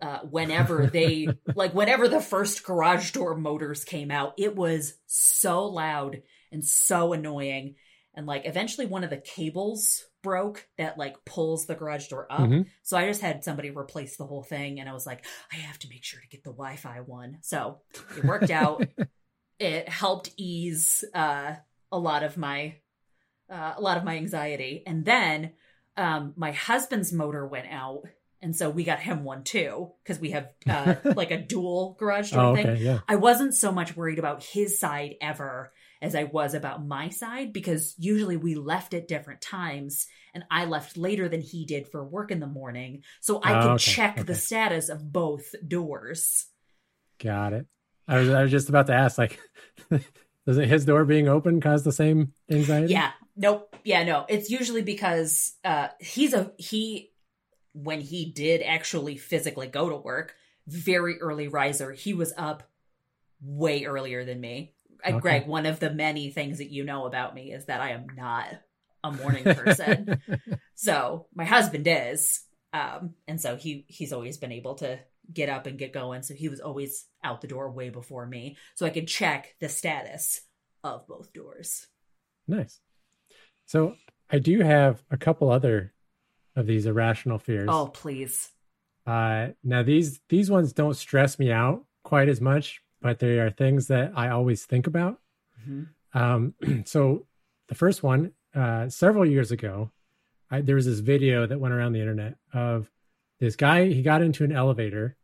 uh, 0.00 0.18
whenever 0.20 0.86
they 0.92 1.28
like 1.54 1.74
whenever 1.74 2.08
the 2.08 2.20
first 2.20 2.64
garage 2.64 3.12
door 3.12 3.36
motors 3.36 3.84
came 3.84 4.10
out 4.10 4.34
it 4.36 4.56
was 4.56 4.94
so 5.06 5.66
loud 5.66 6.22
and 6.52 6.64
so 6.64 7.12
annoying. 7.12 7.74
And 8.14 8.26
like 8.26 8.42
eventually 8.44 8.86
one 8.86 9.04
of 9.04 9.10
the 9.10 9.16
cables 9.16 10.04
broke 10.22 10.68
that 10.76 10.98
like 10.98 11.24
pulls 11.24 11.66
the 11.66 11.74
garage 11.74 12.08
door 12.08 12.26
up. 12.30 12.40
Mm-hmm. 12.40 12.62
so 12.82 12.96
i 12.96 13.08
just 13.08 13.22
had 13.22 13.42
somebody 13.42 13.70
replace 13.70 14.16
the 14.16 14.26
whole 14.26 14.44
thing 14.44 14.78
and 14.78 14.88
i 14.88 14.92
was 14.92 15.04
like 15.04 15.24
i 15.52 15.56
have 15.56 15.80
to 15.80 15.88
make 15.88 16.04
sure 16.04 16.20
to 16.20 16.28
get 16.28 16.44
the 16.44 16.52
wi-fi 16.52 17.00
one. 17.00 17.38
So 17.40 17.80
it 18.16 18.24
worked 18.24 18.50
out 18.50 18.86
it 19.58 19.88
helped 19.88 20.30
ease 20.36 21.04
uh, 21.14 21.54
a 21.90 21.98
lot 21.98 22.22
of 22.22 22.36
my 22.36 22.76
uh, 23.50 23.74
a 23.76 23.80
lot 23.80 23.98
of 23.98 24.04
my 24.04 24.16
anxiety 24.16 24.82
and 24.86 25.04
then 25.04 25.52
um, 25.96 26.32
my 26.36 26.52
husband's 26.52 27.12
motor 27.12 27.46
went 27.46 27.66
out 27.70 28.04
and 28.42 28.56
so 28.56 28.68
we 28.68 28.82
got 28.82 28.98
him 28.98 29.22
one 29.22 29.44
too 29.44 29.92
because 30.02 30.18
we 30.18 30.32
have 30.32 30.48
uh, 30.68 30.96
like 31.16 31.30
a 31.30 31.40
dual 31.40 31.96
garage 31.98 32.32
door 32.32 32.46
oh, 32.46 32.56
thing. 32.56 32.66
Okay, 32.66 32.82
yeah. 32.82 32.98
I 33.08 33.14
wasn't 33.14 33.54
so 33.54 33.70
much 33.70 33.96
worried 33.96 34.18
about 34.18 34.42
his 34.42 34.80
side 34.80 35.14
ever 35.20 35.72
as 36.02 36.16
I 36.16 36.24
was 36.24 36.54
about 36.54 36.84
my 36.84 37.08
side 37.08 37.52
because 37.52 37.94
usually 37.98 38.36
we 38.36 38.56
left 38.56 38.94
at 38.94 39.06
different 39.06 39.40
times 39.40 40.08
and 40.34 40.42
I 40.50 40.64
left 40.64 40.96
later 40.96 41.28
than 41.28 41.40
he 41.40 41.64
did 41.64 41.86
for 41.86 42.04
work 42.04 42.32
in 42.32 42.40
the 42.40 42.46
morning, 42.46 43.02
so 43.20 43.40
I 43.40 43.58
oh, 43.58 43.62
could 43.62 43.70
okay, 43.72 43.92
check 43.92 44.12
okay. 44.12 44.22
the 44.22 44.34
status 44.34 44.88
of 44.88 45.12
both 45.12 45.54
doors. 45.66 46.46
Got 47.22 47.52
it. 47.52 47.66
I 48.08 48.18
was 48.18 48.28
I 48.30 48.42
was 48.42 48.50
just 48.50 48.68
about 48.68 48.86
to 48.88 48.94
ask 48.94 49.18
like. 49.18 49.38
Does 50.44 50.58
it 50.58 50.68
his 50.68 50.84
door 50.84 51.04
being 51.04 51.28
open 51.28 51.60
cause 51.60 51.84
the 51.84 51.92
same 51.92 52.32
anxiety? 52.50 52.92
Yeah, 52.92 53.12
Nope. 53.36 53.74
Yeah, 53.84 54.04
no. 54.04 54.26
It's 54.28 54.50
usually 54.50 54.82
because 54.82 55.54
uh 55.64 55.88
he's 56.00 56.34
a 56.34 56.52
he 56.58 57.12
when 57.72 58.00
he 58.00 58.30
did 58.30 58.62
actually 58.62 59.16
physically 59.16 59.66
go 59.66 59.88
to 59.88 59.96
work, 59.96 60.34
very 60.66 61.20
early 61.20 61.48
riser. 61.48 61.92
He 61.92 62.12
was 62.12 62.32
up 62.36 62.64
way 63.40 63.84
earlier 63.84 64.24
than 64.24 64.40
me. 64.40 64.74
Uh, 65.04 65.10
okay. 65.10 65.20
Greg, 65.20 65.46
one 65.46 65.66
of 65.66 65.80
the 65.80 65.90
many 65.90 66.30
things 66.30 66.58
that 66.58 66.70
you 66.70 66.84
know 66.84 67.06
about 67.06 67.34
me 67.34 67.52
is 67.52 67.64
that 67.66 67.80
I 67.80 67.90
am 67.90 68.06
not 68.14 68.46
a 69.02 69.10
morning 69.10 69.44
person. 69.44 70.20
so, 70.74 71.26
my 71.34 71.44
husband 71.44 71.86
is. 71.88 72.42
Um 72.74 73.14
and 73.26 73.40
so 73.40 73.56
he 73.56 73.84
he's 73.88 74.12
always 74.12 74.38
been 74.38 74.52
able 74.52 74.76
to 74.76 74.98
get 75.32 75.48
up 75.48 75.66
and 75.66 75.78
get 75.78 75.92
going. 75.92 76.22
So 76.22 76.34
he 76.34 76.48
was 76.48 76.60
always 76.60 77.06
out 77.24 77.40
the 77.40 77.48
door 77.48 77.70
way 77.70 77.90
before 77.90 78.26
me. 78.26 78.56
So 78.74 78.86
I 78.86 78.90
could 78.90 79.08
check 79.08 79.54
the 79.60 79.68
status 79.68 80.42
of 80.84 81.06
both 81.06 81.32
doors. 81.32 81.86
Nice. 82.46 82.80
So 83.66 83.94
I 84.30 84.38
do 84.38 84.60
have 84.60 85.02
a 85.10 85.16
couple 85.16 85.50
other 85.50 85.92
of 86.56 86.66
these 86.66 86.86
irrational 86.86 87.38
fears. 87.38 87.68
Oh, 87.70 87.86
please. 87.86 88.50
Uh, 89.06 89.48
now 89.64 89.82
these 89.82 90.20
these 90.28 90.50
ones 90.50 90.72
don't 90.72 90.94
stress 90.94 91.38
me 91.38 91.50
out 91.50 91.84
quite 92.04 92.28
as 92.28 92.40
much, 92.40 92.82
but 93.00 93.18
they 93.18 93.38
are 93.38 93.50
things 93.50 93.88
that 93.88 94.12
I 94.14 94.28
always 94.28 94.64
think 94.64 94.86
about. 94.86 95.18
Mm-hmm. 95.60 96.18
Um, 96.18 96.54
so 96.84 97.26
the 97.68 97.74
first 97.74 98.02
one, 98.02 98.32
uh, 98.54 98.88
several 98.88 99.26
years 99.26 99.50
ago, 99.50 99.90
I, 100.50 100.60
there 100.60 100.76
was 100.76 100.86
this 100.86 101.00
video 101.00 101.46
that 101.46 101.58
went 101.58 101.74
around 101.74 101.92
the 101.92 102.00
internet 102.00 102.36
of 102.52 102.90
this 103.40 103.56
guy. 103.56 103.86
He 103.86 104.02
got 104.02 104.22
into 104.22 104.44
an 104.44 104.52
elevator, 104.52 105.16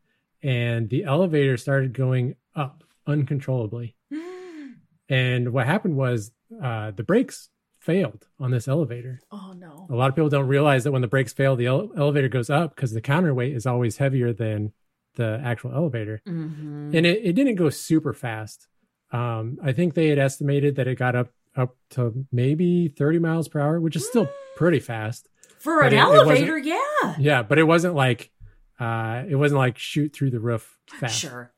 and 0.43 0.89
the 0.89 1.05
elevator 1.05 1.57
started 1.57 1.93
going 1.93 2.37
up 2.55 2.85
uncontrollably. 3.07 3.97
and 5.09 5.53
what 5.53 5.67
happened 5.67 5.97
was 5.97 6.33
uh, 6.63 6.91
the 6.93 7.03
brakes 7.03 7.51
failed 7.81 8.27
on 8.39 8.51
this 8.51 8.69
elevator. 8.69 9.21
Oh 9.31 9.55
no. 9.57 9.87
A 9.91 9.95
lot 9.95 10.09
of 10.09 10.15
people 10.15 10.29
don't 10.29 10.49
realize 10.49 10.85
that 10.85 10.93
when 10.93 11.03
the 11.03 11.09
brakes 11.09 11.33
fail, 11.33 11.57
the 11.57 11.67
ele- 11.67 11.91
elevator 11.97 12.29
goes 12.29 12.51
up 12.51 12.75
because 12.75 12.93
the 12.93 13.01
counterweight 13.01 13.55
is 13.55 13.67
always 13.67 13.97
heavier 13.97 14.33
than 14.33 14.73
the 15.15 15.41
actual 15.45 15.73
elevator. 15.73 16.23
Mm-hmm. 16.27 16.97
And 16.97 17.07
it, 17.07 17.25
it 17.25 17.33
didn't 17.35 17.57
go 17.57 17.71
super 17.71 18.13
fast. 18.13 18.69
Um, 19.11 19.59
I 19.63 19.73
think 19.73 19.95
they 19.95 20.09
had 20.09 20.19
estimated 20.19 20.77
that 20.77 20.87
it 20.87 20.97
got 20.97 21.17
up 21.17 21.31
up 21.57 21.77
to 21.91 22.27
maybe 22.31 22.89
30 22.89 23.19
miles 23.19 23.49
per 23.49 23.61
hour, 23.61 23.81
which 23.81 23.97
is 23.97 24.07
still 24.07 24.29
pretty 24.57 24.81
fast. 24.81 25.29
For 25.59 25.83
an 25.83 25.93
it, 25.93 25.97
elevator, 25.97 26.57
it 26.57 26.67
yeah. 26.67 27.15
Yeah, 27.19 27.43
but 27.43 27.59
it 27.59 27.65
wasn't 27.65 27.95
like 27.95 28.31
uh 28.79 29.25
it 29.29 29.37
wasn't 29.37 29.59
like 29.59 29.79
shoot 29.79 30.13
through 30.13 30.31
the 30.31 30.41
roof 30.41 30.79
fast. 31.01 31.19
Sure. 31.19 31.53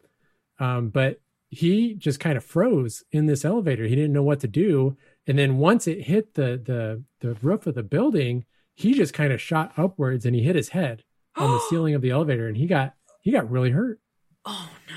Um, 0.59 0.89
but 0.91 1.21
he 1.49 1.95
just 1.95 2.21
kind 2.21 2.37
of 2.37 2.45
froze 2.45 3.03
in 3.11 3.27
this 3.27 3.45
elevator. 3.45 3.85
He 3.85 3.97
didn't 3.97 4.13
know 4.13 4.23
what 4.23 4.41
to 4.41 4.49
do 4.49 4.97
and 5.27 5.39
then 5.39 5.59
once 5.59 5.87
it 5.87 6.03
hit 6.03 6.35
the 6.35 6.61
the 6.63 7.03
the 7.21 7.35
roof 7.43 7.67
of 7.67 7.75
the 7.75 7.83
building 7.83 8.45
he 8.75 8.95
just 8.95 9.13
kind 9.13 9.33
of 9.33 9.41
shot 9.41 9.73
upwards 9.77 10.25
and 10.25 10.35
he 10.35 10.43
hit 10.43 10.57
his 10.57 10.71
head 10.71 11.05
on 11.37 11.51
the 11.51 11.61
ceiling 11.69 11.95
of 11.95 12.03
the 12.03 12.11
elevator 12.11 12.49
and 12.49 12.57
he 12.57 12.67
got 12.67 12.95
he 13.21 13.31
got 13.31 13.51
really 13.51 13.71
hurt. 13.71 14.01
Oh 14.45 14.71
no. 14.89 14.97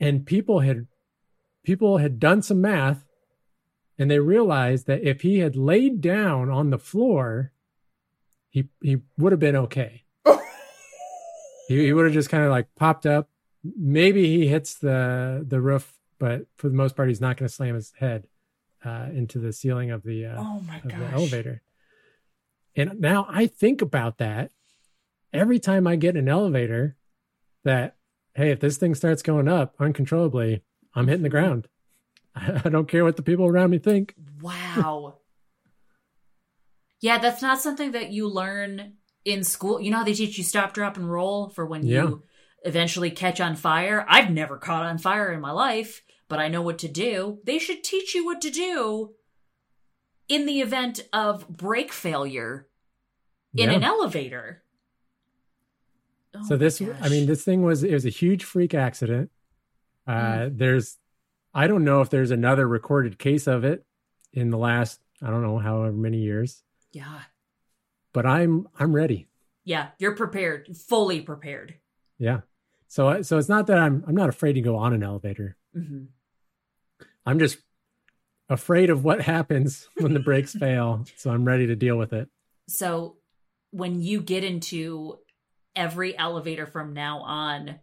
And 0.00 0.26
people 0.26 0.60
had 0.60 0.86
people 1.64 1.98
had 1.98 2.18
done 2.18 2.42
some 2.42 2.60
math 2.60 3.04
and 3.98 4.10
they 4.10 4.18
realized 4.18 4.86
that 4.86 5.02
if 5.02 5.22
he 5.22 5.38
had 5.38 5.56
laid 5.56 6.00
down 6.00 6.50
on 6.50 6.70
the 6.70 6.78
floor, 6.78 7.52
he 8.50 8.68
he 8.82 8.98
would 9.16 9.32
have 9.32 9.40
been 9.40 9.56
okay. 9.56 10.03
He, 11.66 11.84
he 11.84 11.92
would 11.92 12.04
have 12.04 12.14
just 12.14 12.30
kind 12.30 12.44
of 12.44 12.50
like 12.50 12.68
popped 12.76 13.06
up. 13.06 13.28
Maybe 13.62 14.26
he 14.26 14.48
hits 14.48 14.74
the 14.74 15.44
the 15.46 15.60
roof, 15.60 15.98
but 16.18 16.46
for 16.56 16.68
the 16.68 16.74
most 16.74 16.96
part, 16.96 17.08
he's 17.08 17.20
not 17.20 17.36
going 17.36 17.48
to 17.48 17.54
slam 17.54 17.74
his 17.74 17.92
head 17.98 18.26
uh, 18.84 19.08
into 19.12 19.38
the 19.38 19.52
ceiling 19.52 19.90
of 19.90 20.02
the 20.02 20.26
uh, 20.26 20.36
Oh 20.38 20.60
my 20.66 20.76
of 20.76 20.88
the 20.88 21.10
elevator. 21.12 21.62
And 22.76 23.00
now 23.00 23.26
I 23.28 23.46
think 23.46 23.82
about 23.82 24.18
that 24.18 24.50
every 25.32 25.58
time 25.58 25.86
I 25.86 25.96
get 25.96 26.16
an 26.16 26.28
elevator. 26.28 26.96
That 27.64 27.96
hey, 28.34 28.50
if 28.50 28.60
this 28.60 28.76
thing 28.76 28.94
starts 28.94 29.22
going 29.22 29.48
up 29.48 29.74
uncontrollably, 29.80 30.62
I'm 30.94 31.08
hitting 31.08 31.22
the 31.22 31.30
ground. 31.30 31.68
I 32.34 32.68
don't 32.68 32.88
care 32.88 33.04
what 33.04 33.16
the 33.16 33.22
people 33.22 33.46
around 33.46 33.70
me 33.70 33.78
think. 33.78 34.14
Wow. 34.42 35.16
yeah, 37.00 37.18
that's 37.18 37.40
not 37.40 37.60
something 37.60 37.92
that 37.92 38.10
you 38.10 38.28
learn 38.28 38.94
in 39.24 39.42
school. 39.44 39.80
You 39.80 39.90
know 39.90 39.98
how 39.98 40.04
they 40.04 40.14
teach 40.14 40.36
you 40.38 40.44
stop, 40.44 40.72
drop, 40.74 40.96
and 40.96 41.10
roll 41.10 41.48
for 41.48 41.64
when 41.66 41.86
Yeah. 41.86 42.02
you 42.02 42.22
eventually 42.64 43.10
catch 43.10 43.40
on 43.40 43.56
fire? 43.56 44.04
I've 44.08 44.30
never 44.30 44.56
caught 44.58 44.84
on 44.86 44.98
fire 44.98 45.32
in 45.32 45.40
my 45.40 45.50
life, 45.50 46.02
but 46.28 46.38
I 46.38 46.48
know 46.48 46.62
what 46.62 46.78
to 46.80 46.88
do. 46.88 47.38
They 47.44 47.58
should 47.58 47.82
teach 47.84 48.14
you 48.14 48.24
what 48.24 48.40
to 48.42 48.50
do 48.50 49.14
in 50.28 50.46
the 50.46 50.60
event 50.60 51.00
of 51.12 51.48
brake 51.48 51.92
failure 51.92 52.66
in 53.54 53.70
Yeah. 53.70 53.76
an 53.76 53.84
elevator. 53.84 54.62
Oh 56.36 56.42
so 56.48 56.56
this 56.56 56.80
gosh. 56.80 56.96
i 57.00 57.08
mean 57.08 57.26
this 57.26 57.44
thing 57.44 57.62
was 57.62 57.84
it 57.84 57.92
was 57.92 58.04
a 58.04 58.08
huge 58.10 58.42
freak 58.42 58.74
accident 58.74 59.30
uh 60.08 60.48
there's 60.50 60.98
i 61.54 61.68
don't 61.68 61.84
know 61.84 62.00
if 62.00 62.10
there's 62.10 62.32
another 62.32 62.66
recorded 62.66 63.20
case 63.20 63.46
of 63.46 63.62
it 63.62 63.84
in 64.32 64.50
the 64.50 64.58
last 64.58 65.00
i 65.22 65.30
don't 65.30 65.42
know 65.42 65.58
however 65.58 65.92
many 65.92 66.18
years 66.18 66.64
yeah. 66.90 67.20
But 68.14 68.24
i'm 68.24 68.66
i'm 68.78 68.94
ready 68.94 69.28
Yeah, 69.64 69.88
you're 69.98 70.16
prepared, 70.16 70.74
fully 70.76 71.20
prepared. 71.20 71.74
yeah 72.18 72.40
so 72.88 73.20
so 73.22 73.36
it's 73.36 73.48
not 73.50 73.66
that 73.66 73.76
i'm 73.78 74.02
i'm 74.08 74.14
not 74.14 74.30
afraid 74.30 74.54
to 74.54 74.62
go 74.62 74.76
on 74.76 74.94
an 74.94 75.02
elevator 75.02 75.56
hmm 75.74 76.04
i'm 77.26 77.38
just 77.38 77.58
afraid 78.48 78.88
of 78.90 79.04
what 79.04 79.20
happens 79.34 79.88
when 79.98 80.14
the 80.14 80.20
brakes 80.20 80.52
fail 80.58 81.04
so 81.16 81.30
i'm 81.30 81.44
ready 81.44 81.66
to 81.66 81.76
deal 81.76 81.96
with 81.98 82.12
it 82.14 82.28
So 82.68 83.16
when 83.70 84.00
you 84.00 84.20
get 84.20 84.44
into 84.44 85.18
every 85.74 86.16
elevator 86.16 86.66
from 86.66 86.94
now 86.94 87.18
on, 87.22 87.80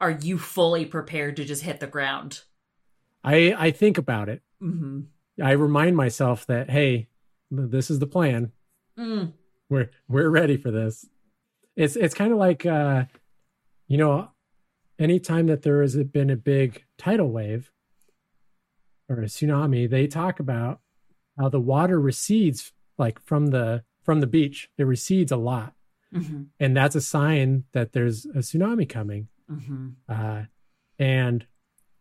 are 0.00 0.10
you 0.10 0.38
fully 0.38 0.84
prepared 0.84 1.36
to 1.36 1.44
just 1.46 1.62
hit 1.62 1.80
the 1.80 1.86
ground? 1.86 2.42
i 3.24 3.54
i 3.58 3.70
think 3.70 3.98
about 3.98 4.28
it 4.28 4.42
Mm-hmm. 4.62 5.00
i 5.42 5.52
remind 5.52 5.96
myself 5.96 6.46
that 6.46 6.70
hey 6.70 7.08
this 7.50 7.90
is 7.90 7.98
the 7.98 8.06
plan 8.06 8.52
Mm. 8.98 9.32
We're 9.72 9.90
we're 10.08 10.28
ready 10.28 10.56
for 10.56 10.70
this 10.70 11.06
it's 11.76 11.96
it's 11.96 12.14
kind 12.14 12.32
of 12.32 12.38
like 12.38 12.66
uh 12.66 13.04
you 13.88 13.96
know 13.96 14.28
anytime 14.98 15.46
that 15.46 15.62
there 15.62 15.80
has 15.80 15.96
been 15.96 16.30
a 16.30 16.36
big 16.36 16.84
tidal 16.98 17.30
wave 17.30 17.70
or 19.08 19.16
a 19.20 19.26
tsunami 19.26 19.88
they 19.88 20.06
talk 20.06 20.38
about 20.40 20.80
how 21.38 21.48
the 21.48 21.60
water 21.60 21.98
recedes 22.00 22.72
like 22.98 23.18
from 23.20 23.46
the 23.48 23.82
from 24.02 24.20
the 24.20 24.26
beach 24.26 24.68
it 24.78 24.84
recedes 24.84 25.32
a 25.32 25.36
lot 25.36 25.72
Mm-hmm. 26.14 26.42
and 26.60 26.76
that's 26.76 26.94
a 26.94 27.00
sign 27.00 27.64
that 27.72 27.92
there's 27.94 28.26
a 28.26 28.40
tsunami 28.40 28.86
coming 28.86 29.28
Mm-hmm. 29.50 29.88
uh 30.10 30.42
and 30.98 31.46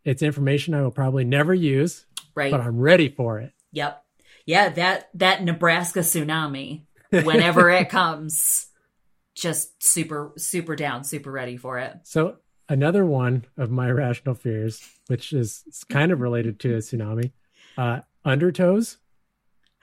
it's 0.04 0.22
information 0.22 0.74
i 0.74 0.82
will 0.82 0.92
probably 0.92 1.24
never 1.24 1.54
use 1.54 2.06
Right. 2.36 2.52
but 2.52 2.60
i'm 2.60 2.78
ready 2.80 3.08
for 3.08 3.40
it 3.40 3.54
Yep. 3.72 4.04
Yeah, 4.46 4.68
that 4.70 5.10
that 5.14 5.44
Nebraska 5.44 6.00
tsunami, 6.00 6.82
whenever 7.12 7.70
it 7.70 7.90
comes, 7.90 8.68
just 9.36 9.84
super 9.84 10.34
super 10.38 10.76
down, 10.76 11.04
super 11.04 11.32
ready 11.32 11.58
for 11.58 11.78
it. 11.78 11.98
So 12.04 12.38
another 12.70 13.06
one 13.06 13.46
of 13.58 13.70
my 13.70 13.90
irrational 13.90 14.36
fears, 14.36 14.82
which 15.08 15.34
is 15.34 15.64
kind 15.90 16.12
of 16.12 16.22
related 16.22 16.60
to 16.62 16.76
a 16.76 16.78
tsunami, 16.78 17.32
uh, 17.78 18.00
undertows. 18.26 18.98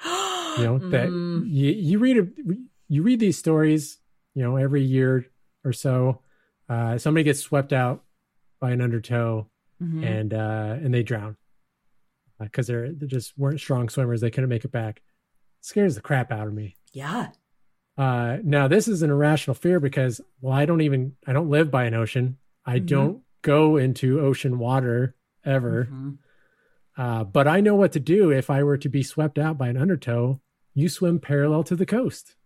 You 0.05 0.65
know 0.65 0.79
that 0.91 1.09
Mm, 1.11 1.45
you, 1.49 1.71
you 1.73 1.99
read 1.99 2.19
a, 2.19 2.27
you 2.89 3.03
read 3.03 3.21
these 3.21 3.39
stories, 3.39 3.99
you 4.35 4.43
know, 4.43 4.57
every 4.57 4.83
year 4.83 5.27
or 5.65 5.73
so. 5.73 6.23
Uh, 6.69 6.99
somebody 6.99 7.25
gets 7.25 7.41
swept 7.41 7.73
out 7.73 8.05
by 8.61 8.71
an 8.71 8.81
undertow 8.81 9.49
mhm. 9.83 10.05
and 10.05 10.35
uh, 10.35 10.77
and 10.83 10.93
they 10.93 11.03
drown 11.03 11.37
because 12.41 12.67
they're 12.67 12.93
they 12.93 13.07
just 13.07 13.37
weren't 13.37 13.61
strong 13.61 13.89
swimmers. 13.89 14.21
They 14.21 14.31
couldn't 14.31 14.51
make 14.51 14.65
it 14.65 14.73
back. 14.73 15.03
scares 15.61 15.95
the 15.95 16.01
crap 16.01 16.33
out 16.33 16.47
of 16.47 16.55
me. 16.55 16.77
Yeah. 16.93 17.29
Uh, 17.97 18.39
now 18.45 18.69
this 18.69 18.87
is 18.89 19.03
an 19.03 19.11
irrational 19.11 19.55
fear 19.55 19.81
because 19.81 20.21
well, 20.41 20.55
I 20.55 20.67
don't 20.67 20.81
even 20.83 21.17
I 21.27 21.33
don't 21.33 21.51
live 21.51 21.71
by 21.71 21.85
an 21.85 21.95
ocean. 21.95 22.37
I 22.65 22.79
Mhm. 22.79 22.87
don't 22.87 23.23
go 23.43 23.77
into 23.77 24.21
ocean 24.21 24.59
water 24.59 25.15
ever. 25.45 25.89
Mhm. 25.91 26.19
Uh, 26.97 27.25
but 27.25 27.47
I 27.49 27.61
know 27.61 27.75
what 27.75 27.93
to 27.93 28.01
do 28.01 28.31
if 28.31 28.51
I 28.51 28.63
were 28.63 28.77
to 28.79 28.89
be 28.89 29.03
swept 29.03 29.39
out 29.39 29.57
by 29.59 29.69
an 29.69 29.77
undertow. 29.77 30.41
You 30.75 30.89
swim 30.89 31.19
parallel 31.21 31.65
to 31.65 31.77
the 31.77 31.87
coast. 31.87 32.37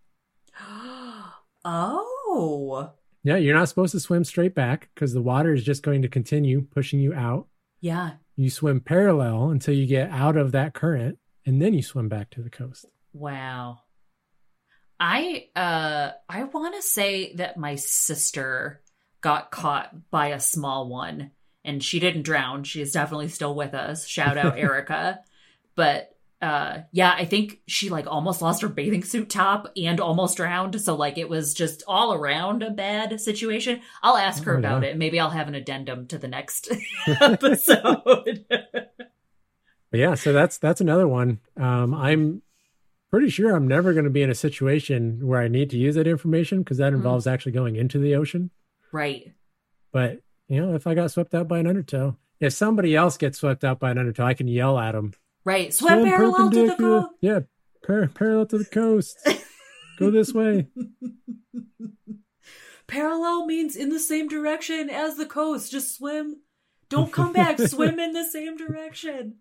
Oh. 1.65 2.91
Yeah, 3.23 3.37
you're 3.37 3.55
not 3.55 3.69
supposed 3.69 3.93
to 3.93 3.99
swim 3.99 4.23
straight 4.25 4.53
back 4.53 4.89
because 4.93 5.13
the 5.13 5.21
water 5.21 5.53
is 5.53 5.63
just 5.63 5.81
going 5.83 6.01
to 6.01 6.09
continue 6.09 6.61
pushing 6.61 6.99
you 6.99 7.13
out. 7.13 7.47
Yeah. 7.79 8.15
You 8.35 8.49
swim 8.49 8.81
parallel 8.81 9.49
until 9.49 9.73
you 9.73 9.85
get 9.85 10.09
out 10.09 10.35
of 10.35 10.51
that 10.51 10.73
current, 10.73 11.19
and 11.45 11.61
then 11.61 11.73
you 11.73 11.81
swim 11.81 12.09
back 12.09 12.31
to 12.31 12.41
the 12.41 12.49
coast. 12.49 12.85
Wow. 13.13 13.79
I 15.05 15.49
uh 15.53 16.11
I 16.29 16.43
want 16.45 16.75
to 16.75 16.81
say 16.81 17.33
that 17.35 17.57
my 17.57 17.75
sister 17.75 18.81
got 19.19 19.51
caught 19.51 20.09
by 20.09 20.27
a 20.29 20.39
small 20.39 20.87
one 20.87 21.31
and 21.65 21.83
she 21.83 21.99
didn't 21.99 22.21
drown. 22.23 22.63
She 22.63 22.81
is 22.81 22.93
definitely 22.93 23.27
still 23.27 23.53
with 23.53 23.73
us. 23.73 24.07
Shout 24.07 24.37
out 24.37 24.57
Erica. 24.57 25.19
But 25.75 26.15
uh 26.41 26.83
yeah, 26.93 27.13
I 27.17 27.25
think 27.25 27.59
she 27.67 27.89
like 27.89 28.07
almost 28.07 28.41
lost 28.41 28.61
her 28.61 28.69
bathing 28.69 29.03
suit 29.03 29.29
top 29.29 29.73
and 29.75 29.99
almost 29.99 30.37
drowned. 30.37 30.79
So 30.79 30.95
like 30.95 31.17
it 31.17 31.27
was 31.27 31.53
just 31.53 31.83
all 31.85 32.13
around 32.13 32.63
a 32.63 32.69
bad 32.71 33.19
situation. 33.19 33.81
I'll 34.01 34.15
ask 34.15 34.41
her 34.45 34.55
Oh, 34.55 34.59
about 34.59 34.83
yeah. 34.83 34.89
it. 34.91 34.97
Maybe 34.97 35.19
I'll 35.19 35.29
have 35.31 35.49
an 35.49 35.55
addendum 35.55 36.07
to 36.07 36.17
the 36.17 36.29
next 36.29 36.71
episode. 37.07 38.45
Yeah, 39.95 40.15
so 40.15 40.33
that's 40.33 40.57
that's 40.57 40.81
another 40.81 41.07
one. 41.07 41.39
Um, 41.55 41.93
I'm 41.93 42.41
pretty 43.13 43.29
sure 43.29 43.55
I'm 43.55 43.67
never 43.67 43.93
going 43.93 44.05
to 44.05 44.09
be 44.09 44.23
in 44.23 44.31
a 44.31 44.35
situation 44.35 45.19
where 45.27 45.39
I 45.39 45.47
need 45.47 45.69
to 45.69 45.77
use 45.77 45.93
that 45.93 46.07
information 46.07 46.63
because 46.63 46.79
that 46.79 46.93
Mhm. 46.93 46.95
involves 46.95 47.27
actually 47.27 47.51
going 47.51 47.75
into 47.75 47.99
the 47.99 48.15
ocean. 48.15 48.49
right. 48.91 49.31
But 49.91 50.21
you 50.47 50.59
know, 50.59 50.73
if 50.73 50.87
I 50.87 50.95
got 50.95 51.11
swept 51.11 51.35
out 51.35 51.47
by 51.47 51.59
an 51.59 51.67
undertow, 51.67 52.17
if 52.39 52.53
somebody 52.53 52.95
else 52.95 53.15
gets 53.17 53.37
swept 53.37 53.63
out 53.63 53.79
by 53.79 53.91
an 53.91 53.99
undertow, 53.99 54.25
I 54.25 54.33
can 54.33 54.47
yell 54.47 54.79
at 54.79 54.93
them. 54.93 55.13
Right. 55.45 55.71
Swim, 55.71 56.05
parallel 56.05 56.49
to 56.49 56.67
the 56.67 56.75
coast. 56.75 57.07
Yeah, 57.21 57.41
par- 57.85 58.07
parallel 58.15 58.47
to 58.47 58.57
the 58.57 58.65
coast. 58.65 59.15
Go 59.99 60.09
this 60.09 60.33
way. 60.33 60.69
Parallel 62.87 63.45
means 63.45 63.75
in 63.75 63.89
the 63.89 63.99
same 63.99 64.27
direction 64.27 64.89
as 64.89 65.15
the 65.15 65.25
coast. 65.25 65.71
Just 65.71 65.95
swim. 65.95 66.41
Don't 66.89 67.11
come 67.11 67.33
back. 67.33 67.59
swim 67.59 67.99
in 67.99 68.13
the 68.13 68.25
same 68.25 68.57
direction. 68.57 69.37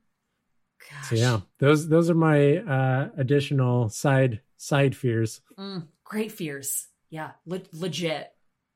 Gosh. 0.91 1.09
So 1.11 1.15
yeah, 1.17 1.41
those 1.59 1.89
those 1.89 2.11
are 2.11 2.15
my 2.15 2.57
uh, 2.59 3.09
additional 3.17 3.89
side 3.89 4.41
side 4.57 4.97
fears. 4.97 5.41
Mm, 5.59 5.87
great 6.05 6.33
fears. 6.33 6.87
Yeah. 7.11 7.33
Le- 7.47 7.61
legit. 7.73 8.33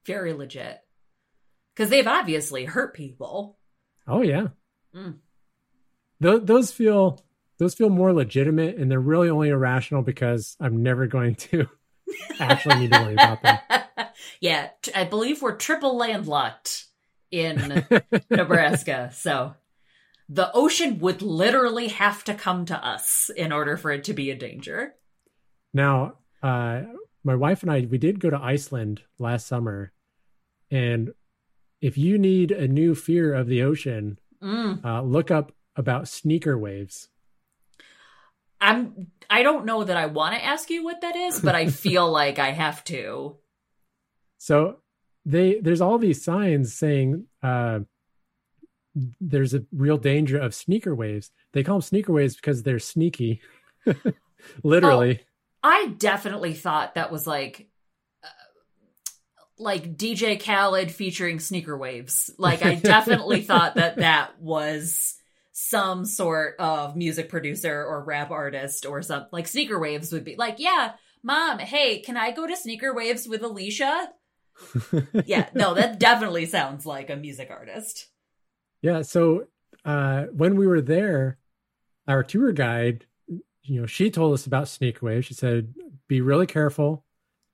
Very 0.07 0.33
legit. 0.33 0.81
Because 1.75 1.91
they've 1.91 2.07
obviously 2.07 2.65
hurt 2.65 2.95
people. 2.95 3.59
Oh 4.07 4.23
yeah, 4.23 4.49
Mm. 4.95 5.17
Th- 6.23 6.43
those 6.43 6.71
feel 6.73 7.21
those 7.59 7.75
feel 7.75 7.91
more 7.91 8.13
legitimate, 8.13 8.77
and 8.77 8.91
they're 8.91 9.01
really 9.01 9.29
only 9.31 9.49
irrational 9.49 10.03
because 10.03 10.57
I'm 10.61 10.83
never 10.83 11.07
going 11.07 11.35
to 11.37 11.67
actually 12.41 12.81
need 12.81 12.93
to 12.93 13.01
worry 13.01 13.13
about 13.15 13.43
them. 13.43 13.59
yeah. 14.41 14.69
I 14.95 15.05
believe 15.05 15.43
we're 15.43 15.57
triple 15.57 15.97
landlocked 15.97 16.87
in 17.31 17.85
Nebraska. 18.31 19.11
So 19.15 19.55
the 20.29 20.51
ocean 20.53 20.99
would 20.99 21.23
literally 21.23 21.89
have 21.89 22.25
to 22.25 22.35
come 22.35 22.65
to 22.67 22.87
us 22.87 23.31
in 23.37 23.53
order 23.53 23.77
for 23.77 23.91
it 23.93 24.05
to 24.05 24.13
be 24.13 24.31
a 24.31 24.37
danger. 24.37 24.95
Now, 25.73 26.15
uh, 26.43 26.83
my 27.23 27.35
wife 27.35 27.63
and 27.63 27.71
I, 27.71 27.81
we 27.89 27.99
did 27.99 28.21
go 28.21 28.31
to 28.31 28.39
Iceland 28.41 29.03
last 29.19 29.47
summer. 29.47 29.93
And 30.71 31.13
if 31.81 31.97
you 31.99 32.19
need 32.19 32.51
a 32.51 32.67
new 32.69 32.95
fear 32.95 33.33
of 33.35 33.47
the 33.47 33.63
ocean, 33.63 34.19
Mm. 34.43 34.85
uh, 34.85 35.03
look 35.03 35.31
up 35.31 35.53
about 35.77 36.09
sneaker 36.09 36.59
waves. 36.59 37.09
I'm 38.61 39.09
I 39.31 39.43
don't 39.43 39.65
know 39.65 39.83
that 39.85 39.97
I 39.97 40.07
want 40.07 40.35
to 40.35 40.45
ask 40.45 40.69
you 40.71 40.85
what 40.85 41.01
that 41.01 41.17
is, 41.17 41.41
but 41.41 41.55
I 41.55 41.67
feel 41.85 42.11
like 42.11 42.39
I 42.39 42.51
have 42.53 42.85
to. 42.85 43.37
So 44.39 44.79
they 45.25 45.59
there's 45.61 45.81
all 45.81 45.99
these 45.99 46.23
signs 46.23 46.75
saying 46.75 47.27
uh, 47.43 47.81
there's 49.21 49.55
a 49.55 49.65
real 49.73 49.99
danger 49.99 50.39
of 50.39 50.55
sneaker 50.55 50.95
waves. 50.95 51.31
They 51.53 51.63
call 51.63 51.77
them 51.77 51.83
sneaker 51.83 52.13
waves 52.13 52.37
because 52.37 52.63
they're 52.63 52.79
sneaky, 52.79 53.41
literally. 54.63 55.21
Oh, 55.23 55.27
I 55.63 55.95
definitely 55.99 56.55
thought 56.55 56.95
that 56.95 57.13
was 57.13 57.27
like 57.27 57.69
uh, 58.25 58.29
like 59.59 59.97
DJ 59.97 60.43
Khaled 60.43 60.91
featuring 60.91 61.41
sneaker 61.41 61.77
waves. 61.77 62.31
Like 62.39 62.65
I 62.65 62.77
definitely 62.77 63.43
thought 63.43 63.75
that 63.75 63.97
that 63.97 64.41
was 64.41 65.17
some 65.53 66.05
sort 66.05 66.57
of 66.59 66.97
music 66.97 67.29
producer 67.29 67.85
or 67.85 68.05
rap 68.05 68.31
artist 68.31 68.87
or 68.87 69.03
something. 69.03 69.31
Like 69.33 69.49
sneaker 69.49 69.79
waves 69.79 70.13
would 70.13 70.25
be 70.25 70.37
like, 70.37 70.57
yeah, 70.59 70.93
mom, 71.23 71.59
hey, 71.59 72.01
can 72.01 72.17
I 72.17 72.31
go 72.31 72.47
to 72.47 72.57
sneaker 72.57 72.95
waves 72.95 73.27
with 73.27 73.43
Alicia? 73.43 74.11
yeah, 75.27 75.49
no, 75.55 75.75
that 75.75 75.99
definitely 75.99 76.47
sounds 76.47 76.87
like 76.87 77.11
a 77.11 77.17
music 77.17 77.51
artist. 77.51 78.09
Yeah, 78.83 79.03
so 79.03 79.47
uh, 79.85 80.25
when 80.25 80.57
we 80.57 80.67
were 80.67 80.81
there, 80.81 81.39
our 82.07 82.23
tour 82.23 82.53
guide, 82.53 83.07
you 83.63 83.81
know, 83.81 83.87
she 83.87 84.11
told 84.11 84.35
us 84.35 84.47
about 84.47 84.69
sneaker 84.69 85.07
waves. 85.07 85.27
She 85.27 85.35
said, 85.35 85.75
"Be 86.09 86.21
really 86.21 86.47
careful, 86.47 87.05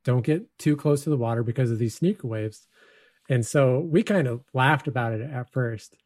don't 0.04 0.24
get 0.24 0.46
too 0.58 0.76
close 0.76 1.04
to 1.04 1.10
the 1.10 1.16
water 1.16 1.42
because 1.42 1.70
of 1.70 1.78
these 1.78 1.94
sneaker 1.94 2.26
waves." 2.26 2.66
And 3.28 3.46
so 3.46 3.80
we 3.80 4.02
kind 4.02 4.26
of 4.26 4.42
laughed 4.52 4.88
about 4.88 5.12
it 5.12 5.20
at 5.20 5.52
first, 5.52 5.96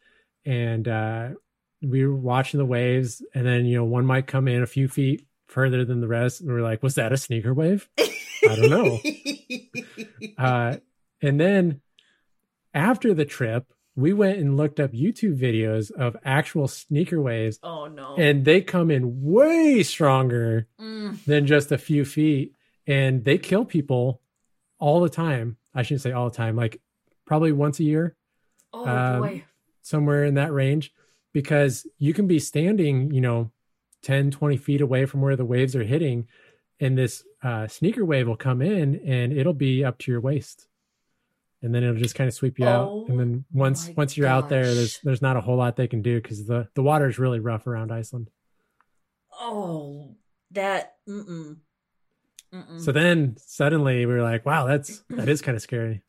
and 0.44 0.86
uh, 0.86 1.30
we 1.82 2.06
were 2.06 2.14
watching 2.14 2.58
the 2.58 2.66
waves, 2.66 3.22
and 3.34 3.46
then 3.46 3.66
you 3.66 3.76
know, 3.76 3.84
one 3.84 4.06
might 4.06 4.26
come 4.26 4.48
in 4.48 4.62
a 4.62 4.66
few 4.66 4.88
feet 4.88 5.26
further 5.48 5.84
than 5.84 6.00
the 6.00 6.08
rest, 6.08 6.40
and 6.40 6.50
we're 6.50 6.62
like, 6.62 6.82
"Was 6.82 6.96
that 6.96 7.12
a 7.12 7.16
sneaker 7.16 7.54
wave?" 7.54 7.88
I 7.98 8.54
don't 8.54 8.70
know. 8.70 9.00
uh, 10.38 10.76
and 11.22 11.40
then 11.40 11.80
after 12.74 13.14
the 13.14 13.24
trip, 13.24 13.72
we 13.97 14.12
went 14.12 14.38
and 14.38 14.59
looked 14.59 14.78
up 14.78 14.92
YouTube 14.92 15.38
videos 15.38 15.90
of 15.90 16.16
actual 16.22 16.68
sneaker 16.68 17.20
waves. 17.20 17.59
Oh 17.62 17.86
no. 17.86 18.14
And 18.16 18.44
they 18.44 18.61
come 18.61 18.90
in 18.90 19.22
way 19.22 19.82
stronger 19.82 20.68
mm. 20.78 21.24
than 21.24 21.47
just 21.47 21.72
a 21.72 21.78
few 21.78 22.05
feet. 22.05 22.55
And 22.86 23.24
they 23.24 23.38
kill 23.38 23.64
people 23.64 24.20
all 24.78 25.01
the 25.01 25.09
time. 25.09 25.57
I 25.74 25.82
shouldn't 25.82 26.03
say 26.03 26.12
all 26.12 26.28
the 26.28 26.36
time, 26.36 26.57
like 26.57 26.80
probably 27.24 27.53
once 27.53 27.80
a 27.80 27.84
year. 27.84 28.14
Oh 28.72 28.86
um, 28.86 29.22
boy. 29.22 29.44
Somewhere 29.80 30.24
in 30.24 30.34
that 30.34 30.53
range. 30.53 30.92
Because 31.32 31.86
you 31.99 32.14
can 32.14 32.26
be 32.26 32.38
standing, 32.38 33.11
you 33.11 33.20
know, 33.20 33.51
10, 34.03 34.30
20 34.30 34.57
feet 34.59 34.80
away 34.80 35.07
from 35.07 35.20
where 35.22 35.36
the 35.36 35.44
waves 35.44 35.74
are 35.74 35.82
hitting. 35.82 36.28
And 36.80 36.97
this 36.97 37.24
uh, 37.42 37.66
sneaker 37.66 38.05
wave 38.05 38.28
will 38.28 38.36
come 38.36 38.61
in 38.61 38.97
and 39.07 39.32
it'll 39.32 39.55
be 39.55 39.84
up 39.84 39.99
to 40.01 40.11
your 40.11 40.20
waist 40.20 40.66
and 41.66 41.74
then 41.74 41.82
it'll 41.82 41.96
just 41.96 42.14
kind 42.14 42.28
of 42.28 42.34
sweep 42.34 42.58
you 42.60 42.64
oh, 42.64 42.70
out. 42.70 43.08
And 43.08 43.18
then 43.18 43.44
once 43.52 43.90
once 43.96 44.16
you're 44.16 44.28
gosh. 44.28 44.44
out 44.44 44.48
there, 44.48 44.72
there's 44.72 45.00
there's 45.00 45.20
not 45.20 45.36
a 45.36 45.40
whole 45.40 45.56
lot 45.56 45.74
they 45.74 45.88
can 45.88 46.00
do 46.00 46.22
because 46.22 46.46
the 46.46 46.68
the 46.74 46.82
water 46.82 47.08
is 47.08 47.18
really 47.18 47.40
rough 47.40 47.66
around 47.66 47.92
Iceland. 47.92 48.30
Oh, 49.38 50.14
that. 50.52 50.94
Mm-mm. 51.08 51.56
Mm-mm. 52.54 52.80
So 52.80 52.92
then 52.92 53.36
suddenly 53.44 54.06
we 54.06 54.14
were 54.14 54.22
like, 54.22 54.46
wow, 54.46 54.66
that's 54.66 55.02
that 55.10 55.28
is 55.28 55.42
kind 55.42 55.56
of 55.56 55.62
scary. 55.62 56.02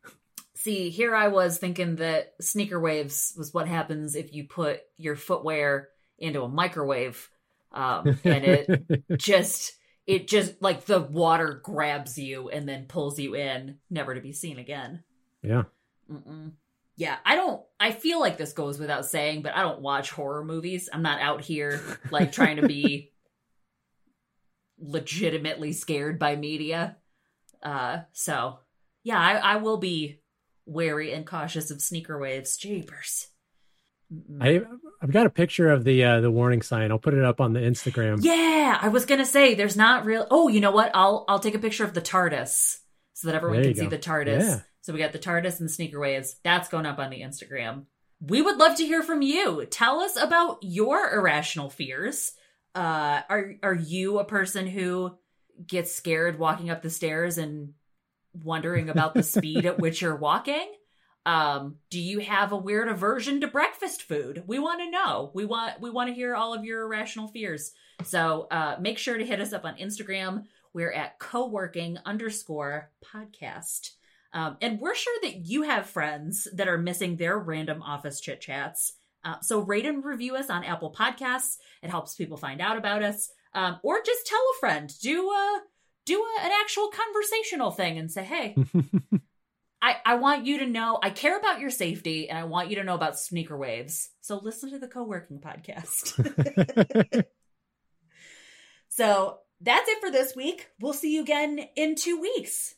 See, 0.54 0.90
here 0.90 1.14
I 1.14 1.28
was 1.28 1.58
thinking 1.58 1.96
that 1.96 2.34
sneaker 2.40 2.78
waves 2.78 3.34
was 3.36 3.52
what 3.52 3.66
happens 3.66 4.14
if 4.14 4.32
you 4.32 4.44
put 4.44 4.80
your 4.96 5.16
footwear 5.16 5.88
into 6.18 6.42
a 6.42 6.48
microwave, 6.48 7.28
um, 7.72 8.18
and 8.24 8.44
it 8.44 9.04
just 9.18 9.72
it 10.06 10.28
just 10.28 10.62
like 10.62 10.84
the 10.84 11.00
water 11.00 11.60
grabs 11.62 12.16
you 12.16 12.48
and 12.48 12.68
then 12.68 12.86
pulls 12.86 13.18
you 13.18 13.34
in, 13.34 13.78
never 13.90 14.14
to 14.14 14.20
be 14.20 14.32
seen 14.32 14.58
again. 14.58 15.02
Yeah. 15.42 15.64
Mm-mm. 16.10 16.52
Yeah, 16.96 17.16
I 17.24 17.36
don't. 17.36 17.62
I 17.78 17.92
feel 17.92 18.18
like 18.18 18.38
this 18.38 18.52
goes 18.52 18.78
without 18.78 19.06
saying, 19.06 19.42
but 19.42 19.54
I 19.54 19.62
don't 19.62 19.80
watch 19.80 20.10
horror 20.10 20.44
movies. 20.44 20.88
I'm 20.92 21.02
not 21.02 21.20
out 21.20 21.42
here 21.42 21.80
like 22.10 22.32
trying 22.32 22.56
to 22.56 22.66
be 22.66 23.12
legitimately 24.80 25.72
scared 25.72 26.18
by 26.18 26.34
media. 26.34 26.96
Uh, 27.62 27.98
so 28.12 28.58
yeah, 29.04 29.20
I, 29.20 29.34
I 29.34 29.56
will 29.56 29.76
be 29.76 30.20
wary 30.66 31.12
and 31.12 31.26
cautious 31.26 31.70
of 31.70 31.80
sneaker 31.80 32.18
waves. 32.18 32.56
Jeepers. 32.56 33.28
I 34.40 34.62
I've 35.02 35.12
got 35.12 35.26
a 35.26 35.30
picture 35.30 35.70
of 35.70 35.84
the 35.84 36.02
uh, 36.02 36.20
the 36.20 36.30
warning 36.30 36.62
sign. 36.62 36.90
I'll 36.90 36.98
put 36.98 37.14
it 37.14 37.24
up 37.24 37.40
on 37.40 37.52
the 37.52 37.60
Instagram. 37.60 38.18
Yeah, 38.22 38.78
I 38.80 38.88
was 38.88 39.04
gonna 39.04 39.26
say 39.26 39.54
there's 39.54 39.76
not 39.76 40.06
real. 40.06 40.26
Oh, 40.30 40.48
you 40.48 40.60
know 40.60 40.70
what? 40.70 40.90
I'll 40.94 41.24
I'll 41.28 41.38
take 41.38 41.54
a 41.54 41.58
picture 41.58 41.84
of 41.84 41.94
the 41.94 42.00
TARDIS 42.00 42.78
so 43.12 43.28
that 43.28 43.34
everyone 43.34 43.62
can 43.62 43.72
go. 43.74 43.82
see 43.82 43.86
the 43.86 43.98
TARDIS. 43.98 44.40
Yeah. 44.40 44.60
So 44.88 44.94
we 44.94 45.00
got 45.00 45.12
the 45.12 45.18
TARDIS 45.18 45.58
and 45.60 45.68
the 45.68 45.72
Sneaker 45.72 46.00
Waves. 46.00 46.36
That's 46.42 46.70
going 46.70 46.86
up 46.86 46.98
on 46.98 47.10
the 47.10 47.20
Instagram. 47.20 47.82
We 48.22 48.40
would 48.40 48.56
love 48.56 48.74
to 48.76 48.86
hear 48.86 49.02
from 49.02 49.20
you. 49.20 49.66
Tell 49.66 50.00
us 50.00 50.16
about 50.16 50.60
your 50.62 51.12
irrational 51.12 51.68
fears. 51.68 52.32
Uh, 52.74 53.20
are 53.28 53.56
are 53.62 53.74
you 53.74 54.18
a 54.18 54.24
person 54.24 54.66
who 54.66 55.18
gets 55.66 55.94
scared 55.94 56.38
walking 56.38 56.70
up 56.70 56.80
the 56.80 56.88
stairs 56.88 57.36
and 57.36 57.74
wondering 58.32 58.88
about 58.88 59.12
the 59.12 59.22
speed 59.22 59.66
at 59.66 59.78
which 59.78 60.00
you're 60.00 60.16
walking? 60.16 60.72
Um, 61.26 61.76
do 61.90 62.00
you 62.00 62.20
have 62.20 62.52
a 62.52 62.56
weird 62.56 62.88
aversion 62.88 63.42
to 63.42 63.46
breakfast 63.46 64.04
food? 64.04 64.44
We 64.46 64.58
want 64.58 64.80
to 64.80 64.90
know. 64.90 65.32
We 65.34 65.44
want 65.44 65.82
we 65.82 65.90
want 65.90 66.08
to 66.08 66.14
hear 66.14 66.34
all 66.34 66.54
of 66.54 66.64
your 66.64 66.84
irrational 66.84 67.28
fears. 67.28 67.72
So 68.04 68.46
uh, 68.50 68.76
make 68.80 68.96
sure 68.96 69.18
to 69.18 69.26
hit 69.26 69.38
us 69.38 69.52
up 69.52 69.66
on 69.66 69.76
Instagram. 69.76 70.44
We're 70.72 70.92
at 70.92 71.18
co-working 71.18 71.98
underscore 72.06 72.90
podcast. 73.04 73.90
Um, 74.32 74.56
and 74.60 74.78
we're 74.78 74.94
sure 74.94 75.18
that 75.22 75.46
you 75.46 75.62
have 75.62 75.86
friends 75.86 76.46
that 76.54 76.68
are 76.68 76.78
missing 76.78 77.16
their 77.16 77.38
random 77.38 77.82
office 77.82 78.20
chit 78.20 78.40
chats. 78.40 78.94
Uh, 79.24 79.40
so 79.40 79.60
rate 79.60 79.86
and 79.86 80.04
review 80.04 80.36
us 80.36 80.50
on 80.50 80.64
Apple 80.64 80.92
Podcasts. 80.92 81.56
It 81.82 81.90
helps 81.90 82.14
people 82.14 82.36
find 82.36 82.60
out 82.60 82.76
about 82.76 83.02
us. 83.02 83.30
Um, 83.54 83.80
or 83.82 84.02
just 84.04 84.26
tell 84.26 84.38
a 84.38 84.60
friend. 84.60 84.92
Do 85.00 85.30
a 85.30 85.60
do 86.04 86.14
a, 86.14 86.44
an 86.44 86.50
actual 86.60 86.88
conversational 86.88 87.70
thing 87.70 87.98
and 87.98 88.10
say, 88.10 88.24
"Hey, 88.24 88.56
I 89.82 89.96
I 90.04 90.14
want 90.16 90.46
you 90.46 90.58
to 90.58 90.66
know 90.66 90.98
I 91.02 91.10
care 91.10 91.38
about 91.38 91.60
your 91.60 91.70
safety 91.70 92.28
and 92.28 92.38
I 92.38 92.44
want 92.44 92.70
you 92.70 92.76
to 92.76 92.84
know 92.84 92.94
about 92.94 93.18
sneaker 93.18 93.56
waves. 93.56 94.10
So 94.20 94.38
listen 94.38 94.70
to 94.70 94.78
the 94.78 94.88
co-working 94.88 95.40
podcast." 95.40 97.24
so 98.88 99.38
that's 99.60 99.88
it 99.88 100.00
for 100.00 100.10
this 100.10 100.36
week. 100.36 100.68
We'll 100.80 100.92
see 100.92 101.14
you 101.14 101.22
again 101.22 101.66
in 101.76 101.94
two 101.94 102.20
weeks. 102.20 102.74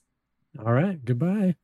All 0.59 0.72
right. 0.72 1.05
Goodbye. 1.05 1.57